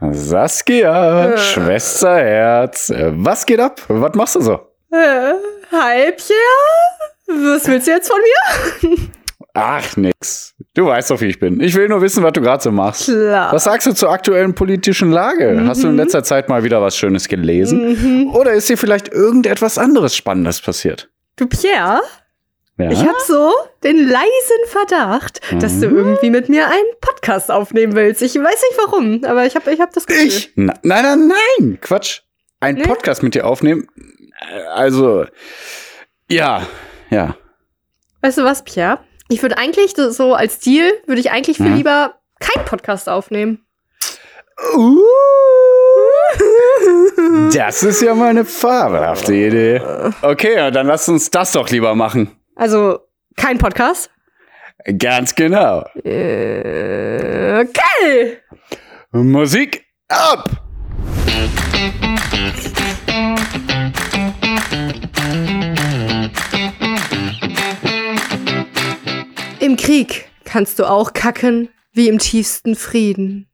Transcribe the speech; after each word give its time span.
Saskia, 0.00 1.32
äh. 1.32 1.38
Schwesterherz, 1.38 2.92
was 3.12 3.46
geht 3.46 3.60
ab? 3.60 3.80
Was 3.88 4.14
machst 4.14 4.34
du 4.36 4.40
so? 4.40 4.60
Äh, 4.90 5.34
hi, 5.72 6.12
Pierre. 6.12 7.54
Was 7.54 7.66
willst 7.66 7.86
du 7.86 7.92
jetzt 7.92 8.08
von 8.10 8.18
mir? 8.20 8.98
Ach, 9.54 9.96
nix. 9.96 10.54
Du 10.74 10.86
weißt 10.86 11.10
doch, 11.12 11.20
wie 11.20 11.26
ich 11.26 11.38
bin. 11.38 11.60
Ich 11.60 11.74
will 11.76 11.88
nur 11.88 12.02
wissen, 12.02 12.22
was 12.24 12.32
du 12.32 12.40
gerade 12.40 12.62
so 12.62 12.72
machst. 12.72 13.04
Klar. 13.04 13.52
Was 13.52 13.64
sagst 13.64 13.86
du 13.86 13.92
zur 13.92 14.10
aktuellen 14.10 14.54
politischen 14.54 15.12
Lage? 15.12 15.52
Mhm. 15.52 15.68
Hast 15.68 15.84
du 15.84 15.88
in 15.88 15.96
letzter 15.96 16.24
Zeit 16.24 16.48
mal 16.48 16.64
wieder 16.64 16.82
was 16.82 16.96
Schönes 16.96 17.28
gelesen? 17.28 17.92
Mhm. 17.92 18.34
Oder 18.34 18.52
ist 18.52 18.68
dir 18.68 18.76
vielleicht 18.76 19.08
irgendetwas 19.08 19.78
anderes 19.78 20.16
Spannendes 20.16 20.60
passiert? 20.60 21.08
Du, 21.36 21.46
Pierre? 21.46 22.00
Ja? 22.76 22.90
Ich 22.90 23.00
habe 23.00 23.18
so 23.24 23.52
den 23.84 24.08
leisen 24.08 24.66
Verdacht, 24.66 25.40
mhm. 25.52 25.60
dass 25.60 25.78
du 25.78 25.88
mhm. 25.88 25.96
irgendwie 25.96 26.30
mit 26.30 26.48
mir 26.48 26.66
einen 26.66 26.90
Podcast 27.00 27.50
aufnehmen 27.50 27.94
willst. 27.94 28.20
Ich 28.20 28.34
weiß 28.34 28.44
nicht 28.44 28.78
warum, 28.78 29.22
aber 29.24 29.46
ich 29.46 29.54
habe 29.54 29.72
ich 29.72 29.80
hab 29.80 29.92
das 29.92 30.06
Gefühl. 30.06 30.26
Ich? 30.26 30.52
nein, 30.56 30.78
nein, 30.82 31.28
nein, 31.28 31.78
Quatsch. 31.80 32.22
Ein 32.58 32.76
nee? 32.76 32.82
Podcast 32.82 33.22
mit 33.22 33.34
dir 33.34 33.46
aufnehmen? 33.46 33.86
Also, 34.72 35.26
ja, 36.28 36.66
ja. 37.10 37.36
Weißt 38.22 38.38
du 38.38 38.44
was, 38.44 38.64
Pierre? 38.64 39.00
Ich 39.28 39.42
würde 39.42 39.56
eigentlich 39.58 39.94
so 39.96 40.34
als 40.34 40.58
Deal, 40.58 40.90
würde 41.06 41.20
ich 41.20 41.30
eigentlich 41.30 41.58
viel 41.58 41.68
mhm. 41.68 41.76
lieber 41.76 42.18
keinen 42.40 42.64
Podcast 42.64 43.08
aufnehmen. 43.08 43.64
Uh, 44.76 45.00
das 47.52 47.82
ist 47.82 48.02
ja 48.02 48.14
mal 48.14 48.30
eine 48.30 48.44
fabelhafte 48.44 49.34
Idee. 49.34 49.80
Okay, 50.22 50.70
dann 50.70 50.86
lass 50.86 51.08
uns 51.08 51.30
das 51.30 51.52
doch 51.52 51.68
lieber 51.70 51.94
machen. 51.94 52.30
Also 52.56 53.00
kein 53.36 53.58
Podcast? 53.58 54.10
Ganz 54.98 55.34
genau. 55.34 55.84
Äh, 56.04 57.60
okay. 57.60 58.38
Musik 59.12 59.84
ab! 60.08 60.50
Im 69.60 69.76
Krieg 69.76 70.28
kannst 70.44 70.78
du 70.78 70.84
auch 70.84 71.12
kacken 71.12 71.70
wie 71.92 72.08
im 72.08 72.18
tiefsten 72.18 72.76
Frieden. 72.76 73.48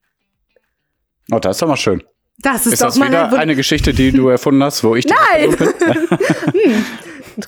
Oh, 1.31 1.39
das 1.39 1.57
ist 1.57 1.62
doch 1.62 1.69
mal 1.69 1.77
schön. 1.77 2.03
Das 2.39 2.67
ist, 2.67 2.75
ist 2.75 2.83
das 2.83 2.97
mal 2.97 3.09
wieder 3.09 3.33
eine 3.39 3.55
Geschichte, 3.55 3.92
die 3.92 4.12
du 4.12 4.29
erfunden 4.29 4.62
hast, 4.62 4.83
wo 4.83 4.97
ich 4.97 5.07
Nein! 5.07 5.51
hm. 5.59 6.85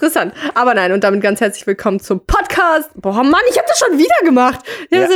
Interessant. 0.02 0.34
Aber 0.54 0.74
nein, 0.74 0.90
und 0.90 1.04
damit 1.04 1.20
ganz 1.20 1.40
herzlich 1.40 1.64
willkommen 1.64 2.00
zum 2.00 2.26
Podcast. 2.26 2.90
Boah, 2.96 3.22
Mann, 3.22 3.40
ich 3.48 3.56
habe 3.56 3.68
das 3.68 3.78
schon 3.78 3.96
wieder 3.98 4.16
gemacht. 4.24 4.58
Ja. 4.90 5.06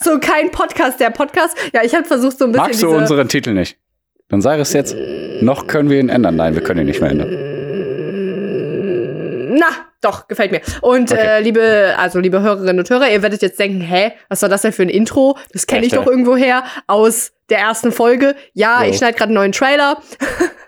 So 0.00 0.18
kein 0.18 0.50
Podcast, 0.50 0.98
der 0.98 1.10
Podcast. 1.10 1.56
Ja, 1.72 1.84
ich 1.84 1.94
habe 1.94 2.04
versucht 2.04 2.38
so 2.38 2.46
ein 2.46 2.50
bisschen. 2.50 2.66
Magst 2.66 2.82
du 2.82 2.88
unseren 2.90 3.28
Titel 3.28 3.52
nicht? 3.52 3.78
Dann 4.28 4.42
sag 4.42 4.58
es 4.58 4.72
jetzt. 4.72 4.96
Noch 5.40 5.68
können 5.68 5.88
wir 5.88 6.00
ihn 6.00 6.08
ändern. 6.08 6.34
Nein, 6.34 6.56
wir 6.56 6.64
können 6.64 6.80
ihn 6.80 6.86
nicht 6.86 7.00
mehr 7.00 7.12
ändern. 7.12 7.28
Na, 9.56 9.68
doch, 10.00 10.26
gefällt 10.26 10.50
mir. 10.50 10.62
Und 10.80 11.12
okay. 11.12 11.38
äh, 11.38 11.40
liebe, 11.40 11.94
also 11.96 12.18
liebe 12.18 12.42
Hörerinnen 12.42 12.80
und 12.80 12.90
Hörer, 12.90 13.08
ihr 13.12 13.22
werdet 13.22 13.40
jetzt 13.40 13.60
denken, 13.60 13.82
hä, 13.82 14.14
was 14.28 14.42
war 14.42 14.48
das 14.48 14.62
denn 14.62 14.72
für 14.72 14.82
ein 14.82 14.88
Intro? 14.88 15.38
Das 15.52 15.68
kenne 15.68 15.86
ich 15.86 15.92
doch 15.92 16.08
irgendwo 16.08 16.34
her 16.34 16.64
aus 16.88 17.30
der 17.50 17.58
ersten 17.58 17.92
Folge. 17.92 18.34
Ja, 18.52 18.82
jo. 18.82 18.90
ich 18.90 18.96
schneide 18.96 19.16
gerade 19.16 19.28
einen 19.28 19.34
neuen 19.34 19.52
Trailer. 19.52 20.00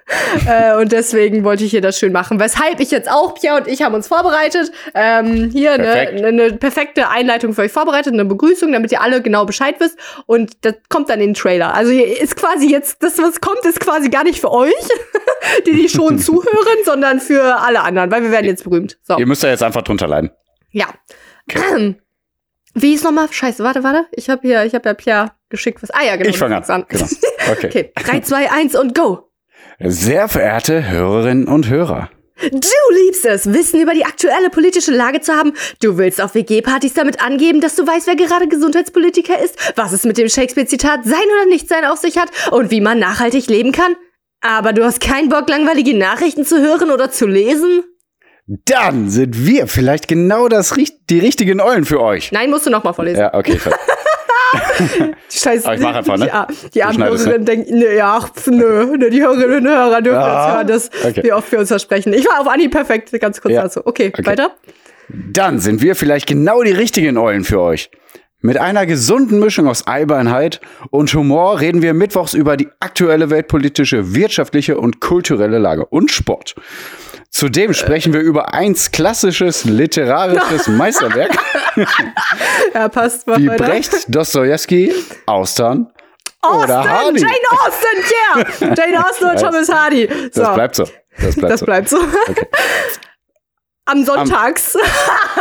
äh, 0.46 0.76
und 0.76 0.92
deswegen 0.92 1.42
wollte 1.44 1.64
ich 1.64 1.70
hier 1.70 1.80
das 1.80 1.98
schön 1.98 2.12
machen. 2.12 2.38
Weshalb 2.38 2.80
ich 2.80 2.90
jetzt 2.90 3.10
auch, 3.10 3.34
Pia 3.34 3.56
und 3.56 3.66
ich 3.66 3.82
haben 3.82 3.94
uns 3.94 4.08
vorbereitet. 4.08 4.70
Ähm, 4.94 5.50
hier 5.50 5.72
eine 5.72 6.12
ne, 6.20 6.32
ne 6.32 6.52
perfekte 6.52 7.08
Einleitung 7.08 7.54
für 7.54 7.62
euch 7.62 7.72
vorbereitet, 7.72 8.12
eine 8.12 8.24
Begrüßung, 8.24 8.72
damit 8.72 8.92
ihr 8.92 9.00
alle 9.00 9.22
genau 9.22 9.44
Bescheid 9.46 9.76
wisst. 9.78 9.98
Und 10.26 10.64
das 10.64 10.74
kommt 10.88 11.08
dann 11.08 11.20
in 11.20 11.28
den 11.28 11.34
Trailer. 11.34 11.74
Also 11.74 11.92
hier 11.92 12.20
ist 12.20 12.36
quasi 12.36 12.70
jetzt, 12.70 13.02
das, 13.02 13.18
was 13.18 13.40
kommt, 13.40 13.64
ist 13.64 13.80
quasi 13.80 14.08
gar 14.10 14.24
nicht 14.24 14.40
für 14.40 14.52
euch, 14.52 14.74
die 15.66 15.72
die 15.72 15.88
schon 15.88 16.18
zuhören, 16.20 16.78
sondern 16.84 17.20
für 17.20 17.60
alle 17.60 17.80
anderen, 17.80 18.10
weil 18.10 18.22
wir 18.22 18.30
werden 18.30 18.46
jetzt 18.46 18.64
berühmt. 18.64 18.98
So. 19.02 19.16
Ihr 19.18 19.26
müsst 19.26 19.42
ja 19.42 19.48
jetzt 19.48 19.62
einfach 19.62 19.82
drunter 19.82 20.06
leiden. 20.06 20.30
Ja. 20.70 20.86
Okay. 21.48 21.96
Wie 22.78 22.92
ist 22.92 23.04
nochmal? 23.04 23.28
Scheiße, 23.30 23.64
warte, 23.64 23.82
warte. 23.82 24.04
Ich 24.12 24.28
habe 24.28 24.42
hier, 24.46 24.64
ich 24.66 24.74
habe 24.74 24.86
ja 24.86 24.94
Pierre 24.94 25.32
geschickt 25.48 25.82
was. 25.82 25.90
Ah 25.90 26.04
ja, 26.04 26.16
genau. 26.16 26.30
Ich 26.30 26.38
fange 26.38 26.56
an. 26.56 26.84
Genau. 26.88 27.04
Okay. 27.50 27.66
okay. 27.68 27.92
3, 27.94 28.20
2, 28.20 28.50
1 28.50 28.74
und 28.74 28.94
go. 28.94 29.30
Sehr 29.78 30.28
verehrte 30.28 30.88
Hörerinnen 30.88 31.48
und 31.48 31.68
Hörer. 31.68 32.10
Du 32.50 32.94
liebst 33.04 33.24
es, 33.24 33.52
Wissen 33.52 33.80
über 33.80 33.94
die 33.94 34.04
aktuelle 34.04 34.50
politische 34.50 34.92
Lage 34.92 35.22
zu 35.22 35.32
haben. 35.32 35.54
Du 35.80 35.96
willst 35.96 36.20
auf 36.20 36.34
WG-Partys 36.34 36.92
damit 36.92 37.22
angeben, 37.22 37.62
dass 37.62 37.76
du 37.76 37.86
weißt, 37.86 38.06
wer 38.06 38.16
gerade 38.16 38.46
Gesundheitspolitiker 38.46 39.42
ist, 39.42 39.56
was 39.74 39.92
es 39.92 40.04
mit 40.04 40.18
dem 40.18 40.28
Shakespeare-Zitat 40.28 41.04
sein 41.04 41.24
oder 41.34 41.46
nicht 41.48 41.68
sein 41.68 41.86
auf 41.86 41.98
sich 41.98 42.18
hat 42.18 42.28
und 42.50 42.70
wie 42.70 42.82
man 42.82 42.98
nachhaltig 42.98 43.46
leben 43.48 43.72
kann. 43.72 43.96
Aber 44.42 44.74
du 44.74 44.84
hast 44.84 45.00
keinen 45.00 45.30
Bock, 45.30 45.48
langweilige 45.48 45.96
Nachrichten 45.96 46.44
zu 46.44 46.60
hören 46.60 46.90
oder 46.90 47.10
zu 47.10 47.26
lesen? 47.26 47.82
Dann 48.46 49.08
sind 49.08 49.46
wir 49.46 49.66
vielleicht 49.66 50.06
genau 50.06 50.48
das, 50.48 50.74
die 51.10 51.18
richtigen 51.18 51.60
Eulen 51.60 51.84
für 51.84 52.00
euch. 52.00 52.32
Nein, 52.32 52.50
musst 52.50 52.66
du 52.66 52.70
noch 52.70 52.84
mal 52.84 52.92
vorlesen. 52.92 53.20
Ja, 53.20 53.34
okay. 53.34 53.58
die 55.32 55.38
Scheiße. 55.38 55.74
Ich 55.74 55.80
mach 55.80 55.94
einfach, 55.94 56.16
ne? 56.16 56.46
Die, 56.74 56.82
Hörerinnen 56.82 57.44
denken, 57.44 57.78
ne, 57.78 57.96
ja, 57.96 58.18
ach, 58.20 58.30
nö, 58.46 58.96
ne, 58.96 59.10
die 59.10 59.22
Hörerinnen 59.22 59.66
und 59.66 59.72
Hörer 59.72 60.02
dürfen 60.02 60.18
ah, 60.18 60.46
jetzt 60.46 60.56
hören, 60.56 60.66
dass 60.66 60.90
okay. 61.04 61.22
wie 61.24 61.32
oft 61.32 61.50
wir 61.50 61.58
uns 61.58 61.68
versprechen. 61.68 62.12
Ich 62.12 62.26
war 62.26 62.40
auf 62.40 62.48
Anni 62.48 62.68
perfekt, 62.68 63.12
ganz 63.20 63.40
kurz 63.40 63.54
ja. 63.54 63.62
dazu. 63.62 63.80
Okay, 63.84 64.12
okay, 64.12 64.26
weiter. 64.26 64.52
Dann 65.08 65.60
sind 65.60 65.82
wir 65.82 65.94
vielleicht 65.94 66.26
genau 66.26 66.62
die 66.62 66.72
richtigen 66.72 67.16
Eulen 67.16 67.44
für 67.44 67.60
euch. 67.60 67.90
Mit 68.42 68.58
einer 68.58 68.86
gesunden 68.86 69.40
Mischung 69.40 69.66
aus 69.66 69.86
Albernheit 69.86 70.60
und 70.90 71.12
Humor 71.14 71.60
reden 71.60 71.82
wir 71.82 71.94
mittwochs 71.94 72.34
über 72.34 72.56
die 72.56 72.68
aktuelle 72.80 73.30
weltpolitische, 73.30 74.14
wirtschaftliche 74.14 74.78
und 74.78 75.00
kulturelle 75.00 75.58
Lage 75.58 75.86
und 75.86 76.10
Sport. 76.10 76.54
Zudem 77.30 77.74
sprechen 77.74 78.12
wir 78.12 78.20
über 78.20 78.54
eins 78.54 78.92
klassisches 78.92 79.64
literarisches 79.64 80.68
Meisterwerk. 80.68 81.36
ja, 82.74 82.88
passt. 82.88 83.26
Wie 83.26 83.48
weiter. 83.48 83.64
Brecht, 83.64 84.14
Dostoevsky, 84.14 84.94
Austern 85.26 85.92
Austin, 86.40 86.64
oder 86.64 86.88
Hardy. 86.88 87.20
Jane 87.20 87.32
Austen, 87.50 88.62
yeah! 88.62 88.74
Jane 88.74 89.06
Austen 89.06 89.24
und 89.24 89.36
Thomas 89.40 89.68
Hardy. 89.68 90.08
So. 90.32 90.42
Das 90.42 90.54
bleibt 90.54 90.74
so. 90.76 90.84
Das 91.18 91.34
bleibt 91.34 91.52
das 91.52 91.60
so. 91.60 91.66
Bleibt 91.66 91.88
so. 91.88 91.98
Okay. 91.98 92.46
Am 93.88 94.04
Sonntags. 94.04 94.76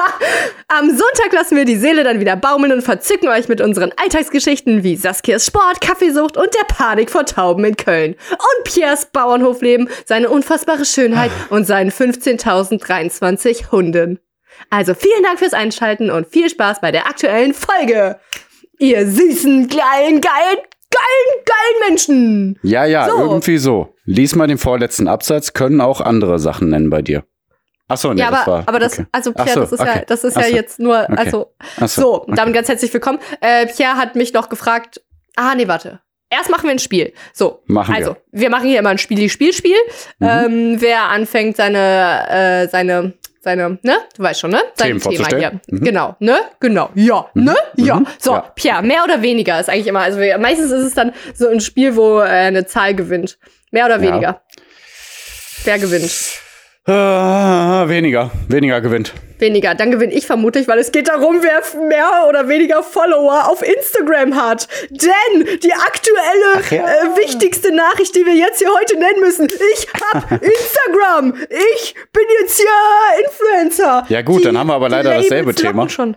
Am 0.67 0.89
Sonntag 0.89 1.33
lassen 1.33 1.57
wir 1.57 1.65
die 1.65 1.77
Seele 1.77 2.03
dann 2.03 2.19
wieder 2.19 2.35
baumeln 2.35 2.71
und 2.71 2.83
verzücken 2.83 3.27
euch 3.27 3.47
mit 3.47 3.59
unseren 3.59 3.91
Alltagsgeschichten 3.97 4.83
wie 4.83 4.95
Saskias 4.95 5.47
Sport, 5.47 5.81
Kaffeesucht 5.81 6.37
und 6.37 6.49
der 6.53 6.65
Panik 6.67 7.09
vor 7.09 7.25
Tauben 7.25 7.65
in 7.65 7.75
Köln. 7.75 8.15
Und 8.31 8.63
Piers 8.63 9.07
Bauernhofleben, 9.07 9.89
seine 10.05 10.29
unfassbare 10.29 10.85
Schönheit 10.85 11.31
und 11.49 11.65
seinen 11.65 11.89
15.023 11.89 13.71
Hunden. 13.71 14.19
Also 14.69 14.93
vielen 14.93 15.23
Dank 15.23 15.39
fürs 15.39 15.53
Einschalten 15.53 16.11
und 16.11 16.27
viel 16.27 16.47
Spaß 16.47 16.81
bei 16.81 16.91
der 16.91 17.07
aktuellen 17.07 17.55
Folge. 17.55 18.19
Ihr 18.77 19.07
süßen, 19.07 19.69
kleinen, 19.69 20.21
geilen, 20.21 20.59
geilen, 20.91 21.45
geilen 21.45 21.89
Menschen. 21.89 22.59
Ja, 22.61 22.85
ja, 22.85 23.09
so. 23.09 23.17
irgendwie 23.17 23.57
so. 23.57 23.95
Lies 24.05 24.35
mal 24.35 24.47
den 24.47 24.59
vorletzten 24.59 25.07
Absatz, 25.07 25.53
können 25.53 25.81
auch 25.81 25.99
andere 25.99 26.37
Sachen 26.37 26.69
nennen 26.69 26.91
bei 26.91 27.01
dir. 27.01 27.23
Ach 27.87 27.97
so, 27.97 28.13
nee, 28.13 28.21
ja, 28.21 28.27
aber, 28.27 28.37
das 28.37 28.47
war, 28.47 28.63
aber 28.65 28.79
das, 28.79 28.93
okay. 28.93 29.07
also 29.11 29.31
Pierre, 29.31 29.49
so, 29.49 29.59
das 29.59 29.71
ist 29.71 29.79
okay. 29.79 29.91
ja, 29.95 30.05
das 30.05 30.23
ist 30.23 30.37
ja 30.37 30.43
so. 30.43 30.55
jetzt 30.55 30.79
nur, 30.79 31.03
okay. 31.03 31.15
also, 31.17 31.53
so, 31.81 31.87
so 31.87 32.25
damit 32.29 32.55
ganz 32.55 32.67
herzlich 32.67 32.91
willkommen. 32.91 33.19
Äh, 33.41 33.67
Pierre 33.67 33.97
hat 33.97 34.15
mich 34.15 34.33
noch 34.33 34.49
gefragt, 34.49 35.01
ah, 35.35 35.53
nee, 35.55 35.67
warte. 35.67 35.99
Erst 36.31 36.49
machen 36.49 36.63
wir 36.63 36.71
ein 36.71 36.79
Spiel. 36.79 37.13
So, 37.31 37.61
machen 37.67 37.93
also, 37.93 38.17
wir. 38.31 38.41
wir 38.41 38.49
machen 38.49 38.67
hier 38.67 38.79
immer 38.79 38.89
ein 38.89 38.97
Spiel-Spiel-Spiel. 38.97 39.77
Mhm. 40.17 40.27
Ähm, 40.27 40.81
wer 40.81 41.03
anfängt, 41.09 41.57
seine, 41.57 42.27
äh, 42.27 42.67
seine, 42.67 43.13
seine, 43.41 43.77
ne? 43.83 43.97
Du 44.17 44.23
weißt 44.23 44.39
schon, 44.39 44.49
ne? 44.49 44.61
Sein 44.73 44.99
Thema 44.99 45.27
hier. 45.27 45.59
Mhm. 45.67 45.83
Genau, 45.83 46.15
ne? 46.19 46.39
Genau. 46.59 46.89
Ja, 46.95 47.29
mhm. 47.35 47.43
ne? 47.43 47.55
Ja. 47.75 47.99
Mhm. 47.99 48.07
So, 48.17 48.31
ja. 48.31 48.51
Pierre, 48.55 48.81
mehr 48.81 49.03
oder 49.03 49.21
weniger 49.21 49.59
ist 49.59 49.69
eigentlich 49.69 49.87
immer, 49.87 50.01
also 50.01 50.19
meistens 50.39 50.71
ist 50.71 50.85
es 50.85 50.93
dann 50.95 51.13
so 51.35 51.47
ein 51.47 51.61
Spiel, 51.61 51.95
wo 51.95 52.19
äh, 52.19 52.23
eine 52.23 52.65
Zahl 52.65 52.95
gewinnt. 52.95 53.37
Mehr 53.69 53.85
oder 53.85 54.01
weniger? 54.01 54.21
Ja. 54.21 54.41
Wer 55.63 55.77
gewinnt? 55.77 56.11
Äh, 56.87 56.91
weniger. 56.91 58.29
Weniger 58.47 58.79
gewinnt. 58.79 59.13
Weniger. 59.39 59.73
Dann 59.73 59.89
gewinne 59.89 60.13
ich 60.13 60.27
vermutlich, 60.27 60.67
weil 60.67 60.77
es 60.77 60.91
geht 60.91 61.07
darum, 61.07 61.37
wer 61.41 61.61
mehr 61.87 62.27
oder 62.29 62.47
weniger 62.47 62.83
Follower 62.83 63.49
auf 63.49 63.63
Instagram 63.63 64.35
hat. 64.35 64.67
Denn 64.91 65.45
die 65.63 65.73
aktuelle, 65.73 66.61
ja. 66.69 66.87
äh, 66.87 67.17
wichtigste 67.17 67.73
Nachricht, 67.73 68.15
die 68.15 68.25
wir 68.25 68.35
jetzt 68.35 68.59
hier 68.59 68.69
heute 68.79 68.99
nennen 68.99 69.19
müssen, 69.19 69.47
ich 69.73 69.87
hab 70.13 70.31
Instagram. 70.41 71.33
Ich 71.49 71.95
bin 72.13 72.23
jetzt 72.39 72.59
ja 72.59 73.25
Influencer. 73.25 74.05
Ja 74.09 74.21
gut, 74.21 74.41
die, 74.41 74.43
dann 74.43 74.57
haben 74.59 74.67
wir 74.67 74.75
aber 74.75 74.89
leider 74.89 75.15
dasselbe 75.15 75.55
Thema. 75.55 75.89
Schon. 75.89 76.15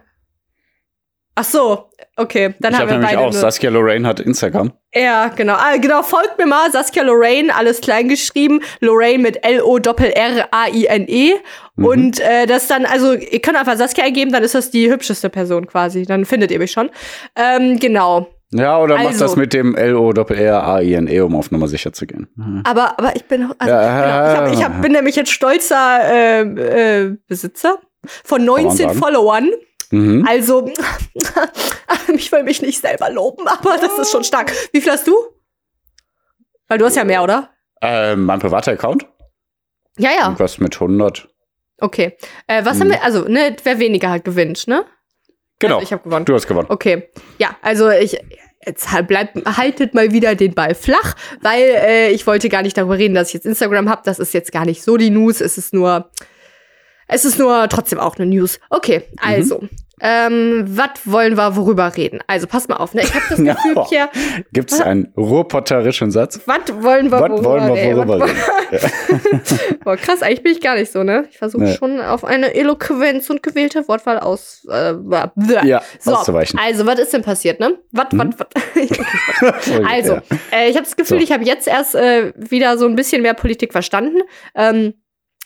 Ach 1.40 1.44
so, 1.44 1.84
okay. 2.16 2.56
Dann 2.58 2.72
ich 2.72 2.80
haben 2.80 2.88
hab 2.88 2.88
wir 2.88 2.98
nämlich 2.98 3.14
beide 3.14 3.28
auch. 3.28 3.32
Saskia 3.32 3.70
Lorraine 3.70 4.08
hat 4.08 4.18
Instagram. 4.18 4.72
Ja, 4.92 5.28
genau. 5.28 5.52
Ah, 5.52 5.76
genau, 5.76 6.02
folgt 6.02 6.36
mir 6.36 6.46
mal. 6.46 6.68
Saskia 6.72 7.04
Lorraine, 7.04 7.54
alles 7.54 7.80
klein 7.80 8.08
geschrieben. 8.08 8.60
Lorraine 8.80 9.22
mit 9.22 9.44
L-O-R-R-A-I-N-E. 9.44 11.34
Mhm. 11.76 11.84
Und 11.84 12.18
äh, 12.18 12.46
das 12.46 12.66
dann, 12.66 12.86
also, 12.86 13.12
ihr 13.12 13.40
könnt 13.40 13.56
einfach 13.56 13.76
Saskia 13.76 14.02
eingeben, 14.04 14.32
dann 14.32 14.42
ist 14.42 14.56
das 14.56 14.72
die 14.72 14.90
hübscheste 14.90 15.30
Person 15.30 15.68
quasi. 15.68 16.06
Dann 16.06 16.24
findet 16.24 16.50
ihr 16.50 16.58
mich 16.58 16.72
schon. 16.72 16.90
Ähm, 17.36 17.78
genau. 17.78 18.26
Ja, 18.50 18.80
oder 18.80 18.96
also. 18.96 19.10
mach 19.10 19.16
das 19.16 19.36
mit 19.36 19.52
dem 19.52 19.76
L-O-R-A-I-N-E, 19.76 21.20
um 21.20 21.36
auf 21.36 21.52
Nummer 21.52 21.68
sicher 21.68 21.92
zu 21.92 22.04
gehen. 22.04 22.26
Mhm. 22.34 22.62
Aber, 22.64 22.98
aber 22.98 23.14
ich 23.14 23.26
bin, 23.26 23.52
also, 23.58 23.72
ja, 23.72 24.32
genau, 24.32 24.32
ich, 24.32 24.38
hab, 24.38 24.52
ich 24.54 24.64
hab, 24.64 24.82
bin 24.82 24.90
nämlich 24.90 25.14
jetzt 25.14 25.30
stolzer 25.30 26.00
äh, 26.02 26.40
äh, 26.40 27.16
Besitzer 27.28 27.78
von 28.24 28.44
19 28.44 28.90
Followern. 28.90 29.50
Mhm. 29.90 30.26
Also, 30.28 30.70
ich 32.14 32.30
will 32.30 32.42
mich 32.42 32.62
nicht 32.62 32.80
selber 32.80 33.10
loben, 33.10 33.46
aber 33.46 33.76
das 33.78 33.98
ist 33.98 34.10
schon 34.10 34.24
stark. 34.24 34.52
Wie 34.72 34.80
viel 34.80 34.92
hast 34.92 35.06
du? 35.06 35.16
Weil 36.68 36.78
du 36.78 36.84
hast 36.84 36.96
ja 36.96 37.04
mehr, 37.04 37.22
oder? 37.22 37.50
Äh, 37.80 38.16
mein 38.16 38.40
privater 38.40 38.72
Account? 38.72 39.06
Ja, 39.98 40.10
ja. 40.10 40.24
Irgendwas 40.24 40.58
mit 40.58 40.74
100. 40.74 41.28
Okay. 41.80 42.16
Äh, 42.46 42.64
was 42.64 42.76
mhm. 42.76 42.80
haben 42.80 42.90
wir, 42.90 43.04
also, 43.04 43.22
ne, 43.22 43.56
wer 43.64 43.78
weniger 43.78 44.10
halt 44.10 44.24
gewinnt, 44.24 44.66
ne? 44.68 44.84
Genau. 45.58 45.76
Also 45.76 45.86
ich 45.86 45.92
habe 45.92 46.02
gewonnen. 46.02 46.24
Du 46.24 46.34
hast 46.34 46.46
gewonnen. 46.46 46.68
Okay. 46.70 47.08
Ja, 47.38 47.56
also 47.62 47.90
ich, 47.90 48.18
jetzt 48.64 48.92
halt 48.92 49.08
bleibt, 49.08 49.36
haltet 49.56 49.94
mal 49.94 50.12
wieder 50.12 50.34
den 50.34 50.54
Ball 50.54 50.74
flach, 50.74 51.14
weil 51.40 51.62
äh, 51.62 52.10
ich 52.10 52.26
wollte 52.26 52.48
gar 52.48 52.62
nicht 52.62 52.76
darüber 52.76 52.98
reden, 52.98 53.14
dass 53.14 53.28
ich 53.28 53.34
jetzt 53.34 53.46
Instagram 53.46 53.88
habe. 53.88 54.02
Das 54.04 54.18
ist 54.18 54.34
jetzt 54.34 54.52
gar 54.52 54.64
nicht 54.64 54.82
so 54.82 54.96
die 54.96 55.10
News. 55.10 55.40
Es 55.40 55.58
ist 55.58 55.72
nur, 55.72 56.10
es 57.08 57.24
ist 57.24 57.38
nur 57.38 57.68
trotzdem 57.68 57.98
auch 57.98 58.16
eine 58.16 58.26
News. 58.26 58.60
Okay, 58.70 59.02
also. 59.20 59.60
Mhm. 59.60 59.68
Ähm, 60.00 60.64
was 60.68 60.90
wollen 61.06 61.36
wir 61.36 61.56
worüber 61.56 61.96
reden? 61.96 62.20
Also 62.26 62.46
pass 62.46 62.68
mal 62.68 62.76
auf, 62.76 62.94
ne? 62.94 63.02
Ich 63.02 63.14
habe 63.14 63.24
das 63.28 63.38
Gefühl, 63.38 63.74
ja, 63.74 63.86
hier. 63.88 64.08
Gibt 64.52 64.70
es 64.70 64.80
einen 64.80 65.12
ruhrpotterischen 65.16 66.10
Satz? 66.10 66.40
Was 66.46 66.60
wollen 66.82 67.10
wir 67.10 67.18
worüber, 67.18 67.44
wollen 67.44 67.74
wir 67.74 67.96
worüber 67.96 68.26
reden? 68.26 69.80
Boah, 69.82 69.96
krass, 69.96 70.22
eigentlich 70.22 70.42
bin 70.42 70.52
ich 70.52 70.60
gar 70.60 70.76
nicht 70.76 70.92
so, 70.92 71.02
ne? 71.02 71.26
Ich 71.30 71.38
versuche 71.38 71.64
nee. 71.64 71.74
schon 71.74 72.00
auf 72.00 72.24
eine 72.24 72.54
Eloquenz 72.54 73.28
und 73.30 73.42
gewählte 73.42 73.88
Wortwahl 73.88 74.20
aus. 74.20 74.64
Äh, 74.70 74.94
ja, 75.64 75.82
so, 75.98 76.14
auszuweichen. 76.14 76.60
Also, 76.62 76.86
was 76.86 76.98
ist 77.00 77.12
denn 77.12 77.22
passiert, 77.22 77.58
ne? 77.58 77.78
Was, 77.90 78.12
mhm. 78.12 78.34
was, 78.38 78.46
was? 79.34 79.80
also, 79.88 80.18
äh, 80.52 80.68
ich 80.68 80.76
habe 80.76 80.84
das 80.84 80.96
Gefühl, 80.96 81.18
so. 81.18 81.24
ich 81.24 81.32
habe 81.32 81.44
jetzt 81.44 81.66
erst 81.66 81.94
äh, 81.94 82.32
wieder 82.36 82.78
so 82.78 82.86
ein 82.86 82.94
bisschen 82.94 83.22
mehr 83.22 83.34
Politik 83.34 83.72
verstanden. 83.72 84.18
Ähm, 84.54 84.94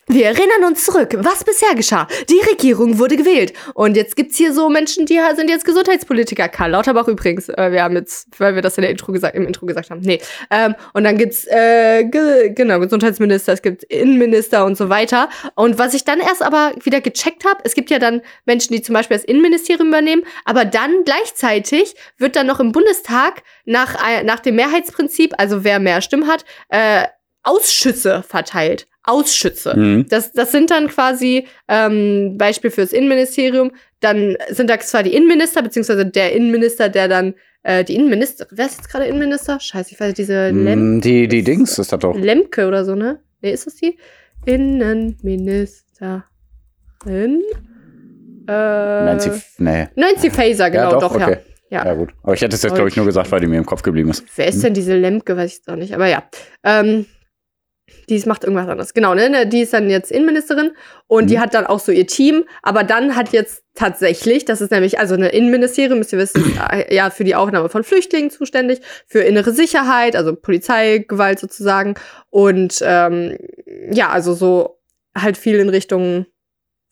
wir 0.09 0.27
erinnern 0.27 0.65
uns 0.67 0.85
zurück, 0.85 1.15
was 1.19 1.45
bisher 1.45 1.77
geschah. 1.77 2.09
Die 2.29 2.41
Regierung 2.51 2.99
wurde 2.99 3.17
gewählt. 3.17 3.53
Und 3.75 3.97
jetzt 3.97 4.17
gibt's 4.17 4.37
hier 4.37 4.53
so 4.53 4.69
Menschen, 4.69 5.07
die 5.07 5.21
sind 5.37 5.49
jetzt 5.49 5.65
Gesundheitspolitiker. 5.65 6.49
Karl 6.49 6.73
Lauterbach 6.73 7.07
übrigens. 7.07 7.49
Äh, 7.49 7.71
wir 7.71 7.85
haben 7.85 7.95
jetzt, 7.95 8.29
weil 8.39 8.57
wir 8.57 8.63
das 8.63 8.77
in 8.79 8.83
der 8.83 8.91
Intro 8.91 9.13
gesagt, 9.13 9.37
im 9.37 9.47
Intro 9.47 9.65
gesagt 9.65 9.91
haben. 9.91 10.01
Nee. 10.01 10.21
Ähm, 10.51 10.75
und 10.93 11.05
dann 11.05 11.19
gibt's, 11.19 11.47
äh, 11.47 12.05
ge 12.05 12.53
genau, 12.53 12.81
Gesundheitsminister, 12.81 13.53
es 13.53 13.63
gibt 13.63 13.85
Innenminister 13.85 14.65
und 14.65 14.77
so 14.77 14.89
weiter. 14.89 15.29
Und 15.55 15.79
was 15.79 15.95
ich 15.95 16.05
dann 16.05 16.19
erst 16.19 16.43
aber 16.43 16.73
wieder 16.83 17.01
gecheckt 17.01 17.45
habe, 17.45 17.61
es 17.63 17.75
gibt 17.75 17.89
ja 17.89 18.01
dann 18.01 18.23
Menschen, 18.45 18.75
die 18.75 18.83
zum 18.83 18.95
Beispiel 18.95 19.17
das 19.17 19.25
Innenministerium 19.25 19.89
übernehmen, 19.89 20.25
aber 20.45 20.65
dann 20.65 21.05
gleichzeitig 21.05 21.95
wird 22.19 22.35
dann 22.35 22.49
noch 22.49 22.59
im 22.59 22.73
Bundestag 22.73 23.45
nach, 23.67 23.95
äh, 24.05 24.25
nach 24.25 24.41
dem 24.41 24.57
Mehrheitsprinzip, 24.57 25.35
also 25.39 25.63
wer 25.63 25.79
mehr 25.79 26.03
Stimmen 26.03 26.27
hat, 26.27 26.45
äh, 26.71 27.07
Ausschüsse 27.45 28.25
verteilt. 28.27 28.89
Ausschüsse. 29.05 29.77
Mhm. 29.77 30.07
Das, 30.09 30.33
das 30.33 30.53
sind 30.53 30.71
dann 30.71 30.89
quasi 30.89 31.47
ähm, 31.69 32.37
Beispiel 32.39 32.71
fürs 32.71 32.93
Innenministerium. 32.93 33.73
Dann 34.01 34.37
sind 34.51 34.71
da 34.71 34.79
zwar 34.81 35.03
die 35.03 35.15
Innenminister, 35.15 35.63
beziehungsweise 35.63 36.07
der 36.07 36.33
Innenminister, 36.35 36.89
der 36.89 37.09
dann 37.09 37.35
äh, 37.63 37.85
die 37.85 37.95
Innenminister, 37.95 38.47
wer 38.51 38.67
ist 38.67 38.79
jetzt 38.79 38.91
gerade 38.91 39.07
Innenminister? 39.07 39.61
Scheiße, 39.61 39.93
ich 39.93 40.01
weiß 40.01 40.09
nicht, 40.09 40.19
diese 40.19 40.51
Lem 40.51 41.01
Die, 41.01 41.29
die 41.29 41.43
Dings 41.43 41.79
ist 41.79 41.93
das 41.93 42.01
doch. 42.01 42.17
Lemke 42.17 42.67
oder 42.67 42.85
so, 42.85 42.95
ne? 42.95 43.21
Nee, 43.41 43.53
ist 43.53 43.67
das 43.67 43.77
die? 43.77 43.99
Innenministerin. 44.45 46.23
Äh, 48.49 48.53
Nancy, 48.53 49.31
nee. 49.59 49.89
Nancy 49.95 50.31
Faeser, 50.31 50.71
genau, 50.71 50.85
ja, 50.85 50.91
doch, 50.91 51.01
doch 51.01 51.15
okay. 51.15 51.31
ja. 51.31 51.39
Ja. 51.73 51.87
ja, 51.87 51.95
gut. 51.95 52.11
Aber 52.23 52.35
ich 52.35 52.43
hätte 52.43 52.55
es 52.55 52.63
jetzt, 52.63 52.75
glaube 52.75 52.91
ich, 52.91 52.97
nur 52.97 53.07
gesagt, 53.07 53.33
weil 53.33 53.41
die 53.41 53.47
mir 53.47 53.57
im 53.57 53.65
Kopf 53.65 53.81
geblieben 53.81 54.11
ist. 54.11 54.25
Wer 54.37 54.47
ist 54.47 54.63
denn 54.63 54.75
diese 54.75 54.95
Lemke? 54.95 55.39
Weiß 55.39 55.63
ich 55.63 55.73
auch 55.73 55.77
nicht. 55.77 55.95
Aber 55.95 56.07
ja. 56.07 56.23
Ähm, 56.63 57.07
die 58.08 58.23
macht 58.26 58.44
irgendwas 58.44 58.69
anderes. 58.69 58.94
Genau, 58.94 59.14
ne? 59.14 59.29
ne? 59.29 59.46
Die 59.46 59.61
ist 59.61 59.73
dann 59.73 59.90
jetzt 59.90 60.11
Innenministerin 60.11 60.73
und 61.06 61.25
mhm. 61.25 61.29
die 61.29 61.40
hat 61.40 61.55
dann 61.55 61.67
auch 61.67 61.81
so 61.81 61.93
ihr 61.93 62.06
Team. 62.06 62.44
Aber 62.62 62.84
dann 62.84 63.17
hat 63.17 63.32
jetzt 63.32 63.62
tatsächlich, 63.75 64.44
das 64.44 64.61
ist 64.61 64.70
nämlich, 64.70 64.99
also 64.99 65.14
eine 65.14 65.29
Innenministerium, 65.29 65.99
müsst 65.99 66.12
ihr 66.12 66.19
wissen, 66.19 66.58
ja, 66.90 67.11
für 67.11 67.25
die 67.25 67.34
Aufnahme 67.34 67.69
von 67.69 67.84
Flüchtlingen 67.84 68.31
zuständig, 68.31 68.81
für 69.06 69.20
innere 69.20 69.52
Sicherheit, 69.52 70.17
also 70.17 70.34
Polizeigewalt 70.34 71.38
sozusagen. 71.38 71.94
Und 72.31 72.82
ähm, 72.84 73.38
ja, 73.90 74.11
also 74.11 74.34
so 74.34 74.79
halt 75.17 75.37
viel 75.37 75.58
in 75.58 75.69
Richtung 75.69 76.26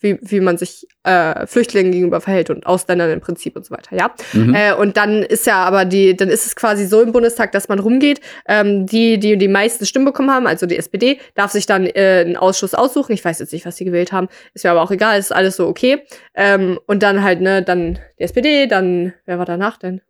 wie, 0.01 0.19
wie 0.23 0.41
man 0.41 0.59
sich 0.59 0.87
äh, 1.05 1.47
Flüchtlingen 1.47 1.93
gegenüber 1.93 2.21
verhält 2.21 2.51
und 2.51 2.67
Ausländern 2.67 3.11
im 3.11 3.21
Prinzip 3.21 3.57
und 3.57 3.65
so 3.65 3.75
weiter, 3.75 3.97
ja. 3.97 4.11
Mhm. 4.33 4.55
Äh, 4.55 4.75
und 4.75 4.97
dann 4.97 5.23
ist 5.23 5.47
ja 5.47 5.57
aber 5.57 5.85
die, 5.85 6.17
dann 6.17 6.29
ist 6.29 6.47
es 6.47 6.57
quasi 6.57 6.87
so 6.87 7.01
im 7.01 7.13
Bundestag, 7.13 7.53
dass 7.53 7.69
man 7.69 7.79
rumgeht. 7.79 8.21
Ähm, 8.49 8.87
die, 8.87 9.19
die 9.19 9.37
die 9.37 9.49
meisten 9.49 9.87
Stimmen 9.87 10.07
bekommen 10.07 10.31
haben, 10.31 10.47
also 10.47 10.67
die 10.67 10.77
SPD, 10.77 11.19
darf 11.35 11.53
sich 11.53 11.67
dann 11.67 11.87
äh, 11.87 12.25
einen 12.27 12.37
Ausschuss 12.37 12.75
aussuchen. 12.75 13.13
Ich 13.13 13.25
weiß 13.25 13.39
jetzt 13.39 13.53
nicht, 13.53 13.67
was 13.67 13.77
sie 13.77 13.85
gewählt 13.85 14.13
haben, 14.13 14.29
ist 14.55 14.65
mir 14.65 14.71
aber 14.71 14.83
auch 14.83 14.91
egal, 14.91 15.19
ist 15.19 15.33
alles 15.33 15.57
so 15.57 15.69
okay. 15.69 16.03
Ähm, 16.35 16.79
und 16.87 17.03
dann 17.03 17.23
halt, 17.23 17.41
ne, 17.41 17.63
dann 17.63 17.99
die 18.19 18.25
SPD, 18.25 18.67
dann, 18.67 19.13
wer 19.27 19.39
war 19.39 19.47
danach 19.47 19.77
denn? 19.77 20.01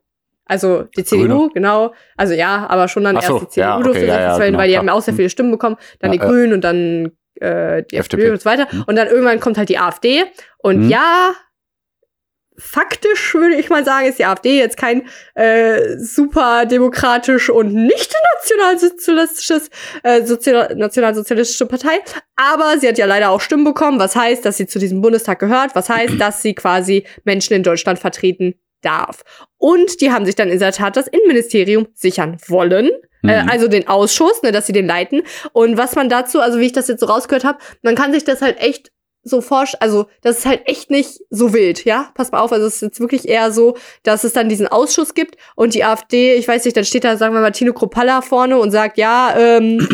Also 0.51 0.83
die 0.97 1.05
CDU, 1.05 1.27
Grüne. 1.27 1.51
genau. 1.55 1.95
Also 2.17 2.35
ja, 2.35 2.67
aber 2.69 2.89
schon 2.89 3.05
dann 3.05 3.21
so, 3.21 3.35
erst 3.35 3.43
die 3.45 3.49
CDU 3.51 3.61
ja, 3.61 3.77
okay, 3.77 3.85
durfte 3.85 4.07
ja, 4.07 4.21
ja, 4.21 4.39
genau, 4.39 4.59
weil 4.59 4.67
die 4.67 4.73
klar. 4.73 4.83
haben 4.83 4.89
auch 4.89 5.01
sehr 5.01 5.15
viele 5.15 5.31
Stimmen 5.31 5.53
bekommen. 5.53 5.77
Dann 6.01 6.11
die 6.11 6.19
Grünen 6.19 6.53
und 6.53 6.65
dann 6.65 7.13
äh, 7.41 7.83
die 7.91 7.97
FDP, 7.97 8.23
FDP 8.23 8.31
und 8.31 8.41
so 8.41 8.45
weiter. 8.45 8.69
Mhm. 8.71 8.85
Und 8.87 8.97
dann 8.97 9.09
irgendwann 9.09 9.41
kommt 9.41 9.59
halt 9.59 9.69
die 9.69 9.79
AfD. 9.79 10.25
Und 10.59 10.85
mhm. 10.85 10.89
ja, 10.89 11.35
faktisch 12.61 13.35
würde 13.35 13.57
ich 13.57 13.71
mal 13.71 13.85
sagen, 13.85 14.07
ist 14.07 14.19
die 14.19 14.25
AfD 14.25 14.59
jetzt 14.59 14.77
kein 14.77 15.03
äh, 15.35 15.97
super 15.99 16.67
demokratisch 16.67 17.51
und 17.51 17.75
nicht 17.75 18.15
nationalsozialistisches, 18.37 19.71
äh, 20.03 20.25
sozial 20.25 20.75
nationalsozialistische 20.77 21.67
Partei. 21.67 22.01
Aber 22.37 22.79
sie 22.79 22.89
hat 22.89 22.99
ja 22.99 23.07
leider 23.07 23.31
auch 23.31 23.41
Stimmen 23.41 23.65
bekommen, 23.65 23.99
was 23.99 24.15
heißt, 24.15 24.45
dass 24.45 24.59
sie 24.59 24.67
zu 24.67 24.79
diesem 24.79 25.01
Bundestag 25.01 25.39
gehört, 25.39 25.75
was 25.75 25.89
heißt, 25.89 26.15
dass 26.21 26.43
sie 26.43 26.55
quasi 26.55 27.05
Menschen 27.25 27.55
in 27.55 27.63
Deutschland 27.63 27.99
vertreten 27.99 28.55
darf. 28.83 29.23
Und 29.59 30.01
die 30.01 30.11
haben 30.11 30.27
sich 30.27 30.35
dann 30.35 30.49
in 30.49 30.59
der 30.59 30.73
Tat 30.73 30.97
das 30.97 31.07
Innenministerium 31.07 31.89
sichern 31.95 32.39
wollen. 32.47 32.91
Äh, 33.23 33.43
mhm. 33.43 33.51
also 33.51 33.69
den 33.69 33.87
Ausschuss, 33.87 34.43
ne, 34.43 34.51
dass 34.51 34.67
sie 34.67 34.73
den 34.73 34.87
leiten. 34.87 35.23
Und 35.53 35.77
was 35.77 35.95
man 35.95 36.09
dazu, 36.09 36.41
also 36.41 36.59
wie 36.59 36.67
ich 36.67 36.73
das 36.73 36.89
jetzt 36.89 37.01
so 37.01 37.07
rausgehört 37.07 37.45
habe, 37.45 37.59
man 37.83 37.95
kann 37.95 38.13
sich 38.13 38.25
das 38.25 38.41
halt 38.41 38.59
echt 38.59 38.93
so 39.23 39.41
forsch, 39.43 39.75
also 39.81 40.07
das 40.23 40.39
ist 40.39 40.47
halt 40.47 40.63
echt 40.67 40.91
nicht 40.91 41.21
so 41.29 41.53
wild, 41.53 41.85
ja? 41.85 42.11
Pass 42.15 42.33
mal 42.33 42.41
auf, 42.41 42.53
also 42.53 42.67
es 42.67 42.77
ist 42.77 42.83
jetzt 42.83 43.01
wirklich 43.01 43.29
eher 43.29 43.53
so, 43.53 43.77
dass 44.03 44.25
es 44.25 44.33
dann 44.33 44.49
diesen 44.49 44.67
Ausschuss 44.67 45.13
gibt 45.13 45.37
und 45.57 45.75
die 45.75 45.85
AfD, 45.85 46.35
ich 46.35 46.49
weiß 46.49 46.65
nicht, 46.65 46.77
dann 46.77 46.87
steht 46.87 47.05
da, 47.05 47.19
sagen 47.19 47.35
wir 47.35 47.41
mal, 47.43 47.53
Tino 47.53 47.75
Kropalla 47.75 48.23
vorne 48.23 48.59
und 48.59 48.71
sagt, 48.71 48.97
ja, 48.97 49.35
ähm, 49.37 49.87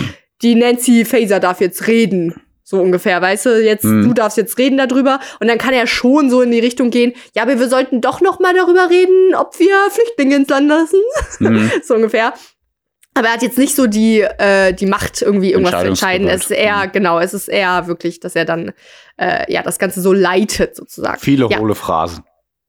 die 0.43 0.55
Nancy 0.55 1.05
Faser 1.05 1.40
darf 1.40 1.61
jetzt 1.61 1.88
reden. 1.88 2.40
So 2.69 2.81
ungefähr, 2.81 3.23
weißt 3.23 3.47
du, 3.47 3.63
jetzt, 3.63 3.85
mhm. 3.85 4.09
du 4.09 4.13
darfst 4.13 4.37
jetzt 4.37 4.59
reden 4.59 4.77
darüber. 4.77 5.21
Und 5.39 5.47
dann 5.47 5.57
kann 5.57 5.73
er 5.73 5.87
schon 5.87 6.31
so 6.31 6.43
in 6.43 6.51
die 6.51 6.59
Richtung 6.59 6.91
gehen, 6.91 7.13
ja, 7.33 7.45
aber 7.45 7.61
wir 7.61 7.69
sollten 7.69 8.01
doch 8.01 8.21
noch 8.21 8.41
mal 8.41 8.53
darüber 8.55 8.91
reden, 8.91 9.37
ob 9.37 9.57
wir 9.61 9.73
Flüchtlinge 9.93 10.35
ins 10.35 10.49
Land 10.49 10.69
lassen. 10.69 11.01
Mhm. 11.39 11.71
so 11.85 11.95
ungefähr. 11.95 12.35
Aber 13.15 13.29
er 13.29 13.35
hat 13.35 13.43
jetzt 13.43 13.57
nicht 13.57 13.77
so 13.77 13.87
die, 13.87 14.21
äh, 14.21 14.73
die 14.73 14.87
Macht, 14.87 15.23
irgendwie 15.23 15.53
irgendwas 15.53 15.81
zu 15.81 15.87
entscheiden. 15.87 16.27
Es 16.27 16.47
ist 16.47 16.51
eher, 16.51 16.87
mhm. 16.87 16.93
genau, 16.93 17.21
es 17.21 17.35
ist 17.35 17.47
eher 17.47 17.87
wirklich, 17.87 18.19
dass 18.19 18.35
er 18.35 18.45
dann 18.45 18.73
äh, 19.17 19.51
ja 19.51 19.63
das 19.63 19.79
Ganze 19.79 20.01
so 20.01 20.13
leitet, 20.13 20.75
sozusagen. 20.75 21.21
Viele 21.21 21.47
ja. 21.49 21.61
hohle 21.61 21.77
Phrasen. 21.77 22.25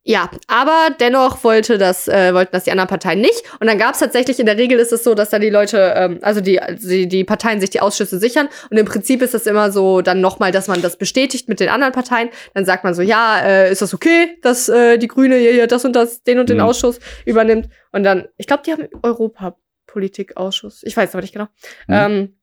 Ja, 0.09 0.31
aber 0.47 0.95
dennoch 1.01 1.43
wollte 1.43 1.77
das, 1.77 2.07
äh, 2.07 2.33
wollten 2.33 2.53
das 2.53 2.63
die 2.63 2.71
anderen 2.71 2.87
Parteien 2.87 3.19
nicht. 3.19 3.43
Und 3.59 3.67
dann 3.67 3.77
gab 3.77 3.93
es 3.93 3.99
tatsächlich, 3.99 4.39
in 4.39 4.45
der 4.45 4.57
Regel 4.57 4.79
ist 4.79 4.93
es 4.93 5.03
so, 5.03 5.15
dass 5.15 5.31
dann 5.31 5.41
die 5.41 5.49
Leute, 5.49 5.93
ähm, 5.97 6.19
also 6.21 6.39
die, 6.39 6.61
die, 6.81 7.09
die 7.09 7.25
Parteien 7.25 7.59
sich 7.59 7.71
die 7.71 7.81
Ausschüsse 7.81 8.17
sichern. 8.17 8.47
Und 8.69 8.77
im 8.77 8.85
Prinzip 8.85 9.21
ist 9.21 9.33
es 9.33 9.45
immer 9.45 9.69
so 9.69 10.01
dann 10.01 10.21
nochmal, 10.21 10.53
dass 10.53 10.69
man 10.69 10.81
das 10.81 10.95
bestätigt 10.95 11.49
mit 11.49 11.59
den 11.59 11.67
anderen 11.67 11.91
Parteien. 11.91 12.29
Dann 12.53 12.63
sagt 12.63 12.85
man 12.85 12.93
so, 12.93 13.01
ja, 13.01 13.41
äh, 13.41 13.69
ist 13.69 13.81
das 13.81 13.93
okay, 13.93 14.37
dass 14.43 14.69
äh, 14.69 14.97
die 14.97 15.09
Grüne 15.09 15.35
hier, 15.35 15.51
hier 15.51 15.67
das 15.67 15.83
und 15.83 15.93
das, 15.93 16.23
den 16.23 16.39
und 16.39 16.47
den 16.47 16.59
mhm. 16.59 16.63
Ausschuss 16.63 17.01
übernimmt. 17.25 17.67
Und 17.91 18.05
dann, 18.05 18.29
ich 18.37 18.47
glaube, 18.47 18.63
die 18.65 18.71
haben 18.71 18.87
Europa 19.03 19.57
Politikausschuss. 19.87 20.83
Ich 20.83 20.95
weiß 20.95 21.15
aber 21.15 21.21
nicht 21.21 21.33
genau. 21.33 21.47
Mhm. 21.87 21.93
Ähm, 21.93 22.37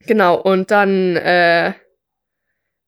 genau, 0.00 0.38
und 0.38 0.70
dann, 0.70 1.16
äh, 1.16 1.72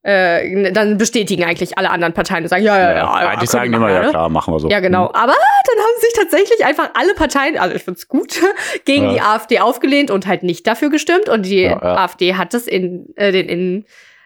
äh, 0.02 0.72
dann 0.72 0.98
bestätigen 0.98 1.44
eigentlich 1.44 1.78
alle 1.78 1.90
anderen 1.90 2.12
Parteien 2.12 2.42
und 2.42 2.48
sagen, 2.48 2.64
ja, 2.64 2.76
ja, 2.76 2.90
ja. 2.90 2.96
ja, 2.96 3.32
ja 3.32 3.38
die 3.38 3.46
sagen 3.46 3.72
immer, 3.72 3.90
ja 3.90 4.08
klar, 4.10 4.28
machen 4.28 4.52
wir 4.52 4.58
so. 4.58 4.68
Ja, 4.68 4.80
genau. 4.80 5.04
Mhm. 5.04 5.14
Aber 5.14 5.32
dann 5.32 5.78
haben 5.78 6.00
sich 6.00 6.12
tatsächlich 6.16 6.64
einfach 6.64 6.90
alle 6.94 7.14
Parteien, 7.14 7.56
also 7.56 7.74
ich 7.74 7.84
find's 7.84 8.08
gut, 8.08 8.40
gegen 8.84 9.06
ja. 9.06 9.12
die 9.12 9.20
AfD 9.20 9.60
aufgelehnt 9.60 10.10
und 10.10 10.26
halt 10.26 10.42
nicht 10.42 10.66
dafür 10.66 10.90
gestimmt. 10.90 11.28
Und 11.28 11.46
die 11.46 11.68
AfD 11.68 12.34
hat 12.34 12.52
das 12.54 12.66
in 12.66 13.14
äh, 13.16 13.30
den 13.30 13.84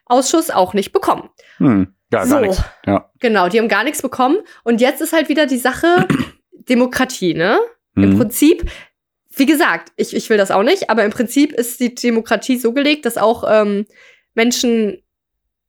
Innenausschuss 0.09 0.51
auch 0.51 0.73
nicht 0.73 0.93
bekommen. 0.93 1.29
Hm. 1.59 1.89
Ja, 2.13 2.25
so. 2.25 2.35
gar 2.35 2.41
nichts. 2.41 2.63
Ja. 2.87 3.11
Genau, 3.21 3.49
die 3.49 3.59
haben 3.59 3.69
gar 3.69 3.85
nichts 3.85 4.01
bekommen. 4.01 4.39
Und 4.65 4.81
jetzt 4.81 5.03
ist 5.03 5.13
halt 5.13 5.29
wieder 5.29 5.47
die 5.47 5.59
Sache 5.59 6.07
Demokratie, 6.69 7.35
ne? 7.35 7.59
Mhm. 7.95 8.05
Im 8.05 8.19
Prinzip 8.19 8.71
wie 9.37 9.47
gesagt, 9.47 9.93
ich, 9.97 10.17
ich 10.17 10.31
will 10.31 10.39
das 10.39 10.51
auch 10.51 10.63
nicht, 10.63 10.89
aber 10.89 11.05
im 11.05 11.11
Prinzip 11.11 11.53
ist 11.53 11.79
die 11.79 11.95
Demokratie 11.95 12.57
so 12.57 12.73
gelegt, 12.73 13.05
dass 13.05 13.19
auch 13.19 13.45
ähm, 13.47 13.85
Menschen 14.35 15.03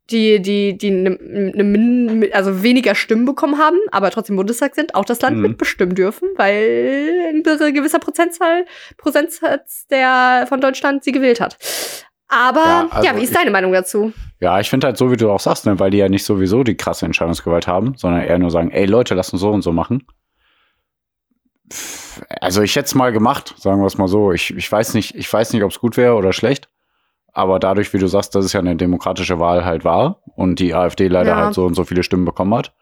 die, 0.10 0.42
die, 0.42 0.78
die 0.78 0.92
ne, 0.92 1.18
ne, 1.20 2.30
also 2.34 2.64
weniger 2.64 2.96
Stimmen 2.96 3.26
bekommen 3.26 3.58
haben, 3.58 3.78
aber 3.92 4.10
trotzdem 4.12 4.36
Bundestag 4.36 4.76
sind, 4.76 4.96
auch 4.96 5.06
das 5.06 5.22
Land 5.22 5.38
mhm. 5.38 5.44
mitbestimmen 5.44 5.96
dürfen, 5.96 6.30
weil 6.38 7.34
ein 7.34 7.74
gewisser 7.74 8.00
Prozentzahl, 8.00 8.66
Prozentsatz 8.98 9.88
der 9.88 10.46
von 10.48 10.62
Deutschland 10.62 11.04
sie 11.04 11.12
gewählt 11.12 11.42
hat. 11.42 11.58
Aber 12.30 12.60
ja, 12.60 12.88
also 12.90 13.08
ja 13.08 13.18
wie 13.18 13.24
ist 13.24 13.36
deine 13.36 13.52
Meinung 13.52 13.72
dazu? 13.72 14.12
Ja, 14.40 14.60
ich 14.60 14.70
finde 14.70 14.88
halt 14.88 14.98
so, 14.98 15.12
wie 15.12 15.18
du 15.18 15.30
auch 15.32 15.40
sagst, 15.40 15.66
ne, 15.66 15.80
weil 15.80 15.92
die 15.92 15.98
ja 15.98 16.10
nicht 16.10 16.26
sowieso 16.26 16.64
die 16.64 16.76
krasse 16.76 17.06
Entscheidungsgewalt 17.06 17.68
haben, 17.68 17.96
sondern 17.98 18.22
eher 18.22 18.40
nur 18.40 18.52
sagen, 18.52 18.72
ey 18.72 18.86
Leute, 18.86 19.16
lass 19.16 19.32
uns 19.32 19.42
so 19.42 19.50
und 19.50 19.62
so 19.62 19.72
machen. 19.72 20.06
Also 22.42 22.62
ich 22.62 22.76
hätte 22.76 22.86
es 22.86 22.96
mal 22.96 23.12
gemacht, 23.12 23.56
sagen 23.58 23.82
wir 23.82 23.88
es 23.88 23.98
mal 23.98 24.08
so. 24.08 24.32
Ich, 24.32 24.56
ich 24.56 24.72
weiß 24.72 24.94
nicht, 24.94 25.16
ich 25.16 25.32
weiß 25.32 25.54
nicht, 25.54 25.64
ob 25.64 25.72
es 25.72 25.80
gut 25.80 25.98
wäre 25.98 26.16
oder 26.16 26.34
schlecht. 26.34 26.70
Aber 27.38 27.60
dadurch, 27.60 27.94
wie 27.94 28.00
du 28.00 28.08
sagst, 28.08 28.34
dass 28.34 28.46
es 28.46 28.54
ja 28.54 28.60
eine 28.60 28.76
demokratische 28.76 29.40
Wahl 29.40 29.64
halt 29.64 29.86
war 29.86 30.24
und 30.36 30.58
die 30.58 30.74
AfD 30.74 31.08
leider 31.08 31.30
ja. 31.30 31.36
halt 31.36 31.54
so 31.54 31.68
und 31.68 31.76
so 31.76 31.84
viele 31.84 32.02
Stimmen 32.02 32.26
bekommen 32.26 32.56
hat, 32.56 32.74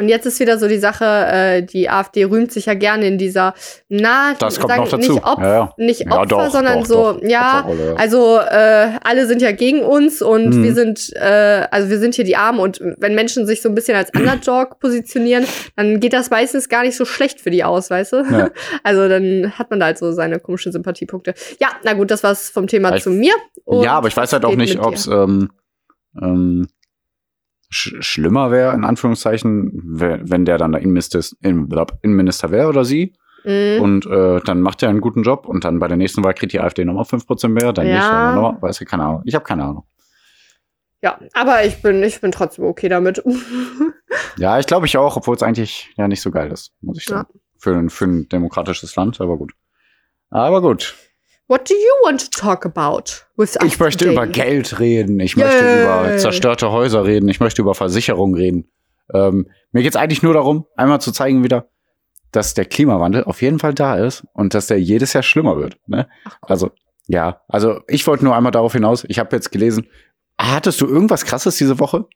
und 0.00 0.08
jetzt 0.08 0.24
ist 0.24 0.40
wieder 0.40 0.58
so 0.58 0.66
die 0.66 0.78
Sache, 0.78 1.04
äh, 1.04 1.62
die 1.62 1.90
AfD 1.90 2.24
rühmt 2.24 2.50
sich 2.50 2.64
ja 2.64 2.72
gerne 2.72 3.06
in 3.06 3.18
dieser, 3.18 3.52
na, 3.90 4.32
das 4.38 4.58
kommt 4.58 4.74
noch 4.74 4.88
dazu. 4.88 5.12
nicht, 5.12 5.24
Opf 5.24 5.42
ja, 5.42 5.52
ja. 5.52 5.74
nicht 5.76 6.10
Opfer, 6.10 6.26
doch, 6.26 6.50
sondern 6.50 6.80
doch, 6.80 6.86
so, 6.86 7.12
doch. 7.12 7.22
ja, 7.22 7.68
also 7.96 8.38
äh, 8.38 8.92
alle 9.04 9.26
sind 9.26 9.42
ja 9.42 9.52
gegen 9.52 9.82
uns 9.82 10.22
und 10.22 10.54
hm. 10.54 10.64
wir 10.64 10.74
sind, 10.74 11.12
äh, 11.16 11.66
also 11.70 11.90
wir 11.90 11.98
sind 11.98 12.14
hier 12.14 12.24
die 12.24 12.36
Armen 12.36 12.60
und 12.60 12.80
wenn 12.80 13.14
Menschen 13.14 13.46
sich 13.46 13.60
so 13.60 13.68
ein 13.68 13.74
bisschen 13.74 13.94
als 13.94 14.10
Underdog 14.16 14.80
positionieren, 14.80 15.44
dann 15.76 16.00
geht 16.00 16.14
das 16.14 16.30
meistens 16.30 16.70
gar 16.70 16.82
nicht 16.82 16.96
so 16.96 17.04
schlecht 17.04 17.38
für 17.38 17.50
die 17.50 17.62
aus, 17.62 17.90
weißt 17.90 18.12
du? 18.12 18.50
Also 18.82 19.08
dann 19.08 19.52
hat 19.58 19.70
man 19.70 19.80
da 19.80 19.86
halt 19.86 19.98
so 19.98 20.12
seine 20.12 20.38
komischen 20.40 20.72
Sympathiepunkte. 20.72 21.34
Ja, 21.60 21.68
na 21.84 21.92
gut, 21.92 22.10
das 22.10 22.22
war's 22.22 22.48
vom 22.48 22.66
Thema 22.66 22.94
ich, 22.94 23.02
zu 23.02 23.10
mir. 23.10 23.34
ja, 23.66 23.92
aber 23.92 24.08
ich 24.08 24.16
weiß 24.16 24.32
halt 24.32 24.44
auch 24.44 24.56
nicht, 24.56 24.78
ob 24.78 24.94
es 24.94 25.06
ähm, 25.06 25.50
ähm, 26.20 26.66
sch 27.70 27.94
schlimmer 28.00 28.50
wäre, 28.50 28.74
in 28.74 28.84
Anführungszeichen, 28.84 29.70
wenn 29.74 30.44
der 30.44 30.58
dann 30.58 30.72
da 30.72 30.78
Innenminister, 30.78 31.20
Innenminister 31.40 32.50
wäre 32.50 32.68
oder 32.68 32.84
sie. 32.84 33.14
Mhm. 33.44 33.80
Und 33.80 34.06
äh, 34.06 34.40
dann 34.44 34.60
macht 34.60 34.82
er 34.82 34.90
einen 34.90 35.00
guten 35.00 35.22
Job 35.22 35.46
und 35.46 35.64
dann 35.64 35.78
bei 35.78 35.88
der 35.88 35.96
nächsten 35.96 36.22
Wahl 36.22 36.34
kriegt 36.34 36.52
die 36.52 36.60
AfD 36.60 36.84
nochmal 36.84 37.04
5% 37.04 37.48
mehr, 37.48 37.72
dann 37.72 37.86
ja. 37.86 37.94
nicht, 37.94 38.06
dann 38.06 38.34
noch, 38.34 38.60
weiß 38.60 38.80
ich, 38.80 38.88
keine 38.88 39.04
Ahnung. 39.04 39.22
Ich 39.24 39.34
habe 39.34 39.44
keine 39.44 39.64
Ahnung. 39.64 39.86
Ja, 41.02 41.18
aber 41.32 41.64
ich 41.64 41.80
bin, 41.80 42.02
ich 42.02 42.20
bin 42.20 42.30
trotzdem 42.30 42.66
okay 42.66 42.90
damit. 42.90 43.22
ja, 44.36 44.58
ich 44.58 44.66
glaube 44.66 44.84
ich 44.84 44.98
auch, 44.98 45.16
obwohl 45.16 45.34
es 45.34 45.42
eigentlich 45.42 45.90
ja 45.96 46.06
nicht 46.08 46.20
so 46.20 46.30
geil 46.30 46.52
ist, 46.52 46.72
muss 46.82 46.98
ich 46.98 47.06
sagen. 47.06 47.28
Ja. 47.32 47.40
Für, 47.58 47.76
ein, 47.76 47.90
für 47.90 48.04
ein 48.04 48.28
demokratisches 48.28 48.96
Land, 48.96 49.20
aber 49.20 49.38
gut. 49.38 49.52
Aber 50.28 50.60
gut. 50.60 50.96
What 51.50 51.68
do 51.68 51.74
you 51.74 52.04
want 52.04 52.20
to 52.20 52.40
talk 52.40 52.64
about? 52.64 53.24
With 53.36 53.58
ich 53.64 53.80
möchte 53.80 54.04
today? 54.04 54.12
über 54.12 54.28
Geld 54.28 54.78
reden. 54.78 55.18
Ich 55.18 55.34
Yay. 55.34 55.44
möchte 55.44 55.82
über 55.82 56.16
zerstörte 56.16 56.70
Häuser 56.70 57.04
reden. 57.04 57.28
Ich 57.28 57.40
möchte 57.40 57.60
über 57.60 57.74
Versicherungen 57.74 58.36
reden. 58.36 58.70
Ähm, 59.12 59.50
mir 59.72 59.82
geht 59.82 59.96
es 59.96 60.00
eigentlich 60.00 60.22
nur 60.22 60.32
darum, 60.32 60.66
einmal 60.76 61.00
zu 61.00 61.10
zeigen 61.10 61.42
wieder, 61.42 61.68
dass 62.30 62.54
der 62.54 62.66
Klimawandel 62.66 63.24
auf 63.24 63.42
jeden 63.42 63.58
Fall 63.58 63.74
da 63.74 63.96
ist 63.96 64.24
und 64.32 64.54
dass 64.54 64.68
der 64.68 64.80
jedes 64.80 65.12
Jahr 65.12 65.24
schlimmer 65.24 65.56
wird. 65.56 65.76
Ne? 65.88 66.08
Also 66.40 66.70
ja, 67.08 67.40
also 67.48 67.80
ich 67.88 68.06
wollte 68.06 68.24
nur 68.24 68.36
einmal 68.36 68.52
darauf 68.52 68.74
hinaus. 68.74 69.04
Ich 69.08 69.18
habe 69.18 69.34
jetzt 69.34 69.50
gelesen. 69.50 69.88
Hattest 70.40 70.80
du 70.80 70.86
irgendwas 70.86 71.24
Krasses 71.24 71.56
diese 71.56 71.80
Woche? 71.80 72.06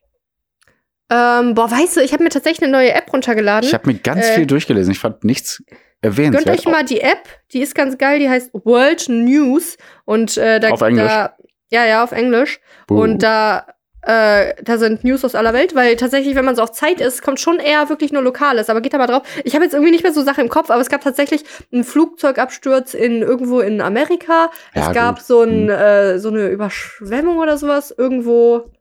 Ähm, 1.09 1.55
boah, 1.55 1.69
weißt 1.69 1.97
du, 1.97 2.01
ich 2.01 2.13
habe 2.13 2.23
mir 2.23 2.29
tatsächlich 2.29 2.63
eine 2.63 2.71
neue 2.71 2.93
App 2.93 3.11
runtergeladen. 3.11 3.67
Ich 3.67 3.73
habe 3.73 3.91
mir 3.91 3.99
ganz 3.99 4.27
äh, 4.27 4.35
viel 4.35 4.45
durchgelesen. 4.45 4.93
Ich 4.93 4.99
fand 4.99 5.25
nichts 5.25 5.61
erwähnenswert. 6.05 6.45
Gönnt 6.45 6.59
euch 6.59 6.71
mal 6.71 6.85
die 6.85 7.01
App, 7.01 7.27
die 7.51 7.61
ist 7.61 7.75
ganz 7.75 7.97
geil, 7.97 8.19
die 8.19 8.29
heißt 8.29 8.51
World 8.53 9.09
News 9.09 9.77
und 10.05 10.37
äh, 10.37 10.59
da 10.59 10.69
auf 10.69 10.81
Englisch. 10.81 11.07
Da, 11.07 11.35
ja, 11.69 11.85
ja, 11.85 12.03
auf 12.03 12.11
Englisch. 12.11 12.59
Buh. 12.87 13.01
Und 13.01 13.23
da 13.23 13.65
äh, 14.05 14.53
da 14.63 14.77
sind 14.77 15.03
News 15.03 15.25
aus 15.25 15.33
aller 15.33 15.53
Welt, 15.53 15.73
weil 15.73 15.95
tatsächlich, 15.95 16.35
wenn 16.35 16.45
man 16.45 16.55
so 16.55 16.61
auf 16.61 16.71
Zeit 16.71 17.01
ist, 17.01 17.23
kommt 17.23 17.39
schon 17.39 17.57
eher 17.57 17.89
wirklich 17.89 18.11
nur 18.11 18.21
Lokales. 18.21 18.69
Aber 18.69 18.81
geht 18.81 18.93
da 18.93 18.99
mal 18.99 19.07
drauf. 19.07 19.23
Ich 19.43 19.55
habe 19.55 19.63
jetzt 19.65 19.73
irgendwie 19.73 19.91
nicht 19.91 20.03
mehr 20.03 20.13
so 20.13 20.21
Sachen 20.21 20.43
im 20.43 20.49
Kopf, 20.49 20.69
aber 20.69 20.79
es 20.79 20.89
gab 20.89 21.01
tatsächlich 21.01 21.43
einen 21.73 21.83
Flugzeugabsturz 21.83 22.93
in 22.93 23.23
irgendwo 23.23 23.61
in 23.61 23.81
Amerika. 23.81 24.51
Ja, 24.75 24.89
es 24.89 24.93
gab 24.93 25.15
gut. 25.17 25.25
so, 25.25 25.41
ein, 25.41 25.67
hm. 25.67 25.69
äh, 25.69 26.19
so 26.19 26.29
eine 26.29 26.49
Überschwemmung 26.49 27.39
oder 27.39 27.57
sowas 27.57 27.93
irgendwo 27.97 28.71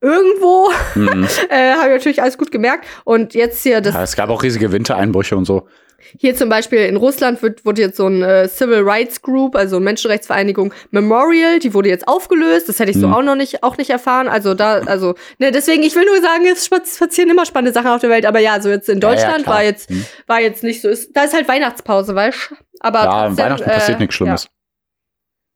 irgendwo. 0.00 0.70
Mhm. 0.96 1.28
äh, 1.48 1.74
Habe 1.74 1.88
ich 1.88 1.94
natürlich 1.94 2.22
alles 2.22 2.36
gut 2.36 2.50
gemerkt. 2.50 2.84
Und 3.04 3.34
jetzt 3.34 3.62
hier 3.62 3.80
das. 3.80 3.94
Ja, 3.94 4.02
es 4.02 4.16
gab 4.16 4.28
auch 4.30 4.42
riesige 4.42 4.72
Wintereinbrüche 4.72 5.36
und 5.36 5.44
so. 5.44 5.68
Hier 6.18 6.34
zum 6.36 6.48
Beispiel 6.48 6.80
in 6.80 6.96
Russland 6.96 7.42
wird, 7.42 7.64
wurde 7.64 7.82
jetzt 7.82 7.96
so 7.96 8.06
ein 8.06 8.22
äh, 8.22 8.48
Civil 8.48 8.82
Rights 8.82 9.22
Group, 9.22 9.56
also 9.56 9.80
Menschenrechtsvereinigung 9.80 10.72
Memorial, 10.90 11.58
die 11.58 11.74
wurde 11.74 11.88
jetzt 11.88 12.06
aufgelöst. 12.06 12.68
Das 12.68 12.78
hätte 12.78 12.90
ich 12.90 12.98
so 12.98 13.08
mhm. 13.08 13.14
auch 13.14 13.22
noch 13.22 13.34
nicht, 13.34 13.62
auch 13.62 13.76
nicht 13.76 13.90
erfahren. 13.90 14.28
Also 14.28 14.54
da, 14.54 14.80
also, 14.80 15.14
ne, 15.38 15.50
deswegen, 15.50 15.82
ich 15.82 15.94
will 15.94 16.04
nur 16.04 16.20
sagen, 16.20 16.46
es 16.46 16.68
passieren 16.68 17.30
immer 17.30 17.46
spannende 17.46 17.72
Sachen 17.72 17.88
auf 17.88 18.00
der 18.00 18.10
Welt. 18.10 18.26
Aber 18.26 18.38
ja, 18.38 18.60
so 18.60 18.68
jetzt 18.68 18.88
in 18.88 19.00
Deutschland 19.00 19.46
ja, 19.46 19.46
ja, 19.46 19.56
war 19.56 19.64
jetzt, 19.64 19.90
mhm. 19.90 20.06
war 20.26 20.40
jetzt 20.40 20.62
nicht 20.62 20.80
so. 20.80 20.88
Ist, 20.88 21.16
da 21.16 21.24
ist 21.24 21.34
halt 21.34 21.48
Weihnachtspause, 21.48 22.14
weißt 22.14 22.50
du? 22.50 22.56
Aber 22.80 23.04
ja, 23.04 23.26
trotzdem, 23.26 23.44
Weihnachten 23.44 23.70
äh, 23.70 23.72
passiert 23.72 24.00
nichts 24.00 24.14
Schlimmes. 24.14 24.44
Ja. 24.44 24.50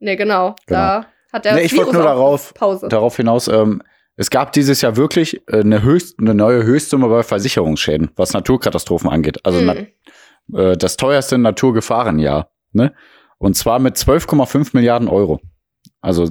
Nee, 0.01 0.17
genau. 0.17 0.57
genau. 0.67 0.81
Da 0.81 1.07
hat 1.33 1.45
der 1.45 1.55
nee, 1.55 1.63
ich 1.63 1.77
wollte 1.77 1.93
nur 1.93 2.03
darauf, 2.03 2.55
Pause. 2.55 2.89
darauf 2.89 3.17
hinaus, 3.17 3.49
ähm, 3.49 3.83
es 4.17 4.31
gab 4.31 4.53
dieses 4.53 4.81
Jahr 4.81 4.97
wirklich 4.97 5.41
äh, 5.49 5.61
eine, 5.61 5.83
Höchst, 5.83 6.19
eine 6.19 6.35
neue 6.35 6.65
Höchstsumme 6.65 7.09
bei 7.09 7.23
Versicherungsschäden, 7.23 8.11
was 8.17 8.33
Naturkatastrophen 8.33 9.09
angeht. 9.09 9.39
Also 9.45 9.61
mhm 9.61 9.87
äh, 10.55 10.77
das 10.77 10.97
teuerste 10.97 11.39
Naturgefahrenjahr. 11.39 12.51
Ne? 12.73 12.95
Und 13.39 13.57
zwar 13.57 13.79
mit 13.79 13.97
12,5 13.97 14.71
Milliarden 14.73 15.09
Euro. 15.09 15.41
Also 16.01 16.31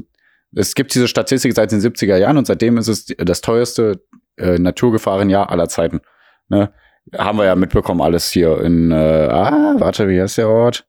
es 0.55 0.75
gibt 0.75 0.93
diese 0.95 1.07
Statistik 1.07 1.53
seit 1.53 1.71
den 1.71 1.79
70er 1.79 2.17
Jahren 2.17 2.37
und 2.37 2.47
seitdem 2.47 2.77
ist 2.77 2.87
es 2.87 3.05
das 3.17 3.41
teuerste 3.41 4.03
äh, 4.37 4.57
Naturgefahrenjahr 4.57 5.49
aller 5.49 5.69
Zeiten. 5.69 6.01
Ne? 6.47 6.71
Haben 7.17 7.37
wir 7.37 7.45
ja 7.45 7.55
mitbekommen 7.55 8.01
alles 8.01 8.31
hier 8.31 8.61
in, 8.61 8.91
äh, 8.91 9.27
ah, 9.31 9.75
warte, 9.77 10.07
wie 10.07 10.21
heißt 10.21 10.37
der 10.37 10.49
Ort? 10.49 10.85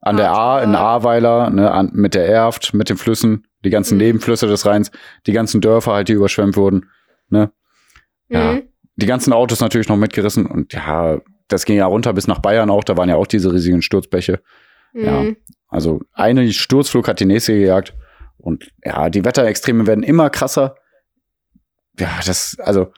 An 0.00 0.16
der 0.16 0.32
A, 0.32 0.62
in 0.62 0.74
Ahrweiler, 0.74 1.50
ne, 1.50 1.70
an, 1.70 1.90
mit 1.92 2.14
der 2.14 2.28
Erft, 2.28 2.72
mit 2.72 2.88
den 2.88 2.96
Flüssen, 2.96 3.46
die 3.64 3.70
ganzen 3.70 3.94
mhm. 3.94 4.04
Nebenflüsse 4.04 4.46
des 4.46 4.64
Rheins, 4.64 4.90
die 5.26 5.32
ganzen 5.32 5.60
Dörfer 5.60 5.92
halt, 5.92 6.08
die 6.08 6.12
überschwemmt 6.12 6.56
wurden. 6.56 6.86
Ne? 7.28 7.50
Ja. 8.28 8.52
Mhm. 8.52 8.62
Die 8.96 9.06
ganzen 9.06 9.32
Autos 9.32 9.60
natürlich 9.60 9.88
noch 9.88 9.96
mitgerissen 9.96 10.46
und 10.46 10.72
ja, 10.72 11.20
das 11.48 11.64
ging 11.64 11.76
ja 11.76 11.86
runter 11.86 12.12
bis 12.12 12.26
nach 12.26 12.38
Bayern 12.38 12.70
auch, 12.70 12.84
da 12.84 12.96
waren 12.96 13.08
ja 13.08 13.16
auch 13.16 13.26
diese 13.26 13.52
riesigen 13.52 13.82
Sturzbäche. 13.82 14.40
Mhm. 14.92 15.04
Ja, 15.04 15.24
also 15.68 16.00
eine 16.12 16.50
Sturzflug 16.52 17.08
hat 17.08 17.20
die 17.20 17.26
nächste 17.26 17.54
gejagt. 17.54 17.94
Und 18.38 18.70
ja, 18.84 19.10
die 19.10 19.24
Wetterextreme 19.24 19.86
werden 19.86 20.04
immer 20.04 20.30
krasser. 20.30 20.76
Ja, 21.98 22.20
das, 22.24 22.56
also, 22.60 22.92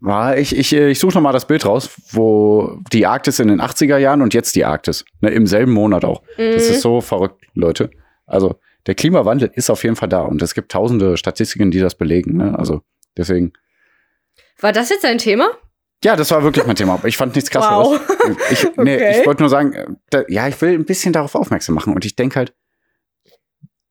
war 0.00 0.36
ich, 0.36 0.56
ich, 0.56 0.72
ich 0.72 0.98
suche 0.98 1.14
noch 1.14 1.22
mal 1.22 1.32
das 1.32 1.46
Bild 1.46 1.64
raus, 1.64 1.90
wo 2.10 2.78
die 2.92 3.06
Arktis 3.06 3.38
in 3.38 3.48
den 3.48 3.60
80er 3.60 3.98
Jahren 3.98 4.22
und 4.22 4.34
jetzt 4.34 4.56
die 4.56 4.64
Arktis, 4.64 5.04
ne, 5.20 5.30
im 5.30 5.46
selben 5.46 5.72
Monat 5.72 6.04
auch. 6.04 6.22
Mhm. 6.36 6.52
Das 6.52 6.68
ist 6.68 6.80
so 6.80 7.00
verrückt, 7.00 7.44
Leute. 7.54 7.90
Also, 8.26 8.58
der 8.86 8.94
Klimawandel 8.94 9.50
ist 9.54 9.70
auf 9.70 9.84
jeden 9.84 9.96
Fall 9.96 10.08
da 10.08 10.22
und 10.22 10.40
es 10.42 10.54
gibt 10.54 10.72
tausende 10.72 11.16
Statistiken, 11.16 11.70
die 11.70 11.80
das 11.80 11.94
belegen, 11.94 12.36
ne? 12.36 12.58
Also, 12.58 12.82
deswegen. 13.16 13.52
War 14.58 14.72
das 14.72 14.88
jetzt 14.88 15.04
ein 15.04 15.18
Thema? 15.18 15.50
Ja, 16.02 16.16
das 16.16 16.30
war 16.30 16.42
wirklich 16.42 16.66
mein 16.66 16.76
Thema. 16.76 16.98
Ich 17.04 17.16
fand 17.16 17.34
nichts 17.34 17.50
krasseres. 17.50 18.00
Wow. 18.00 18.00
Ich, 18.50 18.64
nee, 18.76 18.96
okay. 18.96 19.20
ich 19.20 19.26
wollte 19.26 19.42
nur 19.42 19.50
sagen, 19.50 19.98
da, 20.08 20.22
ja, 20.28 20.48
ich 20.48 20.60
will 20.62 20.72
ein 20.72 20.86
bisschen 20.86 21.12
darauf 21.12 21.34
aufmerksam 21.34 21.74
machen. 21.74 21.94
Und 21.94 22.04
ich 22.04 22.16
denke 22.16 22.36
halt, 22.36 22.54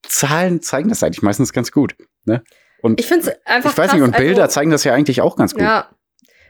Zahlen 0.07 0.61
zeigen 0.61 0.89
das 0.89 1.03
eigentlich 1.03 1.21
meistens 1.21 1.53
ganz 1.53 1.71
gut. 1.71 1.95
Ne? 2.25 2.43
Und 2.81 2.99
ich 2.99 3.05
finde 3.05 3.29
es 3.29 3.45
einfach. 3.45 3.71
Ich 3.71 3.77
weiß 3.77 3.93
nicht, 3.93 4.01
und 4.01 4.17
Bilder 4.17 4.43
also, 4.43 4.53
zeigen 4.53 4.71
das 4.71 4.83
ja 4.83 4.93
eigentlich 4.93 5.21
auch 5.21 5.35
ganz 5.35 5.53
gut. 5.53 5.61
Ja. 5.61 5.89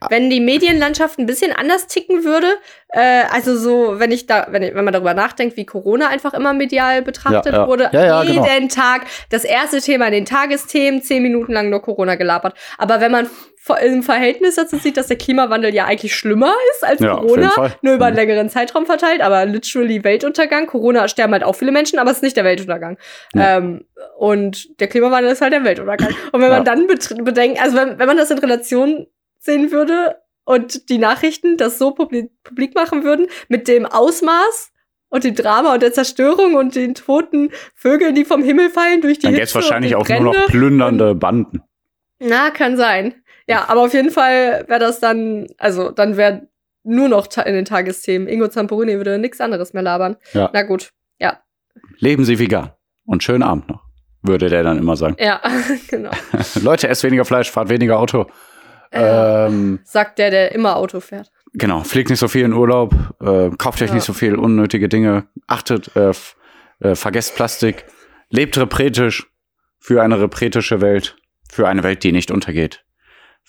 Wenn 0.07 0.29
die 0.29 0.39
Medienlandschaft 0.39 1.19
ein 1.19 1.25
bisschen 1.25 1.51
anders 1.51 1.87
ticken 1.87 2.23
würde, 2.23 2.47
äh, 2.87 3.23
also 3.31 3.57
so, 3.57 3.99
wenn 3.99 4.11
ich 4.11 4.27
da, 4.27 4.47
wenn, 4.49 4.63
ich, 4.63 4.73
wenn 4.73 4.85
man 4.85 4.93
darüber 4.93 5.13
nachdenkt, 5.13 5.57
wie 5.57 5.65
Corona 5.65 6.07
einfach 6.07 6.33
immer 6.33 6.53
medial 6.53 7.01
betrachtet 7.01 7.51
ja, 7.51 7.63
ja. 7.63 7.67
wurde, 7.67 7.89
ja, 7.91 8.23
jeden 8.23 8.45
genau. 8.45 8.67
Tag 8.73 9.01
das 9.29 9.43
erste 9.43 9.81
Thema 9.81 10.05
in 10.05 10.13
den 10.13 10.25
Tagesthemen, 10.25 11.01
zehn 11.01 11.21
Minuten 11.21 11.51
lang 11.51 11.69
nur 11.69 11.81
Corona 11.81 12.15
gelabert. 12.15 12.53
Aber 12.77 13.01
wenn 13.01 13.11
man 13.11 13.29
im 13.69 14.03
Verhältnis 14.03 14.55
dazu 14.55 14.77
sieht, 14.77 14.97
dass 14.97 15.07
der 15.07 15.17
Klimawandel 15.17 15.73
ja 15.73 15.85
eigentlich 15.85 16.15
schlimmer 16.15 16.53
ist 16.73 16.83
als 16.83 16.99
ja, 16.99 17.15
Corona, 17.15 17.51
nur 17.81 17.95
über 17.95 18.05
einen 18.05 18.15
mhm. 18.15 18.19
längeren 18.19 18.49
Zeitraum 18.49 18.85
verteilt, 18.85 19.21
aber 19.21 19.45
literally 19.45 20.03
Weltuntergang. 20.03 20.67
Corona 20.67 21.07
sterben 21.07 21.33
halt 21.33 21.43
auch 21.43 21.55
viele 21.55 21.71
Menschen, 21.71 21.99
aber 21.99 22.11
es 22.11 22.17
ist 22.17 22.23
nicht 22.23 22.37
der 22.37 22.43
Weltuntergang. 22.43 22.97
Ja. 23.33 23.57
Ähm, 23.57 23.85
und 24.17 24.79
der 24.79 24.87
Klimawandel 24.87 25.31
ist 25.31 25.41
halt 25.41 25.53
der 25.53 25.63
Weltuntergang. 25.63 26.13
Und 26.31 26.41
wenn 26.41 26.49
man 26.49 26.65
dann 26.65 26.87
bedenkt, 26.87 27.61
also 27.61 27.77
wenn, 27.77 27.99
wenn 27.99 28.07
man 28.07 28.17
das 28.17 28.31
in 28.31 28.39
Relation 28.39 29.07
sehen 29.39 29.71
würde 29.71 30.17
und 30.45 30.89
die 30.89 30.97
Nachrichten 30.97 31.57
das 31.57 31.77
so 31.77 31.91
publik, 31.91 32.31
publik 32.43 32.75
machen 32.75 33.03
würden, 33.03 33.27
mit 33.47 33.67
dem 33.67 33.85
Ausmaß 33.85 34.71
und 35.09 35.23
dem 35.23 35.35
Drama 35.35 35.73
und 35.73 35.81
der 35.81 35.93
Zerstörung 35.93 36.55
und 36.55 36.75
den 36.75 36.95
toten 36.95 37.51
Vögeln, 37.75 38.15
die 38.15 38.25
vom 38.25 38.43
Himmel 38.43 38.69
fallen 38.69 39.01
durch 39.01 39.19
die 39.19 39.23
Dann 39.23 39.33
gäbe 39.33 39.43
es 39.43 39.55
wahrscheinlich 39.55 39.95
auch 39.95 40.07
nur 40.07 40.33
noch 40.33 40.47
plündernde 40.47 41.15
Banden. 41.15 41.63
Na, 42.19 42.51
kann 42.51 42.77
sein. 42.77 43.15
Ja, 43.49 43.65
aber 43.67 43.81
auf 43.81 43.93
jeden 43.93 44.11
Fall 44.11 44.63
wäre 44.67 44.79
das 44.79 44.99
dann, 44.99 45.47
also 45.57 45.89
dann 45.89 46.17
wäre 46.17 46.47
nur 46.83 47.09
noch 47.09 47.27
in 47.37 47.53
den 47.53 47.65
Tagesthemen. 47.65 48.27
Ingo 48.27 48.47
Zamperini 48.47 48.95
würde 48.97 49.17
nichts 49.17 49.41
anderes 49.41 49.73
mehr 49.73 49.81
labern. 49.81 50.17
Ja. 50.33 50.51
Na 50.53 50.61
gut, 50.61 50.91
ja. 51.17 51.39
Leben 51.97 52.25
Sie 52.25 52.37
vegan 52.37 52.71
und 53.05 53.23
schönen 53.23 53.41
Abend 53.41 53.67
noch. 53.67 53.83
würde 54.21 54.49
der 54.49 54.61
dann 54.61 54.77
immer 54.77 54.95
sagen. 54.95 55.15
Ja, 55.19 55.41
genau. 55.89 56.11
Leute, 56.61 56.87
esst 56.89 57.03
weniger 57.03 57.25
Fleisch, 57.25 57.49
fahrt 57.49 57.69
weniger 57.69 57.97
Auto. 57.99 58.27
Ja. 58.93 59.47
Ähm, 59.47 59.79
Sagt 59.83 60.19
der, 60.19 60.29
der 60.29 60.51
immer 60.51 60.75
Auto 60.75 60.99
fährt. 60.99 61.31
Genau, 61.53 61.81
fliegt 61.81 62.11
nicht 62.11 62.19
so 62.19 62.27
viel 62.27 62.45
in 62.45 62.53
Urlaub, 62.53 62.93
äh, 63.19 63.49
kauft 63.57 63.81
euch 63.81 63.89
ja. 63.89 63.95
nicht 63.95 64.03
so 64.03 64.13
viel 64.13 64.35
unnötige 64.35 64.89
Dinge, 64.89 65.27
achtet, 65.47 65.95
äh, 65.95 66.11
äh, 66.81 66.93
vergesst 66.93 67.35
Plastik, 67.35 67.85
lebt 68.29 68.59
repretisch 68.59 69.27
für 69.79 70.03
eine 70.03 70.21
repretische 70.21 70.81
Welt, 70.81 71.17
für 71.51 71.67
eine 71.67 71.81
Welt, 71.81 72.03
die 72.03 72.11
nicht 72.11 72.29
untergeht, 72.29 72.83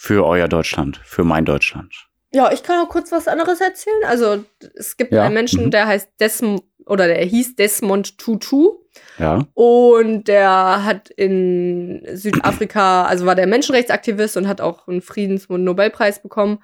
für 0.03 0.25
euer 0.25 0.49
Deutschland, 0.49 0.99
für 1.05 1.25
mein 1.25 1.45
Deutschland. 1.45 1.93
Ja, 2.33 2.51
ich 2.53 2.63
kann 2.63 2.83
auch 2.83 2.89
kurz 2.89 3.13
was 3.13 3.29
anderes 3.29 3.61
erzählen. 3.61 4.03
Also 4.07 4.43
es 4.75 4.97
gibt 4.97 5.13
ja. 5.13 5.25
einen 5.25 5.35
Menschen, 5.35 5.67
mhm. 5.67 5.71
der 5.73 5.87
heißt 5.87 6.09
Desmond 6.19 6.63
oder 6.87 7.07
der 7.07 7.23
hieß 7.23 7.57
Desmond 7.57 8.17
Tutu. 8.17 8.79
Ja. 9.19 9.47
Und 9.53 10.25
der 10.25 10.85
hat 10.87 11.11
in 11.11 12.03
Südafrika, 12.15 13.05
also 13.05 13.27
war 13.27 13.35
der 13.35 13.47
Menschenrechtsaktivist 13.47 14.39
und 14.39 14.49
hat 14.49 14.63
auch 14.63 14.89
einen 14.89 15.03
Friedens- 15.03 15.45
und 15.45 15.65
Nobelpreis 15.65 16.23
bekommen. 16.23 16.63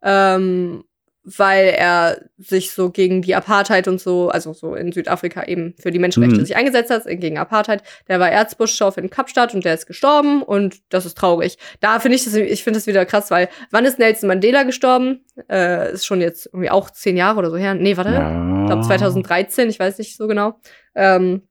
Ähm, 0.00 0.84
weil 1.26 1.74
er 1.76 2.20
sich 2.38 2.70
so 2.70 2.90
gegen 2.90 3.20
die 3.20 3.34
Apartheid 3.34 3.88
und 3.88 4.00
so, 4.00 4.28
also 4.28 4.52
so 4.52 4.76
in 4.76 4.92
Südafrika 4.92 5.42
eben 5.42 5.74
für 5.76 5.90
die 5.90 5.98
Menschenrechte 5.98 6.38
mhm. 6.38 6.46
sich 6.46 6.54
eingesetzt 6.54 6.90
hat, 6.90 7.02
gegen 7.06 7.36
Apartheid. 7.36 7.82
Der 8.06 8.20
war 8.20 8.30
Erzbischof 8.30 8.96
in 8.96 9.10
Kapstadt 9.10 9.52
und 9.52 9.64
der 9.64 9.74
ist 9.74 9.86
gestorben 9.86 10.42
und 10.42 10.76
das 10.88 11.04
ist 11.04 11.18
traurig. 11.18 11.58
Da 11.80 11.98
finde 11.98 12.16
ich 12.16 12.24
das, 12.24 12.34
ich 12.34 12.62
finde 12.62 12.78
das 12.78 12.86
wieder 12.86 13.04
krass, 13.04 13.32
weil 13.32 13.48
wann 13.72 13.84
ist 13.84 13.98
Nelson 13.98 14.28
Mandela 14.28 14.62
gestorben? 14.62 15.24
Äh, 15.50 15.92
ist 15.92 16.06
schon 16.06 16.20
jetzt 16.20 16.46
irgendwie 16.46 16.70
auch 16.70 16.90
zehn 16.90 17.16
Jahre 17.16 17.40
oder 17.40 17.50
so 17.50 17.56
her. 17.56 17.74
Nee, 17.74 17.96
warte. 17.96 18.12
Ja. 18.12 18.60
Ich 18.60 18.66
glaube 18.66 18.86
2013, 18.86 19.68
ich 19.68 19.80
weiß 19.80 19.98
nicht 19.98 20.16
so 20.16 20.28
genau. 20.28 20.60
Ähm, 20.94 21.42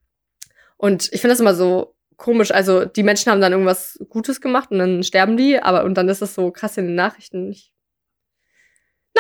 und 0.78 1.10
ich 1.12 1.20
finde 1.20 1.34
das 1.34 1.42
immer 1.42 1.54
so 1.54 1.96
komisch. 2.16 2.52
Also 2.52 2.86
die 2.86 3.04
Menschen 3.04 3.30
haben 3.30 3.42
dann 3.42 3.52
irgendwas 3.52 4.00
Gutes 4.08 4.40
gemacht 4.40 4.72
und 4.72 4.80
dann 4.80 5.04
sterben 5.04 5.36
die, 5.36 5.60
aber 5.60 5.84
und 5.84 5.96
dann 5.96 6.08
ist 6.08 6.22
das 6.22 6.34
so 6.34 6.52
krass 6.52 6.78
in 6.78 6.86
den 6.86 6.96
Nachrichten. 6.96 7.52
Ich 7.52 7.75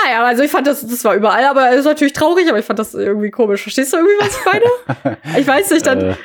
naja, 0.04 0.24
also 0.24 0.44
ich 0.44 0.52
fand 0.52 0.68
das, 0.68 0.86
das 0.86 1.04
war 1.04 1.16
überall, 1.16 1.46
aber 1.46 1.70
es 1.72 1.80
ist 1.80 1.86
natürlich 1.86 2.14
traurig, 2.14 2.50
aber 2.50 2.60
ich 2.60 2.66
fand 2.66 2.80
das 2.80 2.94
irgendwie 2.94 3.32
komisch. 3.32 3.62
Verstehst 3.62 3.94
du 3.94 3.98
irgendwie, 3.98 4.16
was 4.20 4.38
ich 4.38 4.46
meine? 4.46 5.18
ich 5.40 5.48
weiß 5.48 5.72
nicht, 5.72 5.86
dann. 5.86 6.02
Äh, 6.02 6.16